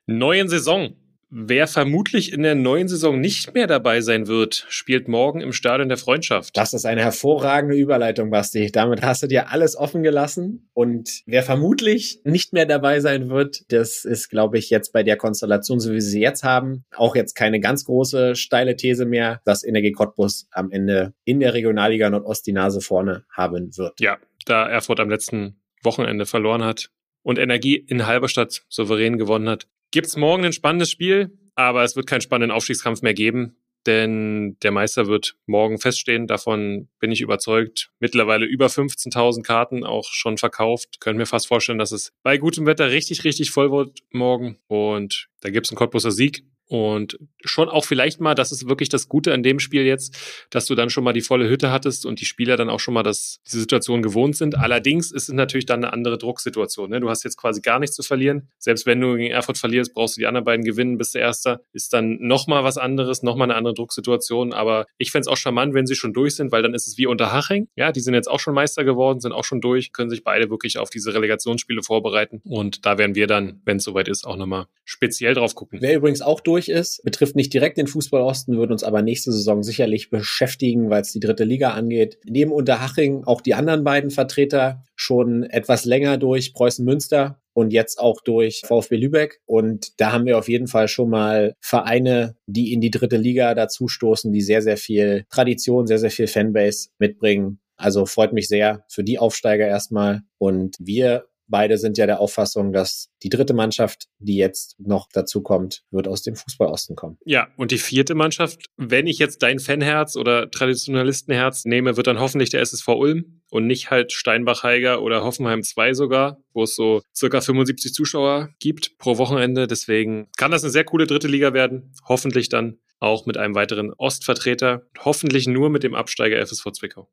neuen 0.05 0.51
Saison. 0.51 0.99
Wer 1.37 1.67
vermutlich 1.67 2.33
in 2.33 2.45
der 2.45 2.55
neuen 2.55 2.87
Saison 2.87 3.21
nicht 3.21 3.55
mehr 3.55 3.67
dabei 3.67 4.03
sein 4.03 4.29
wird, 4.29 4.67
spielt 4.69 5.09
morgen 5.09 5.41
im 5.41 5.53
Stadion 5.53 5.89
der 5.89 5.99
Freundschaft. 5.99 6.57
Das 6.57 6.73
ist 6.73 6.85
eine 6.87 7.01
hervorragende 7.01 7.75
Überleitung, 7.77 8.31
Basti. 8.31 8.71
Damit 8.71 9.03
hast 9.03 9.25
du 9.25 9.27
dir 9.27 9.51
alles 9.51 9.77
offen 9.77 10.05
gelassen. 10.05 10.71
Und 10.75 11.23
wer 11.27 11.43
vermutlich 11.43 12.21
nicht 12.23 12.53
mehr 12.53 12.67
dabei 12.67 13.01
sein 13.01 13.31
wird, 13.31 13.65
das 13.73 14.05
ist, 14.05 14.29
glaube 14.29 14.59
ich, 14.59 14.71
jetzt 14.71 14.93
bei 14.93 15.03
der 15.03 15.17
Konstellation, 15.17 15.81
so 15.81 15.93
wie 15.93 16.01
sie 16.01 16.21
jetzt 16.21 16.45
haben, 16.45 16.85
auch 16.95 17.17
jetzt 17.17 17.35
keine 17.35 17.59
ganz 17.59 17.85
große 17.85 18.37
steile 18.37 18.77
These 18.77 19.05
mehr, 19.05 19.41
dass 19.45 19.65
Energie 19.65 19.91
Cottbus 19.91 20.47
am 20.53 20.71
Ende 20.71 21.15
in 21.25 21.41
der 21.41 21.53
Regionalliga 21.53 22.11
Nordost 22.11 22.47
die 22.47 22.53
Nase 22.53 22.81
vorne 22.81 23.25
haben 23.29 23.77
wird. 23.77 23.99
Ja, 23.99 24.19
da 24.47 24.69
Erfurt 24.69 25.01
am 25.01 25.11
letzten 25.11 25.61
Wochenende 25.83 26.27
verloren 26.27 26.63
hat 26.63 26.91
und 27.25 27.41
Energie 27.41 27.75
in 27.75 28.07
Halberstadt 28.07 28.63
souverän 28.69 29.19
gewonnen 29.19 29.49
hat, 29.49 29.67
gibt 29.95 30.09
es 30.09 30.17
morgen 30.17 30.45
ein 30.45 30.53
spannendes 30.53 30.91
Spiel, 30.91 31.39
aber 31.55 31.85
es 31.85 31.95
wird 31.95 32.09
keinen 32.09 32.21
spannenden 32.21 32.51
Aufstiegskampf 32.51 33.03
mehr 33.03 33.15
geben, 33.15 33.55
denn 33.87 34.57
der 34.65 34.73
Meister 34.73 35.07
wird 35.07 35.37
morgen 35.47 35.79
feststehen. 35.79 36.27
Davon 36.27 36.89
bin 36.99 37.13
ich 37.13 37.21
überzeugt. 37.21 37.91
Mittlerweile 38.01 38.45
über 38.45 38.67
15.000 38.67 39.45
Karten 39.45 39.85
auch 39.85 40.09
schon 40.11 40.37
verkauft. 40.37 40.99
Können 40.99 41.17
mir 41.17 41.27
fast 41.27 41.47
vorstellen, 41.47 41.79
dass 41.79 41.93
es 41.93 42.13
bei 42.25 42.39
gutem 42.39 42.67
Wetter 42.67 42.91
richtig, 42.91 43.23
richtig 43.23 43.53
voll 43.53 43.71
wird 43.71 44.01
morgen. 44.11 44.59
Und 44.67 45.29
da 45.43 45.51
gibt 45.51 45.67
es 45.67 45.71
einen 45.71 45.79
Cottbuser 45.79 46.11
Sieg. 46.11 46.45
Und 46.67 47.19
schon 47.45 47.69
auch 47.69 47.85
vielleicht 47.85 48.21
mal, 48.21 48.35
das 48.35 48.51
ist 48.51 48.69
wirklich 48.69 48.89
das 48.89 49.09
Gute 49.09 49.33
an 49.35 49.43
dem 49.43 49.59
Spiel 49.59 49.85
jetzt, 49.85 50.47
dass 50.51 50.67
du 50.67 50.75
dann 50.75 50.89
schon 50.89 51.05
mal 51.05 51.13
die 51.13 51.21
volle 51.21 51.49
Hütte 51.49 51.71
hattest 51.71 52.07
und 52.07 52.21
die 52.21 52.25
Spieler 52.25 52.57
dann 52.57 52.71
auch 52.71 52.81
schon 52.81 52.95
mal 52.95 53.03
das, 53.03 53.41
diese 53.47 53.61
Situation 53.61 54.03
gewohnt 54.03 54.37
sind. 54.37 54.57
Allerdings 54.57 55.13
ist 55.13 55.29
es 55.29 55.35
natürlich 55.35 55.67
dann 55.67 55.85
eine 55.85 55.93
andere 55.93 56.17
Drucksituation. 56.17 56.91
Ne? 56.91 57.01
Du 57.01 57.11
hast 57.11 57.23
jetzt 57.23 57.37
quasi 57.37 57.61
gar 57.61 57.79
nichts 57.79 57.97
zu 57.97 58.03
verlieren. 58.03 58.49
Selbst 58.59 58.87
wenn 58.87 59.01
du 59.01 59.17
gegen 59.17 59.31
Erfurt 59.31 59.59
verlierst, 59.59 59.93
brauchst 59.93 60.17
du 60.17 60.21
die 60.21 60.27
anderen 60.27 60.45
beiden 60.45 60.65
gewinnen, 60.65 60.97
bist 60.97 61.15
der 61.15 61.23
Erster. 61.23 61.61
Ist 61.73 61.93
dann 61.93 62.17
nochmal 62.21 62.65
was 62.65 62.79
anderes, 62.79 63.23
nochmal 63.23 63.51
eine 63.51 63.57
andere 63.57 63.75
Drucksituation. 63.75 64.55
Aber 64.55 64.87
ich 64.97 65.11
fände 65.11 65.23
es 65.23 65.29
auch 65.29 65.37
charmant, 65.37 65.75
wenn 65.75 65.87
sie 65.87 65.97
schon 65.97 66.15
durch 66.15 66.35
sind, 66.37 66.51
weil 66.51 66.63
dann 66.63 66.73
ist 66.73 66.89
es 66.89 66.97
wie 66.97 67.07
unter 67.07 67.31
Haching. 67.31 67.69
Ja, 67.77 67.93
die 67.93 68.01
sind 68.01 68.15
jetzt 68.15 68.29
auch 68.29 68.41
schon 68.41 68.55
Meister 68.55 68.85
geworden, 68.85 69.21
sind 69.21 69.33
auch 69.33 69.45
schon 69.45 69.61
durch, 69.61 69.93
können 69.93 70.09
sich 70.09 70.25
beide 70.25 70.49
wirklich 70.49 70.79
auf 70.79 70.89
diese 70.89 71.13
Relegationsspiele 71.13 71.83
vorbereiten. 71.83 72.41
Und 72.45 72.87
da 72.87 72.97
werden 72.97 73.15
wir 73.15 73.27
dann, 73.27 73.61
wenn 73.65 73.77
es 73.77 73.85
soweit 73.85 74.09
ist, 74.09 74.27
auch 74.27 74.37
nochmal 74.37 74.67
speziell 74.85 75.35
drauf 75.35 75.55
gucken. 75.55 75.81
Wer 75.83 75.97
übrigens 75.97 76.23
auch 76.23 76.41
durch 76.41 76.54
durch 76.55 76.69
ist. 76.69 77.03
Betrifft 77.03 77.35
nicht 77.35 77.53
direkt 77.53 77.79
den 77.79 77.89
Fußball 77.89 78.23
Osten, 78.23 78.57
wird 78.57 78.71
uns 78.71 78.85
aber 78.85 79.03
nächste 79.03 79.33
Saison 79.33 79.65
sicherlich 79.65 80.09
beschäftigen, 80.09 80.89
weil 80.89 81.03
es 81.03 81.11
die 81.11 81.19
dritte 81.19 81.43
Liga 81.43 81.71
angeht. 81.71 82.19
Neben 82.25 82.53
Unterhaching 82.53 83.25
auch 83.25 83.41
die 83.41 83.55
anderen 83.55 83.83
beiden 83.83 84.11
Vertreter 84.11 84.85
schon 84.95 85.43
etwas 85.43 85.85
länger 85.85 86.17
durch 86.17 86.55
Preußen 86.55 86.85
Münster 86.85 87.41
und 87.55 87.73
jetzt 87.73 87.99
auch 87.99 88.21
durch 88.21 88.63
VfB 88.65 88.97
Lübeck. 88.97 89.41
Und 89.47 90.01
da 90.01 90.13
haben 90.13 90.27
wir 90.27 90.39
auf 90.39 90.49
jeden 90.49 90.69
Fall 90.69 90.87
schon 90.87 91.11
mal 91.11 91.57
Vereine, 91.61 92.37
die 92.47 92.73
in 92.73 92.81
die 92.81 92.93
dritte 92.93 93.17
Liga 93.17 93.55
dazustoßen, 93.55 94.33
die 94.33 94.43
sehr, 94.43 94.63
sehr 94.63 94.77
viel 94.77 95.27
Tradition, 95.31 95.89
sehr, 95.89 95.99
sehr 95.99 96.13
viel 96.13 96.29
Fanbase 96.29 96.91
mitbringen. 97.01 97.59
Also 97.77 98.07
freut 98.07 98.33
mich 98.33 98.47
sehr 98.47 98.85
für 98.89 99.03
die 99.03 99.19
Aufsteiger 99.19 99.67
erstmal. 99.67 100.21
Und 100.39 100.77
wir 100.79 101.25
Beide 101.47 101.79
sind 101.79 101.99
ja 101.99 102.07
der 102.07 102.21
Auffassung, 102.21 102.73
dass 102.73 103.11
die 103.23 103.29
dritte 103.29 103.55
Mannschaft, 103.55 104.07
die 104.19 104.37
jetzt 104.37 104.77
noch 104.79 105.09
dazu 105.13 105.43
kommt, 105.43 105.83
wird 105.91 106.09
aus 106.09 106.23
dem 106.23 106.37
Fußballosten 106.37 106.97
kommen. 106.97 107.19
Ja, 107.25 107.49
und 107.57 107.71
die 107.71 107.79
vierte 107.79 108.15
Mannschaft, 108.15 108.67
wenn 108.77 109.07
ich 109.07 109.19
jetzt 109.19 109.43
dein 109.43 109.59
Fanherz 109.59 110.17
oder 110.17 110.51
Traditionalistenherz 110.51 111.65
nehme, 111.65 111.97
wird 111.97 112.07
dann 112.07 112.21
hoffentlich 112.21 112.51
der 112.51 112.61
SSV 112.61 112.89
Ulm 112.89 113.43
und 113.51 113.67
nicht 113.67 113.91
halt 113.91 114.13
Steinbach-Heiger 114.13 115.03
oder 115.03 115.23
Hoffenheim 115.23 115.63
2 115.63 115.95
sogar, 115.95 116.39
wo 116.53 116.65
es 116.65 116.75
so 116.75 117.03
circa 117.15 117.41
75 117.41 117.93
Zuschauer 117.93 118.51
gibt 118.59 118.99
pro 118.99 119.19
Wochenende. 119.19 119.67
Deswegen 119.67 120.29
kann 120.37 120.51
das 120.51 120.63
eine 120.63 120.71
sehr 120.71 120.85
coole 120.85 121.07
dritte 121.07 121.29
Liga 121.29 121.53
werden. 121.53 121.93
Hoffentlich 122.09 122.49
dann 122.49 122.79
auch 123.01 123.27
mit 123.27 123.37
einem 123.37 123.55
weiteren 123.55 123.93
Ostvertreter. 123.93 124.87
Hoffentlich 124.99 125.47
nur 125.47 125.69
mit 125.71 125.83
dem 125.83 125.95
Absteiger 125.95 126.45
FSV 126.45 126.73
Zwickau 126.73 127.09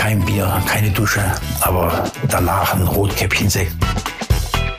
kein 0.00 0.24
Bier, 0.24 0.62
keine 0.66 0.88
Dusche, 0.88 1.20
aber 1.60 2.10
danach 2.30 2.74
ein 2.74 2.88
Rotkäppchen-Sekt. 2.88 3.76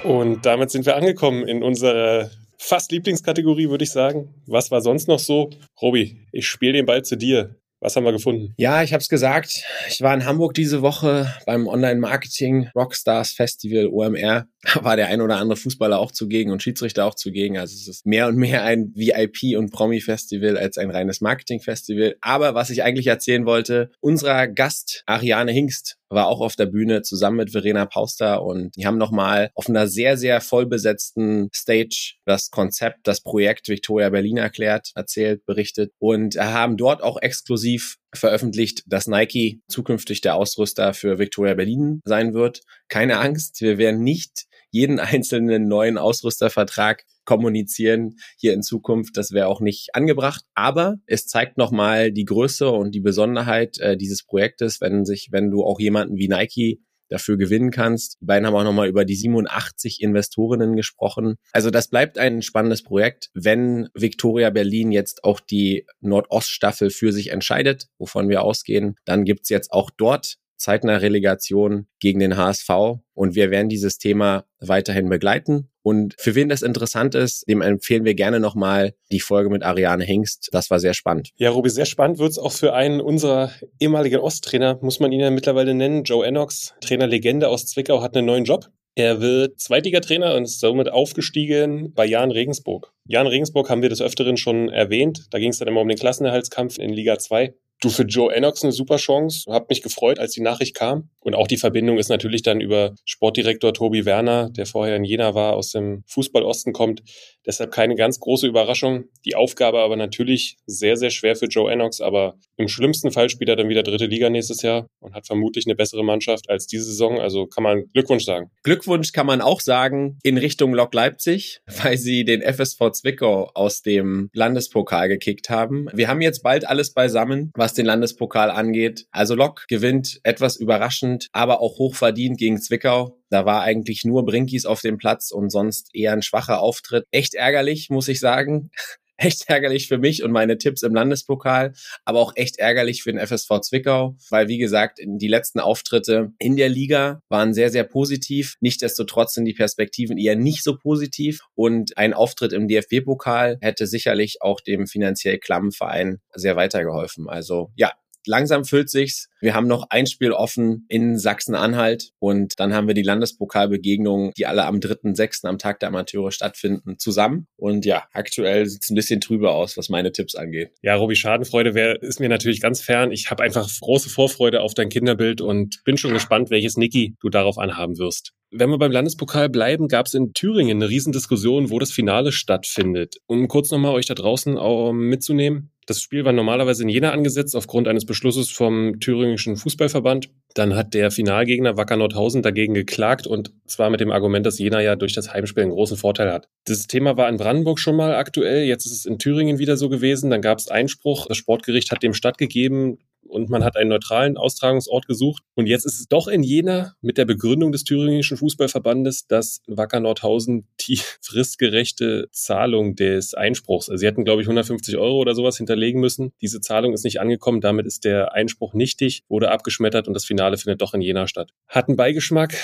Und 0.03 0.43
damit 0.47 0.71
sind 0.71 0.87
wir 0.87 0.95
angekommen 0.95 1.47
in 1.47 1.61
unserer 1.61 2.31
fast 2.57 2.91
Lieblingskategorie, 2.91 3.69
würde 3.69 3.83
ich 3.83 3.91
sagen. 3.91 4.33
Was 4.47 4.71
war 4.71 4.81
sonst 4.81 5.07
noch 5.07 5.19
so? 5.19 5.51
Robi, 5.79 6.25
ich 6.31 6.47
spiele 6.47 6.73
den 6.73 6.87
Ball 6.87 7.03
zu 7.03 7.17
dir. 7.17 7.55
Was 7.81 7.95
haben 7.95 8.03
wir 8.03 8.13
gefunden? 8.13 8.55
Ja, 8.57 8.81
ich 8.81 8.93
habe 8.93 9.01
es 9.01 9.09
gesagt. 9.09 9.63
Ich 9.89 10.01
war 10.01 10.11
in 10.15 10.25
Hamburg 10.25 10.55
diese 10.55 10.81
Woche 10.81 11.31
beim 11.45 11.67
Online-Marketing 11.67 12.69
Rockstars 12.75 13.33
Festival 13.33 13.89
OMR. 13.91 14.47
War 14.81 14.95
der 14.95 15.07
ein 15.07 15.21
oder 15.21 15.37
andere 15.37 15.57
Fußballer 15.57 15.97
auch 15.97 16.11
zugegen 16.11 16.51
und 16.51 16.61
Schiedsrichter 16.61 17.05
auch 17.05 17.15
zugegen. 17.15 17.57
Also 17.57 17.73
es 17.73 17.87
ist 17.87 18.05
mehr 18.05 18.27
und 18.27 18.35
mehr 18.35 18.63
ein 18.63 18.93
VIP- 18.95 19.57
und 19.57 19.71
Promi-Festival 19.71 20.57
als 20.57 20.77
ein 20.77 20.91
reines 20.91 21.19
Marketing-Festival. 21.21 22.15
Aber 22.21 22.53
was 22.53 22.69
ich 22.69 22.83
eigentlich 22.83 23.07
erzählen 23.07 23.45
wollte, 23.45 23.91
unserer 24.01 24.47
Gast 24.47 25.03
Ariane 25.07 25.51
Hingst 25.51 25.97
war 26.09 26.27
auch 26.27 26.41
auf 26.41 26.55
der 26.55 26.65
Bühne 26.65 27.01
zusammen 27.01 27.37
mit 27.37 27.51
Verena 27.51 27.85
Pauster 27.85 28.43
und 28.43 28.75
die 28.75 28.85
haben 28.85 28.97
nochmal 28.97 29.49
auf 29.55 29.69
einer 29.69 29.87
sehr, 29.87 30.17
sehr 30.17 30.41
vollbesetzten 30.41 31.49
Stage 31.53 32.15
das 32.25 32.51
Konzept, 32.51 33.07
das 33.07 33.21
Projekt 33.21 33.69
Victoria 33.69 34.09
Berlin 34.09 34.37
erklärt, 34.37 34.91
erzählt, 34.93 35.45
berichtet 35.45 35.93
und 35.99 36.35
haben 36.37 36.77
dort 36.77 37.01
auch 37.01 37.21
exklusiv 37.21 37.97
veröffentlicht, 38.13 38.83
dass 38.87 39.07
Nike 39.07 39.61
zukünftig 39.69 40.21
der 40.21 40.35
Ausrüster 40.35 40.93
für 40.93 41.17
Victoria 41.17 41.53
Berlin 41.53 42.01
sein 42.03 42.33
wird. 42.33 42.61
Keine 42.89 43.19
Angst, 43.19 43.61
wir 43.61 43.77
werden 43.77 44.03
nicht 44.03 44.47
jeden 44.71 44.99
einzelnen 44.99 45.67
neuen 45.67 45.97
Ausrüstervertrag 45.97 47.05
kommunizieren 47.25 48.15
hier 48.37 48.53
in 48.53 48.63
Zukunft. 48.63 49.15
Das 49.17 49.31
wäre 49.31 49.47
auch 49.47 49.61
nicht 49.61 49.89
angebracht. 49.93 50.43
Aber 50.55 50.95
es 51.05 51.27
zeigt 51.27 51.57
nochmal 51.57 52.11
die 52.11 52.25
Größe 52.25 52.69
und 52.69 52.95
die 52.95 52.99
Besonderheit 52.99 53.79
äh, 53.79 53.95
dieses 53.95 54.23
Projektes, 54.23 54.81
wenn 54.81 55.05
sich, 55.05 55.29
wenn 55.31 55.51
du 55.51 55.63
auch 55.63 55.79
jemanden 55.79 56.17
wie 56.17 56.27
Nike 56.27 56.81
dafür 57.11 57.37
gewinnen 57.37 57.71
kannst. 57.71 58.17
Die 58.21 58.25
beiden 58.25 58.47
haben 58.47 58.55
auch 58.55 58.63
nochmal 58.63 58.87
über 58.87 59.05
die 59.05 59.15
87 59.15 60.01
Investorinnen 60.01 60.75
gesprochen. 60.75 61.35
Also 61.51 61.69
das 61.69 61.89
bleibt 61.89 62.17
ein 62.17 62.41
spannendes 62.41 62.83
Projekt, 62.83 63.29
wenn 63.33 63.89
Victoria 63.93 64.49
Berlin 64.49 64.91
jetzt 64.91 65.23
auch 65.23 65.39
die 65.39 65.85
Nordoststaffel 65.99 66.89
für 66.89 67.11
sich 67.11 67.31
entscheidet, 67.31 67.87
wovon 67.97 68.29
wir 68.29 68.41
ausgehen. 68.41 68.95
Dann 69.05 69.25
gibt's 69.25 69.49
jetzt 69.49 69.71
auch 69.71 69.91
dort 69.95 70.37
zeitnah 70.61 70.97
Relegation 70.97 71.87
gegen 71.99 72.19
den 72.19 72.37
HSV. 72.37 72.69
Und 73.13 73.35
wir 73.35 73.51
werden 73.51 73.69
dieses 73.69 73.97
Thema 73.97 74.45
weiterhin 74.59 75.09
begleiten. 75.09 75.69
Und 75.83 76.15
für 76.17 76.35
wen 76.35 76.49
das 76.49 76.61
interessant 76.61 77.15
ist, 77.15 77.47
dem 77.47 77.61
empfehlen 77.61 78.05
wir 78.05 78.13
gerne 78.13 78.39
nochmal 78.39 78.93
die 79.11 79.19
Folge 79.19 79.49
mit 79.49 79.63
Ariane 79.63 80.03
Hengst. 80.03 80.49
Das 80.51 80.69
war 80.69 80.79
sehr 80.79 80.93
spannend. 80.93 81.31
Ja, 81.37 81.49
Robi, 81.49 81.69
sehr 81.69 81.85
spannend 81.85 82.19
wird 82.19 82.31
es 82.31 82.37
auch 82.37 82.51
für 82.51 82.73
einen 82.73 83.01
unserer 83.01 83.51
ehemaligen 83.79 84.19
Osttrainer, 84.19 84.77
muss 84.81 84.99
man 84.99 85.11
ihn 85.11 85.19
ja 85.19 85.31
mittlerweile 85.31 85.73
nennen. 85.73 86.03
Joe 86.03 86.25
Enox, 86.25 86.75
Trainerlegende 86.81 87.49
aus 87.49 87.65
Zwickau, 87.65 88.01
hat 88.01 88.15
einen 88.15 88.27
neuen 88.27 88.45
Job. 88.45 88.67
Er 88.95 89.21
wird 89.21 89.59
Zweitligatrainer 89.59 90.35
und 90.35 90.43
ist 90.43 90.59
somit 90.59 90.91
aufgestiegen 90.91 91.93
bei 91.93 92.05
Jan 92.05 92.29
Regensburg. 92.29 92.91
Jan 93.05 93.25
Regensburg 93.25 93.69
haben 93.69 93.81
wir 93.81 93.89
des 93.89 94.01
Öfteren 94.01 94.35
schon 94.35 94.67
erwähnt. 94.67 95.27
Da 95.31 95.39
ging 95.39 95.49
es 95.49 95.59
dann 95.59 95.69
immer 95.69 95.81
um 95.81 95.87
den 95.87 95.97
Klassenerhaltskampf 95.97 96.77
in 96.77 96.91
Liga 96.91 97.17
2. 97.17 97.53
Du 97.81 97.89
für 97.89 98.03
Joe 98.03 98.31
Enox 98.31 98.61
eine 98.61 98.71
super 98.71 98.97
Chance. 98.97 99.51
Hab 99.51 99.67
mich 99.69 99.81
gefreut, 99.81 100.19
als 100.19 100.33
die 100.33 100.41
Nachricht 100.41 100.75
kam. 100.75 101.09
Und 101.19 101.33
auch 101.33 101.47
die 101.47 101.57
Verbindung 101.57 101.97
ist 101.97 102.09
natürlich 102.09 102.43
dann 102.43 102.61
über 102.61 102.93
Sportdirektor 103.05 103.73
Tobi 103.73 104.05
Werner, 104.05 104.51
der 104.51 104.67
vorher 104.67 104.95
in 104.95 105.03
Jena 105.03 105.33
war, 105.33 105.53
aus 105.53 105.71
dem 105.71 106.03
Fußballosten 106.05 106.73
kommt. 106.73 107.01
Deshalb 107.45 107.71
keine 107.71 107.95
ganz 107.95 108.19
große 108.19 108.47
Überraschung. 108.47 109.05
Die 109.25 109.35
Aufgabe 109.35 109.79
aber 109.79 109.95
natürlich 109.95 110.57
sehr, 110.65 110.97
sehr 110.97 111.09
schwer 111.09 111.35
für 111.35 111.45
Joe 111.45 111.71
Enox. 111.71 112.01
Aber 112.01 112.35
im 112.57 112.67
schlimmsten 112.67 113.11
Fall 113.11 113.29
spielt 113.29 113.49
er 113.49 113.55
dann 113.55 113.69
wieder 113.69 113.83
dritte 113.83 114.05
Liga 114.05 114.29
nächstes 114.29 114.61
Jahr 114.61 114.87
und 114.99 115.13
hat 115.13 115.25
vermutlich 115.25 115.65
eine 115.65 115.75
bessere 115.75 116.03
Mannschaft 116.03 116.49
als 116.49 116.67
diese 116.67 116.85
Saison. 116.85 117.19
Also 117.19 117.47
kann 117.47 117.63
man 117.63 117.85
Glückwunsch 117.93 118.25
sagen. 118.25 118.51
Glückwunsch 118.63 119.11
kann 119.11 119.25
man 119.25 119.41
auch 119.41 119.59
sagen 119.59 120.19
in 120.23 120.37
Richtung 120.37 120.73
Lok 120.73 120.93
Leipzig, 120.93 121.61
weil 121.83 121.97
sie 121.97 122.25
den 122.25 122.41
FSV 122.41 122.91
Zwickau 122.91 123.49
aus 123.53 123.81
dem 123.81 124.29
Landespokal 124.33 125.07
gekickt 125.07 125.49
haben. 125.49 125.87
Wir 125.93 126.07
haben 126.07 126.21
jetzt 126.21 126.43
bald 126.43 126.67
alles 126.67 126.93
beisammen, 126.93 127.51
was 127.55 127.73
den 127.73 127.85
Landespokal 127.85 128.51
angeht. 128.51 129.05
Also 129.11 129.35
Lok 129.35 129.65
gewinnt 129.67 130.19
etwas 130.23 130.57
überraschend, 130.57 131.27
aber 131.31 131.61
auch 131.61 131.77
hochverdient 131.77 132.37
gegen 132.37 132.61
Zwickau. 132.61 133.17
Da 133.31 133.45
war 133.45 133.61
eigentlich 133.61 134.03
nur 134.03 134.25
Brinkis 134.25 134.65
auf 134.65 134.81
dem 134.81 134.97
Platz 134.97 135.31
und 135.31 135.49
sonst 135.49 135.89
eher 135.93 136.13
ein 136.13 136.21
schwacher 136.21 136.59
Auftritt. 136.59 137.05
Echt 137.11 137.33
ärgerlich, 137.33 137.89
muss 137.89 138.07
ich 138.07 138.19
sagen 138.19 138.69
echt 139.21 139.49
ärgerlich 139.49 139.87
für 139.87 139.97
mich 139.97 140.23
und 140.23 140.31
meine 140.31 140.57
Tipps 140.57 140.81
im 140.81 140.95
Landespokal, 140.95 141.73
aber 142.05 142.19
auch 142.19 142.33
echt 142.35 142.57
ärgerlich 142.57 143.03
für 143.03 143.13
den 143.13 143.25
FSV 143.25 143.61
Zwickau, 143.61 144.17
weil 144.29 144.47
wie 144.47 144.57
gesagt, 144.57 144.99
die 145.03 145.27
letzten 145.27 145.59
Auftritte 145.59 146.31
in 146.39 146.55
der 146.55 146.69
Liga 146.69 147.21
waren 147.29 147.53
sehr, 147.53 147.69
sehr 147.69 147.83
positiv. 147.83 148.55
Nichtsdestotrotz 148.61 149.35
sind 149.35 149.45
die 149.45 149.53
Perspektiven 149.53 150.17
eher 150.17 150.35
nicht 150.35 150.63
so 150.63 150.77
positiv 150.77 151.39
und 151.55 151.97
ein 151.97 152.13
Auftritt 152.13 152.51
im 152.51 152.67
DFB-Pokal 152.67 153.59
hätte 153.61 153.87
sicherlich 153.87 154.41
auch 154.41 154.59
dem 154.59 154.87
finanziell 154.87 155.37
klammen 155.37 155.71
Verein 155.71 156.19
sehr 156.33 156.55
weitergeholfen. 156.55 157.29
Also 157.29 157.71
ja, 157.75 157.91
langsam 158.25 158.65
füllt 158.65 158.89
sich's. 158.89 159.29
Wir 159.41 159.55
haben 159.55 159.67
noch 159.67 159.87
ein 159.89 160.05
Spiel 160.05 160.31
offen 160.31 160.85
in 160.87 161.17
Sachsen-Anhalt 161.17 162.11
und 162.19 162.59
dann 162.59 162.75
haben 162.75 162.87
wir 162.87 162.93
die 162.93 163.01
Landespokalbegegnungen, 163.01 164.33
die 164.37 164.45
alle 164.45 164.65
am 164.65 164.75
3.6. 164.75 165.47
am 165.47 165.57
Tag 165.57 165.79
der 165.79 165.89
Amateure 165.89 166.31
stattfinden, 166.31 166.99
zusammen. 166.99 167.47
Und 167.57 167.83
ja, 167.85 168.03
aktuell 168.13 168.67
sieht's 168.67 168.91
ein 168.91 168.95
bisschen 168.95 169.19
trüber 169.19 169.55
aus, 169.55 169.77
was 169.77 169.89
meine 169.89 170.11
Tipps 170.11 170.35
angeht. 170.35 170.69
Ja, 170.83 170.93
Robi, 170.95 171.15
Schadenfreude 171.15 171.73
wär, 171.73 172.01
ist 172.03 172.19
mir 172.19 172.29
natürlich 172.29 172.61
ganz 172.61 172.81
fern. 172.81 173.11
Ich 173.11 173.31
habe 173.31 173.41
einfach 173.41 173.67
große 173.81 174.09
Vorfreude 174.09 174.61
auf 174.61 174.75
dein 174.75 174.89
Kinderbild 174.89 175.41
und 175.41 175.83
bin 175.85 175.97
schon 175.97 176.13
gespannt, 176.13 176.51
welches 176.51 176.77
Niki 176.77 177.15
du 177.19 177.29
darauf 177.29 177.57
anhaben 177.57 177.97
wirst. 177.97 178.33
Wenn 178.53 178.69
wir 178.69 178.77
beim 178.77 178.91
Landespokal 178.91 179.47
bleiben, 179.47 179.87
gab 179.87 180.07
es 180.07 180.13
in 180.13 180.33
Thüringen 180.33 180.77
eine 180.77 180.89
Riesendiskussion, 180.89 181.69
wo 181.69 181.79
das 181.79 181.91
Finale 181.91 182.33
stattfindet. 182.33 183.15
Um 183.25 183.47
kurz 183.47 183.71
nochmal 183.71 183.93
euch 183.93 184.07
da 184.07 184.13
draußen 184.13 184.57
auch 184.57 184.91
mitzunehmen. 184.91 185.71
Das 185.87 186.01
Spiel 186.01 186.25
war 186.25 186.33
normalerweise 186.33 186.83
in 186.83 186.89
Jena 186.89 187.11
angesetzt 187.11 187.55
aufgrund 187.55 187.87
eines 187.87 188.05
Beschlusses 188.05 188.51
vom 188.51 188.99
Thüringischen 189.31 189.57
Fußballverband. 189.57 190.29
Dann 190.53 190.75
hat 190.75 190.93
der 190.93 191.11
Finalgegner 191.11 191.77
Wacker 191.77 191.95
Nordhausen 191.95 192.41
dagegen 192.41 192.73
geklagt 192.73 193.25
und 193.25 193.53
zwar 193.65 193.89
mit 193.89 194.01
dem 194.01 194.11
Argument, 194.11 194.45
dass 194.45 194.59
Jena 194.59 194.81
ja 194.81 194.95
durch 194.95 195.13
das 195.13 195.33
Heimspiel 195.33 195.63
einen 195.63 195.71
großen 195.71 195.97
Vorteil 195.97 196.31
hat. 196.31 196.49
Das 196.65 196.87
Thema 196.87 197.15
war 197.15 197.29
in 197.29 197.37
Brandenburg 197.37 197.79
schon 197.79 197.95
mal 197.95 198.15
aktuell, 198.15 198.65
jetzt 198.65 198.85
ist 198.85 198.91
es 198.91 199.05
in 199.05 199.17
Thüringen 199.17 199.59
wieder 199.59 199.77
so 199.77 199.87
gewesen. 199.89 200.29
Dann 200.29 200.41
gab 200.41 200.57
es 200.57 200.67
Einspruch. 200.67 201.27
Das 201.27 201.37
Sportgericht 201.37 201.91
hat 201.91 202.03
dem 202.03 202.13
stattgegeben 202.13 202.97
und 203.31 203.49
man 203.49 203.63
hat 203.63 203.77
einen 203.77 203.89
neutralen 203.89 204.37
Austragungsort 204.37 205.07
gesucht. 205.07 205.43
Und 205.55 205.67
jetzt 205.67 205.85
ist 205.85 205.99
es 205.99 206.07
doch 206.07 206.27
in 206.27 206.43
Jena 206.43 206.93
mit 207.01 207.17
der 207.17 207.25
Begründung 207.25 207.71
des 207.71 207.83
Thüringischen 207.83 208.37
Fußballverbandes, 208.37 209.27
dass 209.27 209.61
Wacker 209.67 209.99
Nordhausen 209.99 210.67
die 210.81 210.99
fristgerechte 211.21 212.27
Zahlung 212.31 212.95
des 212.95 213.33
Einspruchs, 213.33 213.89
also 213.89 213.99
sie 213.99 214.05
hätten, 214.05 214.25
glaube 214.25 214.41
ich, 214.41 214.47
150 214.47 214.97
Euro 214.97 215.17
oder 215.17 215.33
sowas 215.33 215.57
hinterlegen 215.57 216.01
müssen. 216.01 216.33
Diese 216.41 216.61
Zahlung 216.61 216.93
ist 216.93 217.05
nicht 217.05 217.21
angekommen, 217.21 217.61
damit 217.61 217.85
ist 217.85 218.03
der 218.03 218.33
Einspruch 218.33 218.73
nichtig, 218.73 219.23
wurde 219.29 219.49
abgeschmettert 219.49 220.07
und 220.07 220.13
das 220.13 220.25
Finale 220.25 220.57
findet 220.57 220.81
doch 220.81 220.93
in 220.93 221.01
Jena 221.01 221.27
statt. 221.27 221.51
Hat 221.67 221.87
einen 221.87 221.97
Beigeschmack 221.97 222.55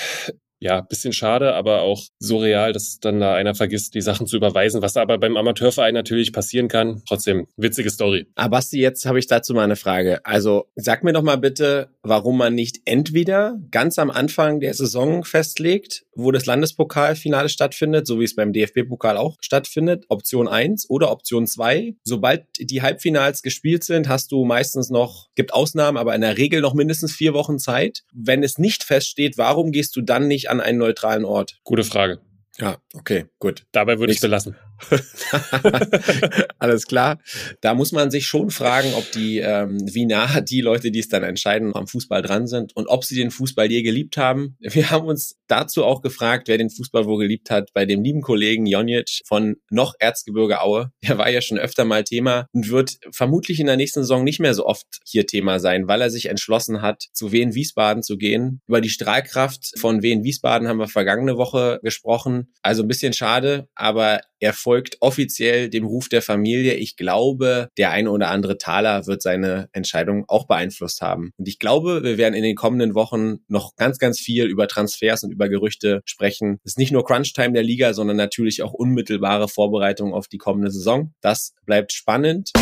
ja, 0.60 0.80
bisschen 0.82 1.12
schade, 1.12 1.54
aber 1.54 1.82
auch 1.82 2.02
surreal, 2.18 2.72
dass 2.72 2.98
dann 3.00 3.20
da 3.20 3.34
einer 3.34 3.54
vergisst, 3.54 3.94
die 3.94 4.00
Sachen 4.00 4.26
zu 4.26 4.36
überweisen, 4.36 4.82
was 4.82 4.96
aber 4.96 5.18
beim 5.18 5.36
Amateurverein 5.36 5.94
natürlich 5.94 6.32
passieren 6.32 6.68
kann. 6.68 7.02
Trotzdem, 7.06 7.46
witzige 7.56 7.90
Story. 7.90 8.26
Aber 8.34 8.58
Basti, 8.58 8.80
jetzt 8.80 9.06
habe 9.06 9.20
ich 9.20 9.28
dazu 9.28 9.54
mal 9.54 9.62
eine 9.62 9.76
Frage. 9.76 10.24
Also 10.24 10.66
sag 10.74 11.04
mir 11.04 11.12
doch 11.12 11.22
mal 11.22 11.36
bitte, 11.36 11.90
warum 12.02 12.38
man 12.38 12.54
nicht 12.54 12.80
entweder 12.86 13.56
ganz 13.70 13.98
am 14.00 14.10
Anfang 14.10 14.58
der 14.58 14.74
Saison 14.74 15.22
festlegt, 15.22 16.04
wo 16.16 16.32
das 16.32 16.46
Landespokalfinale 16.46 17.48
stattfindet, 17.48 18.08
so 18.08 18.18
wie 18.18 18.24
es 18.24 18.34
beim 18.34 18.52
DFB-Pokal 18.52 19.16
auch 19.16 19.36
stattfindet, 19.40 20.06
Option 20.08 20.48
1 20.48 20.90
oder 20.90 21.12
Option 21.12 21.46
2. 21.46 21.94
Sobald 22.02 22.46
die 22.58 22.82
Halbfinals 22.82 23.42
gespielt 23.42 23.84
sind, 23.84 24.08
hast 24.08 24.32
du 24.32 24.44
meistens 24.44 24.90
noch, 24.90 25.28
gibt 25.36 25.54
Ausnahmen, 25.54 25.96
aber 25.96 26.16
in 26.16 26.20
der 26.22 26.36
Regel 26.36 26.60
noch 26.60 26.74
mindestens 26.74 27.12
vier 27.12 27.34
Wochen 27.34 27.60
Zeit. 27.60 28.02
Wenn 28.12 28.42
es 28.42 28.58
nicht 28.58 28.82
feststeht, 28.82 29.38
warum 29.38 29.70
gehst 29.70 29.94
du 29.94 30.00
dann 30.00 30.26
nicht 30.26 30.47
an 30.48 30.60
einen 30.60 30.78
neutralen 30.78 31.24
Ort? 31.24 31.58
Gute 31.64 31.84
Frage. 31.84 32.20
Ja, 32.58 32.78
okay, 32.94 33.26
gut. 33.38 33.66
Dabei 33.72 33.98
würde 33.98 34.12
ich 34.12 34.20
belassen. 34.20 34.56
Alles 36.58 36.86
klar. 36.86 37.18
Da 37.60 37.74
muss 37.74 37.92
man 37.92 38.10
sich 38.10 38.26
schon 38.26 38.50
fragen, 38.50 38.92
ob 38.94 39.10
die, 39.12 39.38
ähm, 39.38 39.78
wie 39.92 40.06
nah 40.06 40.40
die 40.40 40.60
Leute, 40.60 40.90
die 40.90 41.00
es 41.00 41.08
dann 41.08 41.22
entscheiden, 41.22 41.74
am 41.74 41.86
Fußball 41.86 42.22
dran 42.22 42.46
sind 42.46 42.74
und 42.76 42.86
ob 42.86 43.04
sie 43.04 43.16
den 43.16 43.30
Fußball 43.30 43.70
je 43.70 43.82
geliebt 43.82 44.16
haben. 44.16 44.56
Wir 44.60 44.90
haben 44.90 45.06
uns 45.06 45.36
dazu 45.48 45.84
auch 45.84 46.02
gefragt, 46.02 46.48
wer 46.48 46.58
den 46.58 46.70
Fußball 46.70 47.06
wohl 47.06 47.18
geliebt 47.18 47.50
hat, 47.50 47.72
bei 47.72 47.86
dem 47.86 48.02
lieben 48.02 48.22
Kollegen 48.22 48.66
Jonic 48.66 49.20
von 49.26 49.56
noch 49.70 49.94
Erzgebirge 49.98 50.60
Aue. 50.60 50.92
Der 51.02 51.18
war 51.18 51.30
ja 51.30 51.40
schon 51.40 51.58
öfter 51.58 51.84
mal 51.84 52.04
Thema 52.04 52.46
und 52.52 52.70
wird 52.70 52.98
vermutlich 53.10 53.60
in 53.60 53.66
der 53.66 53.76
nächsten 53.76 54.00
Saison 54.00 54.24
nicht 54.24 54.40
mehr 54.40 54.54
so 54.54 54.66
oft 54.66 54.86
hier 55.04 55.26
Thema 55.26 55.58
sein, 55.58 55.88
weil 55.88 56.00
er 56.00 56.10
sich 56.10 56.26
entschlossen 56.26 56.82
hat, 56.82 57.04
zu 57.12 57.32
Wien 57.32 57.54
Wiesbaden 57.54 58.02
zu 58.02 58.16
gehen. 58.16 58.60
Über 58.66 58.80
die 58.80 58.90
Strahlkraft 58.90 59.78
von 59.78 60.02
Wien 60.02 60.24
Wiesbaden 60.24 60.68
haben 60.68 60.78
wir 60.78 60.88
vergangene 60.88 61.36
Woche 61.36 61.80
gesprochen. 61.82 62.52
Also 62.62 62.82
ein 62.82 62.88
bisschen 62.88 63.12
schade, 63.12 63.68
aber 63.74 64.20
er 64.40 64.52
folgt 64.52 64.96
offiziell 65.00 65.68
dem 65.68 65.84
Ruf 65.84 66.08
der 66.08 66.22
Familie. 66.22 66.74
Ich 66.74 66.96
glaube, 66.96 67.68
der 67.76 67.90
eine 67.90 68.10
oder 68.10 68.30
andere 68.30 68.58
Taler 68.58 69.06
wird 69.06 69.22
seine 69.22 69.68
Entscheidung 69.72 70.24
auch 70.28 70.46
beeinflusst 70.46 71.00
haben. 71.00 71.32
Und 71.36 71.48
ich 71.48 71.58
glaube, 71.58 72.02
wir 72.02 72.18
werden 72.18 72.34
in 72.34 72.42
den 72.42 72.56
kommenden 72.56 72.94
Wochen 72.94 73.38
noch 73.48 73.76
ganz, 73.76 73.98
ganz 73.98 74.20
viel 74.20 74.46
über 74.46 74.68
Transfers 74.68 75.22
und 75.24 75.30
über 75.30 75.48
Gerüchte 75.48 76.02
sprechen. 76.04 76.60
Es 76.64 76.72
ist 76.72 76.78
nicht 76.78 76.92
nur 76.92 77.04
Crunch-Time 77.04 77.52
der 77.52 77.62
Liga, 77.62 77.94
sondern 77.94 78.16
natürlich 78.16 78.62
auch 78.62 78.72
unmittelbare 78.72 79.48
Vorbereitung 79.48 80.14
auf 80.14 80.28
die 80.28 80.38
kommende 80.38 80.70
Saison. 80.70 81.12
Das 81.20 81.54
bleibt 81.66 81.92
spannend. 81.92 82.52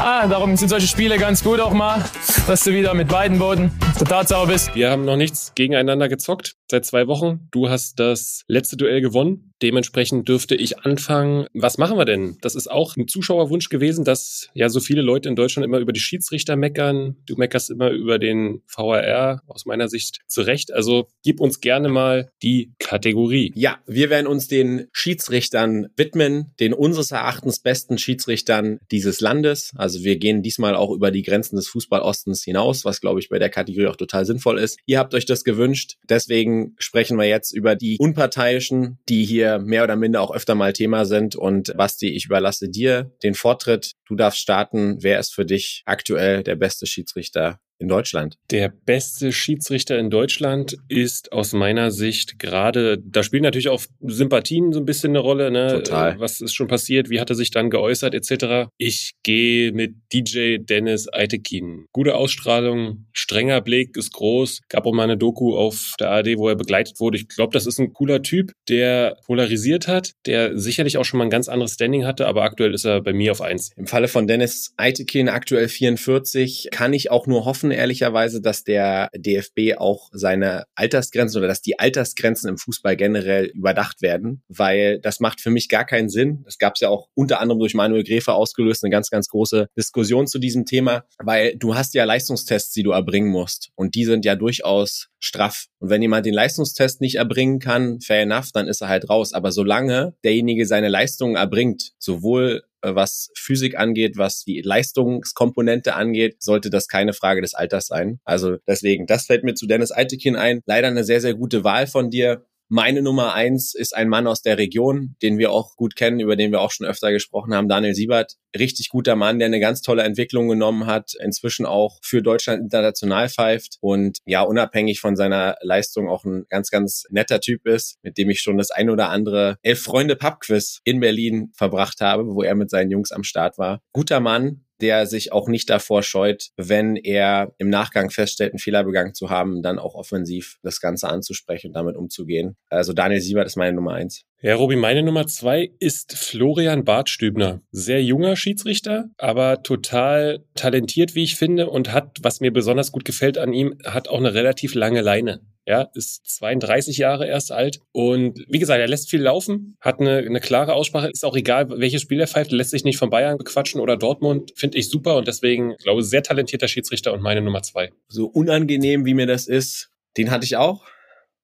Ah, 0.00 0.28
darum 0.28 0.56
sind 0.56 0.68
solche 0.68 0.86
Spiele 0.86 1.18
ganz 1.18 1.42
gut 1.42 1.58
auch 1.58 1.72
mal, 1.72 2.04
dass 2.46 2.62
du 2.62 2.72
wieder 2.72 2.94
mit 2.94 3.08
beiden 3.08 3.38
Boden 3.38 3.72
der 3.98 4.06
Tatsache 4.06 4.46
bist. 4.46 4.74
Wir 4.76 4.90
haben 4.90 5.04
noch 5.04 5.16
nichts 5.16 5.52
gegeneinander 5.56 6.08
gezockt 6.08 6.54
seit 6.70 6.84
zwei 6.84 7.06
Wochen. 7.06 7.48
Du 7.50 7.68
hast 7.68 7.98
das 7.98 8.42
letzte 8.46 8.76
Duell 8.76 9.00
gewonnen. 9.00 9.52
Dementsprechend 9.60 10.28
dürfte 10.28 10.54
ich 10.54 10.78
anfangen. 10.80 11.46
Was 11.52 11.78
machen 11.78 11.98
wir 11.98 12.04
denn? 12.04 12.36
Das 12.42 12.54
ist 12.54 12.70
auch 12.70 12.96
ein 12.96 13.08
Zuschauerwunsch 13.08 13.70
gewesen, 13.70 14.04
dass 14.04 14.50
ja 14.54 14.68
so 14.68 14.78
viele 14.78 15.02
Leute 15.02 15.28
in 15.28 15.34
Deutschland 15.34 15.64
immer 15.64 15.78
über 15.78 15.92
die 15.92 16.00
Schiedsrichter 16.00 16.54
meckern. 16.54 17.16
Du 17.26 17.34
meckerst 17.36 17.70
immer 17.70 17.90
über 17.90 18.20
den 18.20 18.62
VAR, 18.68 19.42
aus 19.48 19.66
meiner 19.66 19.88
Sicht 19.88 20.20
zu 20.28 20.42
Recht. 20.42 20.72
Also 20.72 21.08
gib 21.24 21.40
uns 21.40 21.60
gerne 21.60 21.88
mal 21.88 22.30
die 22.42 22.72
Kategorie. 22.78 23.52
Ja, 23.56 23.78
wir 23.86 24.10
werden 24.10 24.28
uns 24.28 24.46
den 24.46 24.86
Schiedsrichtern 24.92 25.88
widmen, 25.96 26.52
den 26.60 26.72
unseres 26.72 27.10
Erachtens 27.10 27.58
besten 27.58 27.98
Schiedsrichtern 27.98 28.78
dieses 28.92 29.20
Landes. 29.20 29.72
Also 29.74 29.87
wir 30.04 30.16
gehen 30.16 30.42
diesmal 30.42 30.74
auch 30.74 30.90
über 30.90 31.10
die 31.10 31.22
Grenzen 31.22 31.56
des 31.56 31.68
Fußballostens 31.68 32.44
hinaus, 32.44 32.84
was 32.84 33.00
glaube 33.00 33.20
ich 33.20 33.28
bei 33.28 33.38
der 33.38 33.50
Kategorie 33.50 33.86
auch 33.86 33.96
total 33.96 34.24
sinnvoll 34.24 34.58
ist. 34.58 34.78
Ihr 34.86 34.98
habt 34.98 35.14
euch 35.14 35.26
das 35.26 35.44
gewünscht. 35.44 35.96
Deswegen 36.08 36.74
sprechen 36.78 37.18
wir 37.18 37.26
jetzt 37.26 37.52
über 37.52 37.74
die 37.74 37.96
Unparteiischen, 37.98 38.98
die 39.08 39.24
hier 39.24 39.58
mehr 39.58 39.84
oder 39.84 39.96
minder 39.96 40.20
auch 40.20 40.34
öfter 40.34 40.54
mal 40.54 40.72
Thema 40.72 41.04
sind. 41.04 41.36
Und 41.36 41.76
Basti, 41.76 42.08
ich 42.08 42.26
überlasse 42.26 42.68
dir 42.68 43.10
den 43.22 43.34
Vortritt. 43.34 43.92
Du 44.06 44.14
darfst 44.14 44.40
starten. 44.40 44.98
Wer 45.00 45.18
ist 45.18 45.34
für 45.34 45.44
dich 45.44 45.82
aktuell 45.86 46.42
der 46.42 46.56
beste 46.56 46.86
Schiedsrichter 46.86 47.60
in 47.78 47.88
Deutschland? 47.88 48.36
Der 48.50 48.68
beste 48.68 49.32
Schiedsrichter 49.32 49.98
in 49.98 50.10
Deutschland 50.10 50.76
ist 50.88 51.32
aus 51.32 51.52
meiner 51.52 51.90
Sicht 51.90 52.38
gerade, 52.38 52.98
da 52.98 53.22
spielen 53.22 53.42
natürlich 53.42 53.68
auch 53.68 53.82
Sympathien 54.00 54.72
so 54.72 54.80
ein 54.80 54.86
bisschen 54.86 55.10
eine 55.10 55.20
Rolle. 55.20 55.50
Ne? 55.50 55.82
Total. 55.84 56.18
Was 56.18 56.40
ist 56.40 56.54
schon 56.54 56.68
passiert? 56.68 57.10
Wie 57.10 57.20
hat 57.20 57.30
er 57.30 57.36
sich 57.36 57.50
dann 57.50 57.70
geäußert 57.70 58.14
etc. 58.14 58.70
Ich 58.76 59.12
gehe 59.22 59.72
mit 59.72 59.94
DJ 60.12 60.58
Dennis 60.58 61.12
Eitekin. 61.12 61.86
Gute 61.92 62.14
Ausstrahlung, 62.14 63.06
strenger 63.12 63.60
Blick, 63.60 63.96
ist 63.96 64.12
groß. 64.12 64.60
Gab 64.68 64.86
auch 64.86 64.92
mal 64.92 65.04
eine 65.04 65.16
Doku 65.16 65.56
auf 65.56 65.94
der 66.00 66.10
ARD, 66.10 66.38
wo 66.38 66.48
er 66.48 66.56
begleitet 66.56 67.00
wurde. 67.00 67.18
Ich 67.18 67.28
glaube, 67.28 67.52
das 67.52 67.66
ist 67.66 67.78
ein 67.78 67.92
cooler 67.92 68.22
Typ, 68.22 68.52
der 68.68 69.16
polarisiert 69.26 69.88
hat, 69.88 70.12
der 70.26 70.58
sicherlich 70.58 70.98
auch 70.98 71.04
schon 71.04 71.18
mal 71.18 71.24
ein 71.24 71.30
ganz 71.30 71.48
anderes 71.48 71.74
Standing 71.74 72.06
hatte, 72.06 72.26
aber 72.26 72.42
aktuell 72.42 72.74
ist 72.74 72.84
er 72.84 73.00
bei 73.02 73.12
mir 73.12 73.32
auf 73.32 73.40
eins. 73.40 73.70
Im 73.76 73.86
Falle 73.86 74.08
von 74.08 74.26
Dennis 74.26 74.72
Eitekin, 74.76 75.28
aktuell 75.28 75.68
44, 75.68 76.68
kann 76.70 76.92
ich 76.92 77.10
auch 77.10 77.26
nur 77.26 77.44
hoffen, 77.44 77.67
hoffen 77.68 77.78
ehrlicherweise, 77.78 78.40
dass 78.40 78.64
der 78.64 79.10
DFB 79.14 79.78
auch 79.78 80.08
seine 80.12 80.64
Altersgrenzen 80.74 81.38
oder 81.38 81.48
dass 81.48 81.62
die 81.62 81.78
Altersgrenzen 81.78 82.48
im 82.48 82.58
Fußball 82.58 82.96
generell 82.96 83.46
überdacht 83.46 84.02
werden, 84.02 84.42
weil 84.48 85.00
das 85.00 85.20
macht 85.20 85.40
für 85.40 85.50
mich 85.50 85.68
gar 85.68 85.84
keinen 85.84 86.08
Sinn. 86.08 86.44
Es 86.46 86.58
gab 86.58 86.78
ja 86.78 86.88
auch 86.88 87.08
unter 87.14 87.40
anderem 87.40 87.58
durch 87.60 87.74
Manuel 87.74 88.04
Gräfe 88.04 88.32
ausgelöst 88.32 88.84
eine 88.84 88.90
ganz, 88.90 89.10
ganz 89.10 89.28
große 89.28 89.68
Diskussion 89.76 90.26
zu 90.26 90.38
diesem 90.38 90.64
Thema, 90.64 91.04
weil 91.18 91.56
du 91.56 91.74
hast 91.74 91.94
ja 91.94 92.04
Leistungstests, 92.04 92.72
die 92.72 92.82
du 92.82 92.92
erbringen 92.92 93.30
musst 93.30 93.70
und 93.74 93.94
die 93.94 94.04
sind 94.04 94.24
ja 94.24 94.34
durchaus 94.36 95.08
straff. 95.18 95.66
Und 95.78 95.90
wenn 95.90 96.02
jemand 96.02 96.26
den 96.26 96.34
Leistungstest 96.34 97.00
nicht 97.00 97.16
erbringen 97.16 97.58
kann, 97.58 98.00
fair 98.00 98.22
enough, 98.22 98.50
dann 98.52 98.68
ist 98.68 98.80
er 98.80 98.88
halt 98.88 99.08
raus. 99.08 99.32
Aber 99.32 99.52
solange 99.52 100.14
derjenige 100.24 100.66
seine 100.66 100.88
Leistungen 100.88 101.36
erbringt, 101.36 101.92
sowohl 101.98 102.62
was 102.82 103.30
Physik 103.34 103.78
angeht, 103.78 104.16
was 104.16 104.44
die 104.44 104.60
Leistungskomponente 104.62 105.94
angeht, 105.94 106.42
sollte 106.42 106.70
das 106.70 106.88
keine 106.88 107.12
Frage 107.12 107.40
des 107.40 107.54
Alters 107.54 107.86
sein. 107.86 108.20
Also 108.24 108.56
deswegen, 108.66 109.06
das 109.06 109.26
fällt 109.26 109.44
mir 109.44 109.54
zu 109.54 109.66
Dennis 109.66 109.90
Altekin 109.90 110.36
ein. 110.36 110.60
Leider 110.66 110.88
eine 110.88 111.04
sehr, 111.04 111.20
sehr 111.20 111.34
gute 111.34 111.64
Wahl 111.64 111.86
von 111.86 112.10
dir. 112.10 112.44
Meine 112.70 113.00
Nummer 113.00 113.32
eins 113.32 113.74
ist 113.74 113.96
ein 113.96 114.10
Mann 114.10 114.26
aus 114.26 114.42
der 114.42 114.58
Region, 114.58 115.16
den 115.22 115.38
wir 115.38 115.52
auch 115.52 115.74
gut 115.74 115.96
kennen, 115.96 116.20
über 116.20 116.36
den 116.36 116.52
wir 116.52 116.60
auch 116.60 116.70
schon 116.70 116.86
öfter 116.86 117.12
gesprochen 117.12 117.54
haben, 117.54 117.66
Daniel 117.66 117.94
Siebert. 117.94 118.34
Richtig 118.58 118.90
guter 118.90 119.16
Mann, 119.16 119.38
der 119.38 119.46
eine 119.46 119.58
ganz 119.58 119.80
tolle 119.80 120.02
Entwicklung 120.02 120.48
genommen 120.48 120.84
hat, 120.84 121.12
inzwischen 121.18 121.64
auch 121.64 121.98
für 122.02 122.20
Deutschland 122.20 122.60
international 122.60 123.30
pfeift 123.30 123.78
und 123.80 124.18
ja, 124.26 124.42
unabhängig 124.42 125.00
von 125.00 125.16
seiner 125.16 125.56
Leistung 125.62 126.10
auch 126.10 126.24
ein 126.24 126.44
ganz, 126.50 126.68
ganz 126.68 127.04
netter 127.08 127.40
Typ 127.40 127.66
ist, 127.66 127.96
mit 128.02 128.18
dem 128.18 128.28
ich 128.28 128.40
schon 128.40 128.58
das 128.58 128.70
ein 128.70 128.90
oder 128.90 129.08
andere 129.08 129.56
Elf 129.62 129.82
Freunde 129.82 130.16
Pubquiz 130.16 130.80
in 130.84 131.00
Berlin 131.00 131.50
verbracht 131.54 132.02
habe, 132.02 132.26
wo 132.26 132.42
er 132.42 132.54
mit 132.54 132.68
seinen 132.68 132.90
Jungs 132.90 133.12
am 133.12 133.24
Start 133.24 133.56
war. 133.56 133.80
Guter 133.92 134.20
Mann, 134.20 134.66
der 134.80 135.06
sich 135.06 135.32
auch 135.32 135.48
nicht 135.48 135.70
davor 135.70 136.02
scheut, 136.02 136.48
wenn 136.56 136.96
er 136.96 137.52
im 137.58 137.68
Nachgang 137.68 138.10
feststellt, 138.10 138.52
einen 138.52 138.58
Fehler 138.58 138.84
begangen 138.84 139.14
zu 139.14 139.30
haben, 139.30 139.62
dann 139.62 139.78
auch 139.78 139.94
offensiv 139.94 140.58
das 140.62 140.80
Ganze 140.80 141.08
anzusprechen 141.08 141.68
und 141.68 141.74
damit 141.74 141.96
umzugehen. 141.96 142.56
Also 142.70 142.92
Daniel 142.92 143.20
Siebert 143.20 143.46
ist 143.46 143.56
meine 143.56 143.74
Nummer 143.74 143.94
eins. 143.94 144.24
Ja, 144.40 144.54
Robi, 144.54 144.76
meine 144.76 145.02
Nummer 145.02 145.26
zwei 145.26 145.72
ist 145.80 146.16
Florian 146.16 146.84
Bartstübner. 146.84 147.60
Sehr 147.72 148.04
junger 148.04 148.36
Schiedsrichter, 148.36 149.10
aber 149.18 149.64
total 149.64 150.44
talentiert, 150.54 151.16
wie 151.16 151.24
ich 151.24 151.34
finde, 151.34 151.68
und 151.68 151.92
hat, 151.92 152.18
was 152.22 152.40
mir 152.40 152.52
besonders 152.52 152.92
gut 152.92 153.04
gefällt 153.04 153.36
an 153.36 153.52
ihm, 153.52 153.76
hat 153.84 154.06
auch 154.06 154.18
eine 154.18 154.34
relativ 154.34 154.76
lange 154.76 155.00
Leine. 155.00 155.40
Ja, 155.68 155.86
ist 155.92 156.26
32 156.38 156.96
Jahre 156.96 157.26
erst 157.26 157.52
alt 157.52 157.82
und 157.92 158.42
wie 158.48 158.58
gesagt, 158.58 158.80
er 158.80 158.88
lässt 158.88 159.10
viel 159.10 159.20
laufen, 159.20 159.76
hat 159.82 160.00
eine, 160.00 160.16
eine 160.16 160.40
klare 160.40 160.72
Aussprache, 160.72 161.10
ist 161.10 161.26
auch 161.26 161.36
egal, 161.36 161.68
welches 161.68 162.00
Spiel 162.00 162.18
er 162.18 162.26
pfeift, 162.26 162.52
lässt 162.52 162.70
sich 162.70 162.84
nicht 162.84 162.96
von 162.96 163.10
Bayern 163.10 163.36
bequatschen 163.36 163.78
oder 163.78 163.98
Dortmund, 163.98 164.52
finde 164.56 164.78
ich 164.78 164.88
super 164.88 165.16
und 165.16 165.28
deswegen, 165.28 165.76
glaube 165.76 166.02
sehr 166.02 166.22
talentierter 166.22 166.68
Schiedsrichter 166.68 167.12
und 167.12 167.20
meine 167.20 167.42
Nummer 167.42 167.62
zwei. 167.62 167.92
So 168.08 168.28
unangenehm, 168.28 169.04
wie 169.04 169.12
mir 169.12 169.26
das 169.26 169.46
ist, 169.46 169.90
den 170.16 170.30
hatte 170.30 170.46
ich 170.46 170.56
auch. 170.56 170.86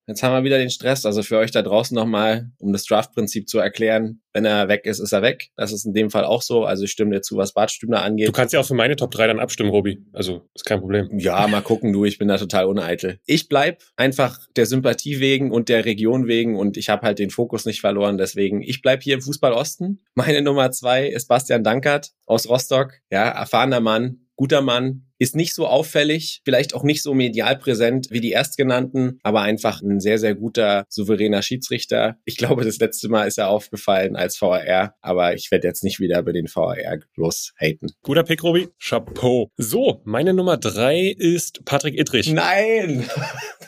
Jetzt 0.06 0.22
haben 0.22 0.34
wir 0.34 0.44
wieder 0.44 0.58
den 0.58 0.70
Stress. 0.70 1.06
Also 1.06 1.22
für 1.22 1.38
euch 1.38 1.50
da 1.50 1.62
draußen 1.62 1.94
nochmal, 1.94 2.50
um 2.58 2.72
das 2.72 2.84
Draft-Prinzip 2.84 3.48
zu 3.48 3.58
erklären. 3.58 4.20
Wenn 4.32 4.44
er 4.44 4.68
weg 4.68 4.84
ist, 4.84 4.98
ist 4.98 5.12
er 5.12 5.22
weg. 5.22 5.50
Das 5.56 5.72
ist 5.72 5.86
in 5.86 5.94
dem 5.94 6.10
Fall 6.10 6.24
auch 6.24 6.42
so. 6.42 6.64
Also 6.64 6.84
ich 6.84 6.90
stimme 6.90 7.12
dir 7.12 7.22
zu, 7.22 7.36
was 7.36 7.54
Bart 7.54 7.70
Stübner 7.70 8.02
angeht. 8.02 8.28
Du 8.28 8.32
kannst 8.32 8.52
ja 8.52 8.60
auch 8.60 8.66
für 8.66 8.74
meine 8.74 8.96
Top 8.96 9.12
3 9.12 9.28
dann 9.28 9.38
abstimmen, 9.38 9.70
Robi. 9.70 10.04
Also 10.12 10.48
ist 10.54 10.66
kein 10.66 10.80
Problem. 10.80 11.08
Ja, 11.18 11.46
mal 11.46 11.62
gucken, 11.62 11.92
du. 11.92 12.04
Ich 12.04 12.18
bin 12.18 12.28
da 12.28 12.36
total 12.36 12.66
uneitel. 12.66 13.20
Ich 13.26 13.48
bleib 13.48 13.82
einfach 13.96 14.40
der 14.56 14.66
Sympathie 14.66 15.20
wegen 15.20 15.50
und 15.50 15.68
der 15.68 15.84
Region 15.84 16.26
wegen 16.26 16.56
und 16.56 16.76
ich 16.76 16.88
habe 16.88 17.06
halt 17.06 17.18
den 17.18 17.30
Fokus 17.30 17.64
nicht 17.64 17.80
verloren. 17.80 18.18
Deswegen, 18.18 18.60
ich 18.60 18.82
bleib 18.82 19.02
hier 19.02 19.14
im 19.14 19.22
Fußball 19.22 19.52
Osten. 19.52 20.02
Meine 20.14 20.42
Nummer 20.42 20.70
zwei 20.72 21.06
ist 21.06 21.28
Bastian 21.28 21.64
Dankert 21.64 22.12
aus 22.26 22.48
Rostock. 22.48 22.94
Ja, 23.10 23.28
erfahrener 23.28 23.80
Mann, 23.80 24.26
guter 24.36 24.62
Mann, 24.62 25.06
ist 25.18 25.36
nicht 25.36 25.54
so 25.54 25.66
auffällig, 25.66 26.40
vielleicht 26.44 26.74
auch 26.74 26.82
nicht 26.82 27.02
so 27.02 27.14
medial 27.14 27.56
präsent 27.56 28.08
wie 28.10 28.20
die 28.20 28.32
erstgenannten, 28.32 29.18
aber 29.22 29.42
einfach 29.42 29.82
ein 29.82 30.00
sehr, 30.00 30.18
sehr 30.18 30.34
guter, 30.34 30.84
souveräner 30.88 31.42
Schiedsrichter. 31.42 32.16
Ich 32.24 32.36
glaube, 32.36 32.64
das 32.64 32.78
letzte 32.78 33.08
Mal 33.08 33.26
ist 33.26 33.38
er 33.38 33.48
aufgefallen 33.48 34.16
als 34.16 34.40
VAR, 34.40 34.94
aber 35.00 35.34
ich 35.34 35.50
werde 35.50 35.68
jetzt 35.68 35.84
nicht 35.84 36.00
wieder 36.00 36.18
über 36.20 36.32
den 36.32 36.46
VAR 36.46 36.76
los 37.16 37.52
haten. 37.60 37.86
Guter 38.02 38.24
Pick, 38.24 38.42
Robi. 38.42 38.68
Chapeau. 38.78 39.50
So, 39.56 40.02
meine 40.04 40.34
Nummer 40.34 40.56
drei 40.56 41.14
ist 41.16 41.64
Patrick 41.64 41.98
Ittrich. 41.98 42.32
Nein! 42.32 43.08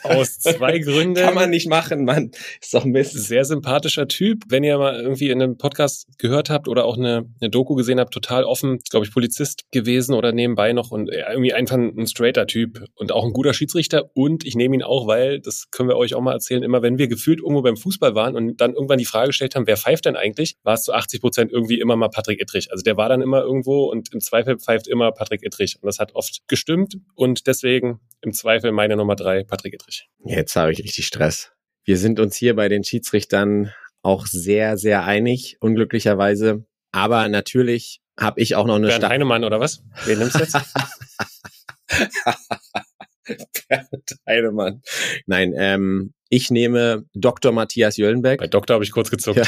Aus 0.03 0.39
zwei 0.39 0.79
Gründen. 0.79 1.15
Kann 1.15 1.33
man 1.33 1.49
nicht 1.49 1.67
machen, 1.67 2.05
Mann. 2.05 2.31
Ist 2.61 2.73
doch 2.73 2.85
Mist. 2.85 3.13
Sehr 3.13 3.45
sympathischer 3.45 4.07
Typ. 4.07 4.43
Wenn 4.49 4.63
ihr 4.63 4.77
mal 4.77 4.99
irgendwie 4.99 5.29
in 5.29 5.41
einem 5.41 5.57
Podcast 5.57 6.07
gehört 6.17 6.49
habt 6.49 6.67
oder 6.67 6.85
auch 6.85 6.97
eine, 6.97 7.25
eine 7.41 7.49
Doku 7.49 7.75
gesehen 7.75 7.99
habt, 7.99 8.13
total 8.13 8.43
offen, 8.43 8.79
glaube 8.89 9.05
ich, 9.05 9.13
Polizist 9.13 9.63
gewesen 9.71 10.13
oder 10.13 10.31
nebenbei 10.31 10.73
noch 10.73 10.91
und 10.91 11.09
irgendwie 11.37 11.53
einfach 11.53 11.77
ein 11.77 12.07
straighter 12.07 12.47
Typ 12.47 12.83
und 12.95 13.11
auch 13.11 13.23
ein 13.23 13.31
guter 13.31 13.53
Schiedsrichter. 13.53 14.09
Und 14.15 14.45
ich 14.45 14.55
nehme 14.55 14.75
ihn 14.75 14.83
auch, 14.83 15.07
weil, 15.07 15.39
das 15.39 15.69
können 15.71 15.87
wir 15.87 15.95
euch 15.95 16.15
auch 16.15 16.21
mal 16.21 16.33
erzählen, 16.33 16.63
immer 16.63 16.81
wenn 16.81 16.97
wir 16.97 17.07
gefühlt 17.07 17.39
irgendwo 17.39 17.61
beim 17.61 17.77
Fußball 17.77 18.15
waren 18.15 18.35
und 18.35 18.59
dann 18.59 18.73
irgendwann 18.73 18.97
die 18.97 19.05
Frage 19.05 19.27
gestellt 19.27 19.55
haben, 19.55 19.67
wer 19.67 19.77
pfeift 19.77 20.05
denn 20.05 20.15
eigentlich, 20.15 20.55
war 20.63 20.73
es 20.73 20.83
zu 20.83 20.93
80 20.93 21.21
Prozent 21.21 21.51
irgendwie 21.51 21.79
immer 21.79 21.95
mal 21.95 22.09
Patrick 22.09 22.41
Ittrich. 22.41 22.71
Also 22.71 22.83
der 22.83 22.97
war 22.97 23.07
dann 23.07 23.21
immer 23.21 23.41
irgendwo 23.41 23.85
und 23.85 24.13
im 24.13 24.19
Zweifel 24.19 24.57
pfeift 24.57 24.87
immer 24.87 25.11
Patrick 25.11 25.43
Ittrich. 25.43 25.77
Und 25.81 25.85
das 25.85 25.99
hat 25.99 26.15
oft 26.15 26.41
gestimmt 26.47 26.97
und 27.15 27.47
deswegen 27.47 27.99
im 28.21 28.33
Zweifel 28.33 28.71
meine 28.71 28.97
Nummer 28.97 29.15
drei, 29.15 29.43
Patrick 29.43 29.75
Ittrich. 29.75 30.09
Jetzt 30.25 30.55
habe 30.55 30.71
ich 30.71 30.79
richtig 30.79 31.05
Stress. 31.05 31.51
Wir 31.85 31.97
sind 31.97 32.19
uns 32.19 32.35
hier 32.35 32.55
bei 32.55 32.67
den 32.67 32.83
Schiedsrichtern 32.83 33.71
auch 34.01 34.25
sehr, 34.25 34.77
sehr 34.77 35.03
einig, 35.05 35.57
unglücklicherweise. 35.59 36.65
Aber 36.91 37.27
natürlich 37.29 38.01
habe 38.19 38.41
ich 38.41 38.55
auch 38.55 38.65
noch 38.65 38.75
eine 38.75 38.87
Bernd 38.87 39.07
Heinemann 39.07 39.43
oder 39.43 39.59
was? 39.59 39.83
Wen 40.05 40.19
nimmst 40.19 40.35
du 40.35 40.39
jetzt? 40.39 40.57
Bernd 43.69 44.19
Heinemann. 44.27 44.81
Nein, 45.25 45.53
ähm, 45.55 46.13
ich 46.29 46.51
nehme 46.51 47.05
Dr. 47.13 47.51
Matthias 47.51 47.97
Jöllenbeck. 47.97 48.39
Bei 48.39 48.47
Doktor 48.47 48.75
habe 48.75 48.83
ich 48.83 48.91
kurz 48.91 49.09
gezuckt. 49.09 49.37
Ja. 49.37 49.45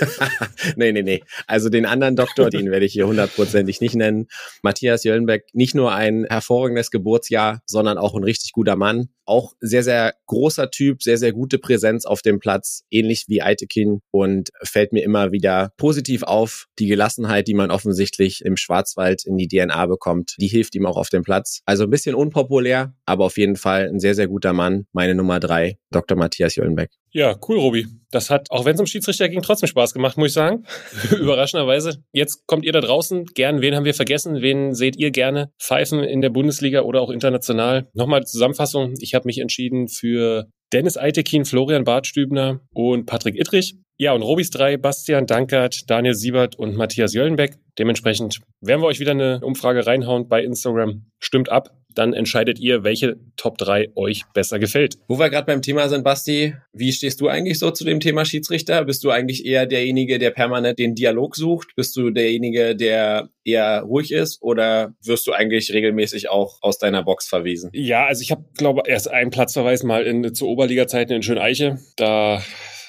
nee, 0.76 0.92
nee, 0.92 1.02
nee. 1.02 1.22
Also 1.46 1.68
den 1.68 1.86
anderen 1.86 2.16
Doktor, 2.16 2.50
den 2.50 2.70
werde 2.70 2.86
ich 2.86 2.92
hier 2.92 3.06
hundertprozentig 3.06 3.80
nicht 3.80 3.94
nennen. 3.94 4.26
Matthias 4.62 5.04
Jöllenbeck, 5.04 5.46
nicht 5.52 5.74
nur 5.74 5.92
ein 5.92 6.26
hervorragendes 6.28 6.90
Geburtsjahr, 6.90 7.62
sondern 7.66 7.98
auch 7.98 8.14
ein 8.14 8.24
richtig 8.24 8.52
guter 8.52 8.76
Mann. 8.76 9.08
Auch 9.24 9.52
sehr, 9.60 9.84
sehr 9.84 10.14
großer 10.26 10.70
Typ, 10.70 11.02
sehr, 11.02 11.16
sehr 11.16 11.32
gute 11.32 11.58
Präsenz 11.58 12.06
auf 12.06 12.22
dem 12.22 12.40
Platz, 12.40 12.82
ähnlich 12.90 13.26
wie 13.28 13.40
Eitekin 13.40 14.00
und 14.10 14.50
fällt 14.62 14.92
mir 14.92 15.04
immer 15.04 15.30
wieder 15.30 15.72
positiv 15.76 16.24
auf. 16.24 16.66
Die 16.78 16.86
Gelassenheit, 16.86 17.46
die 17.46 17.54
man 17.54 17.70
offensichtlich 17.70 18.44
im 18.44 18.56
Schwarzwald 18.56 19.24
in 19.24 19.36
die 19.36 19.46
DNA 19.46 19.86
bekommt, 19.86 20.34
die 20.38 20.48
hilft 20.48 20.74
ihm 20.74 20.86
auch 20.86 20.96
auf 20.96 21.08
dem 21.08 21.22
Platz. 21.22 21.60
Also 21.66 21.84
ein 21.84 21.90
bisschen 21.90 22.16
unpopulär, 22.16 22.94
aber 23.06 23.24
auf 23.24 23.38
jeden 23.38 23.56
Fall 23.56 23.88
ein 23.88 24.00
sehr, 24.00 24.14
sehr 24.14 24.26
guter 24.26 24.52
Mann. 24.52 24.86
Meine 24.92 25.14
Nummer 25.14 25.38
drei, 25.38 25.78
Dr. 25.90 26.16
Matthias 26.22 26.54
Jöllenbeck. 26.54 26.90
Ja, 27.10 27.36
cool, 27.48 27.58
Robi. 27.58 27.86
Das 28.10 28.30
hat, 28.30 28.50
auch 28.50 28.64
wenn 28.64 28.74
es 28.74 28.80
um 28.80 28.86
Schiedsrichter 28.86 29.28
ging, 29.28 29.42
trotzdem 29.42 29.66
Spaß 29.66 29.92
gemacht, 29.92 30.16
muss 30.16 30.28
ich 30.28 30.34
sagen. 30.34 30.64
Überraschenderweise. 31.10 32.02
Jetzt 32.12 32.46
kommt 32.46 32.64
ihr 32.64 32.72
da 32.72 32.80
draußen 32.80 33.26
gern. 33.34 33.60
Wen 33.60 33.74
haben 33.74 33.84
wir 33.84 33.94
vergessen? 33.94 34.40
Wen 34.40 34.72
seht 34.74 34.96
ihr 34.96 35.10
gerne 35.10 35.50
pfeifen 35.60 36.02
in 36.04 36.20
der 36.20 36.30
Bundesliga 36.30 36.82
oder 36.82 37.00
auch 37.00 37.10
international? 37.10 37.88
Nochmal 37.92 38.24
Zusammenfassung. 38.24 38.94
Ich 39.00 39.14
habe 39.14 39.26
mich 39.26 39.38
entschieden 39.38 39.88
für 39.88 40.46
Dennis 40.72 40.96
Eitekin, 40.96 41.44
Florian 41.44 41.84
Bartstübner 41.84 42.60
und 42.72 43.06
Patrick 43.06 43.36
Ittrich. 43.36 43.74
Ja, 43.98 44.12
und 44.12 44.22
Robis 44.22 44.50
drei, 44.50 44.78
Bastian 44.78 45.26
Dankert, 45.26 45.90
Daniel 45.90 46.14
Siebert 46.14 46.56
und 46.56 46.76
Matthias 46.76 47.12
Jöllenbeck. 47.14 47.58
Dementsprechend 47.78 48.40
werden 48.60 48.80
wir 48.80 48.86
euch 48.86 49.00
wieder 49.00 49.10
eine 49.10 49.40
Umfrage 49.40 49.86
reinhauen 49.86 50.28
bei 50.28 50.42
Instagram. 50.42 51.06
Stimmt 51.20 51.50
ab 51.50 51.70
dann 51.94 52.12
entscheidet 52.12 52.58
ihr, 52.58 52.84
welche 52.84 53.16
Top 53.36 53.58
3 53.58 53.90
euch 53.94 54.22
besser 54.34 54.58
gefällt. 54.58 54.96
Wo 55.08 55.18
wir 55.18 55.30
gerade 55.30 55.46
beim 55.46 55.62
Thema 55.62 55.88
sind, 55.88 56.04
Basti, 56.04 56.54
wie 56.72 56.92
stehst 56.92 57.20
du 57.20 57.28
eigentlich 57.28 57.58
so 57.58 57.70
zu 57.70 57.84
dem 57.84 58.00
Thema 58.00 58.24
Schiedsrichter? 58.24 58.84
Bist 58.84 59.04
du 59.04 59.10
eigentlich 59.10 59.44
eher 59.44 59.66
derjenige, 59.66 60.18
der 60.18 60.30
permanent 60.30 60.78
den 60.78 60.94
Dialog 60.94 61.36
sucht? 61.36 61.74
Bist 61.76 61.96
du 61.96 62.10
derjenige, 62.10 62.76
der 62.76 63.28
eher 63.44 63.82
ruhig 63.82 64.12
ist 64.12 64.40
oder 64.42 64.94
wirst 65.04 65.26
du 65.26 65.32
eigentlich 65.32 65.72
regelmäßig 65.72 66.30
auch 66.30 66.58
aus 66.60 66.78
deiner 66.78 67.02
Box 67.02 67.28
verwiesen? 67.28 67.70
Ja, 67.72 68.06
also 68.06 68.22
ich 68.22 68.30
habe, 68.30 68.44
glaube 68.56 68.82
erst 68.86 69.10
einen 69.10 69.30
Platzverweis 69.30 69.82
mal 69.82 70.04
in, 70.04 70.34
zu 70.34 70.48
Oberliga-Zeiten 70.48 71.12
in 71.12 71.22
Schöneiche. 71.22 71.78
Da 71.96 72.42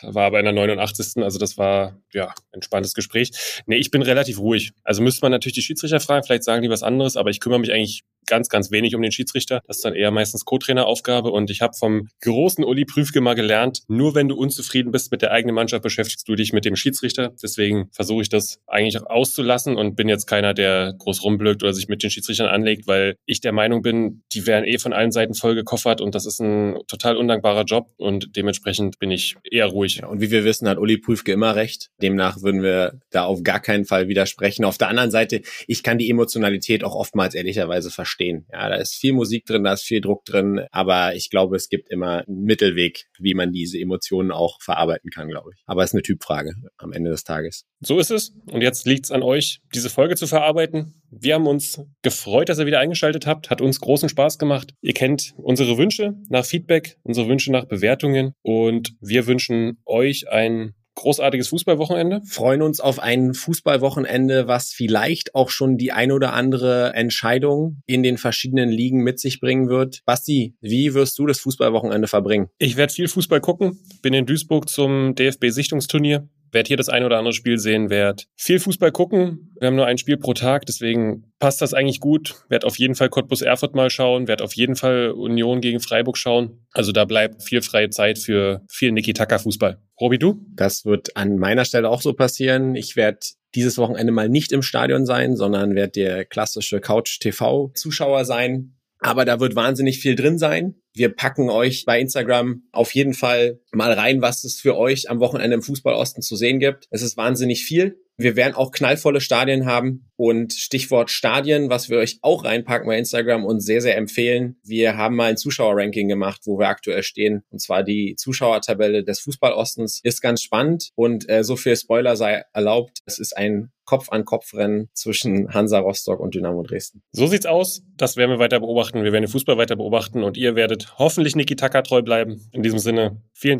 war 0.04 0.26
aber 0.26 0.40
in 0.40 0.46
der 0.46 0.54
89. 0.54 1.24
Also 1.24 1.40
das 1.40 1.58
war 1.58 1.98
ja 2.14 2.34
entspanntes 2.52 2.94
Gespräch. 2.94 3.32
Nee, 3.66 3.78
ich 3.78 3.92
bin 3.92 4.02
relativ 4.02 4.40
ruhig. 4.40 4.72
Also 4.84 5.02
müsste 5.02 5.22
man 5.24 5.32
natürlich 5.32 5.56
die 5.56 5.62
Schiedsrichter 5.62 6.00
fragen, 6.00 6.24
vielleicht 6.26 6.44
sagen 6.44 6.62
die 6.62 6.70
was 6.70 6.84
anderes, 6.84 7.18
aber 7.18 7.30
ich 7.30 7.40
kümmere 7.40 7.60
mich 7.60 7.72
eigentlich 7.72 8.04
ganz, 8.26 8.50
ganz 8.50 8.72
wenig 8.72 8.96
um 8.96 9.02
den 9.02 9.12
Schiedsrichter. 9.12 9.62
Das 9.68 9.78
ist 9.78 9.86
dann 9.86 9.96
eher 9.96 10.12
meistens 10.12 10.46
Co-Traineraufgabe. 10.46 11.32
Und 11.32 11.50
ich 11.50 11.62
habe 11.62 11.74
vom 11.74 12.08
großen 12.22 12.64
Uli 12.64 12.86
Prüfke 12.86 13.22
mal 13.22 13.34
gelernt, 13.36 13.84
nur 13.88 14.16
wenn 14.16 14.28
du 14.28 14.36
unzufrieden 14.36 14.92
bist 14.92 15.12
mit 15.12 15.22
der 15.22 15.32
eigenen 15.32 15.56
Mannschaft, 15.56 15.84
beschäftigst 15.84 16.28
du 16.28 16.36
dich 16.36 16.54
mit 16.54 16.66
dem 16.66 16.76
Schiedsrichter. 16.76 17.34
Deswegen 17.42 17.90
versuche 17.92 18.22
ich 18.22 18.30
das 18.30 18.60
eigentlich 18.68 19.02
auszulassen 19.06 19.76
und 19.78 19.96
bin 19.96 20.10
jetzt 20.10 20.26
keiner, 20.26 20.54
der 20.54 20.94
groß 20.98 21.24
rumblökt 21.24 21.64
oder 21.64 21.74
sich 21.74 21.88
mit 21.88 22.04
den 22.04 22.10
Schiedsrichtern 22.10 22.48
anlegt, 22.48 22.88
weil 22.88 23.16
ich 23.26 23.42
der 23.42 23.52
Meinung 23.52 23.82
bin, 23.82 24.24
die 24.34 24.48
werden 24.48 24.66
eh 24.66 24.78
von 24.78 24.94
allen 24.94 25.12
Seiten 25.12 25.34
voll 25.34 25.56
gekoffert 25.56 26.02
und 26.02 26.16
das 26.16 26.26
ist 26.26 26.40
ein 26.40 26.78
total 26.88 27.18
undankbarer 27.18 27.64
Job 27.64 27.92
und 27.98 28.36
dementsprechend 28.36 29.00
bin 29.00 29.12
ich 29.12 29.36
eher 29.50 29.68
ruhig. 29.68 29.93
Ja, 29.96 30.08
und 30.08 30.22
wie 30.22 30.32
wir 30.32 30.44
wissen, 30.44 30.68
hat 30.68 30.78
Uli 30.78 30.98
Prüfke 30.98 31.32
immer 31.32 31.56
recht. 31.56 31.90
Demnach 32.02 32.42
würden 32.42 32.64
wir 32.64 33.00
da 33.12 33.26
auf 33.26 33.44
gar 33.44 33.60
keinen 33.60 33.86
Fall 33.86 34.08
widersprechen. 34.08 34.66
Auf 34.66 34.78
der 34.78 34.90
anderen 34.90 35.12
Seite, 35.12 35.42
ich 35.68 35.84
kann 35.84 35.98
die 35.98 36.10
Emotionalität 36.10 36.84
auch 36.84 36.96
oftmals 36.96 37.36
ehrlicherweise 37.36 37.92
verstehen. 37.92 38.46
Ja, 38.52 38.70
da 38.70 38.76
ist 38.76 38.96
viel 38.96 39.14
Musik 39.14 39.46
drin, 39.46 39.64
da 39.64 39.74
ist 39.74 39.84
viel 39.84 40.02
Druck 40.02 40.26
drin, 40.26 40.62
aber 40.72 41.16
ich 41.16 41.30
glaube, 41.30 41.56
es 41.56 41.70
gibt 41.70 41.90
immer 41.90 42.26
einen 42.28 42.44
Mittelweg, 42.44 43.06
wie 43.20 43.34
man 43.34 43.52
diese 43.52 43.80
Emotionen 43.80 44.32
auch 44.32 44.62
verarbeiten 44.62 45.10
kann, 45.10 45.28
glaube 45.28 45.52
ich. 45.54 45.62
Aber 45.66 45.84
es 45.84 45.92
ist 45.92 45.96
eine 45.96 46.04
Typfrage 46.04 46.54
am 46.78 46.94
Ende 46.94 47.12
des 47.12 47.24
Tages. 47.24 47.66
So 47.80 48.00
ist 48.00 48.12
es. 48.12 48.34
Und 48.46 48.62
jetzt 48.62 48.86
liegt 48.86 49.06
es 49.06 49.12
an 49.12 49.24
euch, 49.24 49.60
diese 49.74 49.90
Folge 49.90 50.16
zu 50.16 50.28
verarbeiten. 50.28 51.02
Wir 51.12 51.36
haben 51.36 51.48
uns 51.48 51.82
gefreut, 52.02 52.50
dass 52.50 52.60
ihr 52.60 52.66
wieder 52.66 52.80
eingeschaltet 52.80 53.28
habt. 53.28 53.50
Hat 53.50 53.62
uns 53.62 53.80
großen 53.80 54.10
Spaß 54.10 54.40
gemacht. 54.40 54.74
Ihr 54.82 54.94
kennt 54.94 55.34
unsere 55.38 55.78
Wünsche 55.78 56.14
nach 56.30 56.46
Feedback, 56.46 56.98
unsere 57.04 57.28
Wünsche 57.28 57.52
nach 57.52 57.66
Bewertungen 57.66 58.34
und 58.42 58.96
wir 59.02 59.28
wünschen 59.28 59.78
euch 59.86 60.30
ein 60.30 60.74
großartiges 60.96 61.48
Fußballwochenende. 61.50 62.22
Freuen 62.26 62.62
uns 62.62 62.80
auf 62.80 63.00
ein 63.00 63.34
Fußballwochenende, 63.34 64.48
was 64.48 64.72
vielleicht 64.72 65.36
auch 65.36 65.50
schon 65.50 65.78
die 65.78 65.92
ein 65.92 66.12
oder 66.12 66.34
andere 66.34 66.94
Entscheidung 66.94 67.82
in 67.86 68.04
den 68.04 68.18
verschiedenen 68.18 68.70
Ligen 68.70 69.04
mit 69.04 69.20
sich 69.20 69.40
bringen 69.40 69.70
wird. 69.70 70.02
Basti, 70.06 70.56
wie 70.62 70.94
wirst 70.94 71.18
du 71.20 71.26
das 71.26 71.40
Fußballwochenende 71.40 72.08
verbringen? 72.08 72.48
Ich 72.58 72.78
werde 72.78 72.94
viel 72.94 73.08
Fußball 73.08 73.42
gucken. 73.42 73.80
Bin 74.02 74.14
in 74.14 74.26
Duisburg 74.26 74.70
zum 74.70 75.16
DFB-Sichtungsturnier 75.16 76.28
werde 76.54 76.68
hier 76.68 76.78
das 76.78 76.90
ein 76.90 77.04
oder 77.04 77.18
andere 77.18 77.34
Spiel 77.34 77.58
sehen, 77.58 77.90
werde 77.90 78.24
viel 78.36 78.60
Fußball 78.60 78.92
gucken. 78.92 79.54
Wir 79.60 79.68
haben 79.68 79.76
nur 79.76 79.86
ein 79.86 79.98
Spiel 79.98 80.18
pro 80.18 80.34
Tag, 80.34 80.66
deswegen 80.66 81.32
passt 81.40 81.62
das 81.62 81.74
eigentlich 81.74 82.00
gut. 82.00 82.36
Werde 82.50 82.68
auf 82.68 82.78
jeden 82.78 82.96
Fall 82.96 83.10
Cottbus 83.10 83.42
Erfurt 83.42 83.76
mal 83.76 83.90
schauen, 83.90 84.28
werde 84.28 84.44
auf 84.44 84.54
jeden 84.54 84.76
Fall 84.76 85.12
Union 85.12 85.62
gegen 85.62 85.80
Freiburg 85.80 86.18
schauen. 86.18 86.66
Also 86.72 86.92
da 86.92 87.06
bleibt 87.06 87.44
viel 87.44 87.62
freie 87.62 87.90
Zeit 87.90 88.20
für 88.20 88.62
viel 88.70 88.92
Niki 88.92 89.14
Taka 89.14 89.40
Fußball. 89.40 89.80
Robi, 90.00 90.18
du? 90.18 90.46
Das 90.56 90.86
wird 90.86 91.16
an 91.18 91.38
meiner 91.38 91.66
Stelle 91.66 91.90
auch 91.90 92.02
so 92.02 92.14
passieren. 92.14 92.76
Ich 92.76 92.96
werde 92.96 93.20
dieses 93.56 93.78
Wochenende 93.78 94.12
mal 94.12 94.30
nicht 94.30 94.52
im 94.52 94.62
Stadion 94.62 95.06
sein, 95.06 95.36
sondern 95.36 95.76
werde 95.76 95.92
der 95.92 96.26
klassische 96.26 96.80
Couch 96.80 97.20
TV 97.20 97.72
Zuschauer 97.76 98.26
sein. 98.26 98.76
Aber 99.00 99.26
da 99.26 99.40
wird 99.40 99.56
wahnsinnig 99.56 100.00
viel 100.00 100.16
drin 100.16 100.38
sein. 100.38 100.76
Wir 100.94 101.10
packen 101.10 101.50
euch 101.50 101.84
bei 101.86 102.00
Instagram 102.00 102.64
auf 102.72 102.94
jeden 102.94 103.14
Fall 103.14 103.60
mal 103.74 103.92
rein, 103.94 104.22
was 104.22 104.44
es 104.44 104.60
für 104.60 104.78
euch 104.78 105.10
am 105.10 105.20
Wochenende 105.20 105.56
im 105.56 105.62
Fußballosten 105.62 106.22
zu 106.22 106.36
sehen 106.36 106.60
gibt. 106.60 106.88
Es 106.90 107.02
ist 107.02 107.18
wahnsinnig 107.18 107.64
viel. 107.64 107.98
Wir 108.16 108.36
werden 108.36 108.54
auch 108.54 108.72
knallvolle 108.72 109.22
Stadien 109.22 109.66
haben 109.66 110.10
und 110.16 110.54
Stichwort 110.54 111.10
Stadien, 111.10 111.70
was 111.70 111.90
wir 111.90 111.98
euch 111.98 112.20
auch 112.22 112.46
reinpacken 112.46 112.88
bei 112.88 112.98
Instagram 112.98 113.44
und 113.44 113.60
sehr, 113.60 113.82
sehr 113.82 113.98
empfehlen. 113.98 114.58
Wir 114.64 114.98
haben 114.98 115.16
mal 115.16 115.32
ein 115.32 115.38
Zuschauerranking 115.38 116.08
gemacht, 116.08 116.42
wo 116.46 116.60
wir 116.60 116.68
aktuell 116.68 117.02
stehen. 117.02 117.42
Und 117.50 117.60
zwar 117.60 117.84
die 117.84 118.16
Zuschauertabelle 118.16 119.04
des 119.04 119.20
Fußballostens 119.22 120.02
ist 120.04 120.22
ganz 120.22 120.44
spannend 120.44 120.92
und 120.96 121.28
äh, 121.28 121.44
so 121.44 121.56
viel 121.56 121.76
Spoiler 121.76 122.16
sei 122.16 122.44
erlaubt. 122.54 123.00
Es 123.06 123.18
ist 123.18 123.36
ein 123.36 123.72
Kopf-an-Kopf-Rennen 123.86 124.90
zwischen 124.94 125.54
Hansa 125.54 125.80
Rostock 125.80 126.20
und 126.20 126.36
Dynamo 126.36 126.64
Dresden. 126.64 127.02
So 127.12 127.28
sieht's 127.28 127.46
aus. 127.46 127.82
Das 127.98 128.16
werden 128.16 128.32
wir 128.32 128.40
weiter 128.40 128.60
beobachten. 128.60 129.04
Wir 129.04 129.12
werden 129.12 129.24
den 129.24 129.32
Fußball 129.32 129.58
weiter 129.58 129.76
beobachten 129.76 130.24
und 130.24 130.38
ihr 130.38 130.56
werdet 130.56 130.98
hoffentlich 130.98 131.36
Niki 131.36 131.56
Taka 131.56 131.82
treu 131.82 132.02
bleiben. 132.02 132.48
In 132.52 132.64
diesem 132.64 132.80
Sinne, 132.80 133.22
vielen 133.34 133.60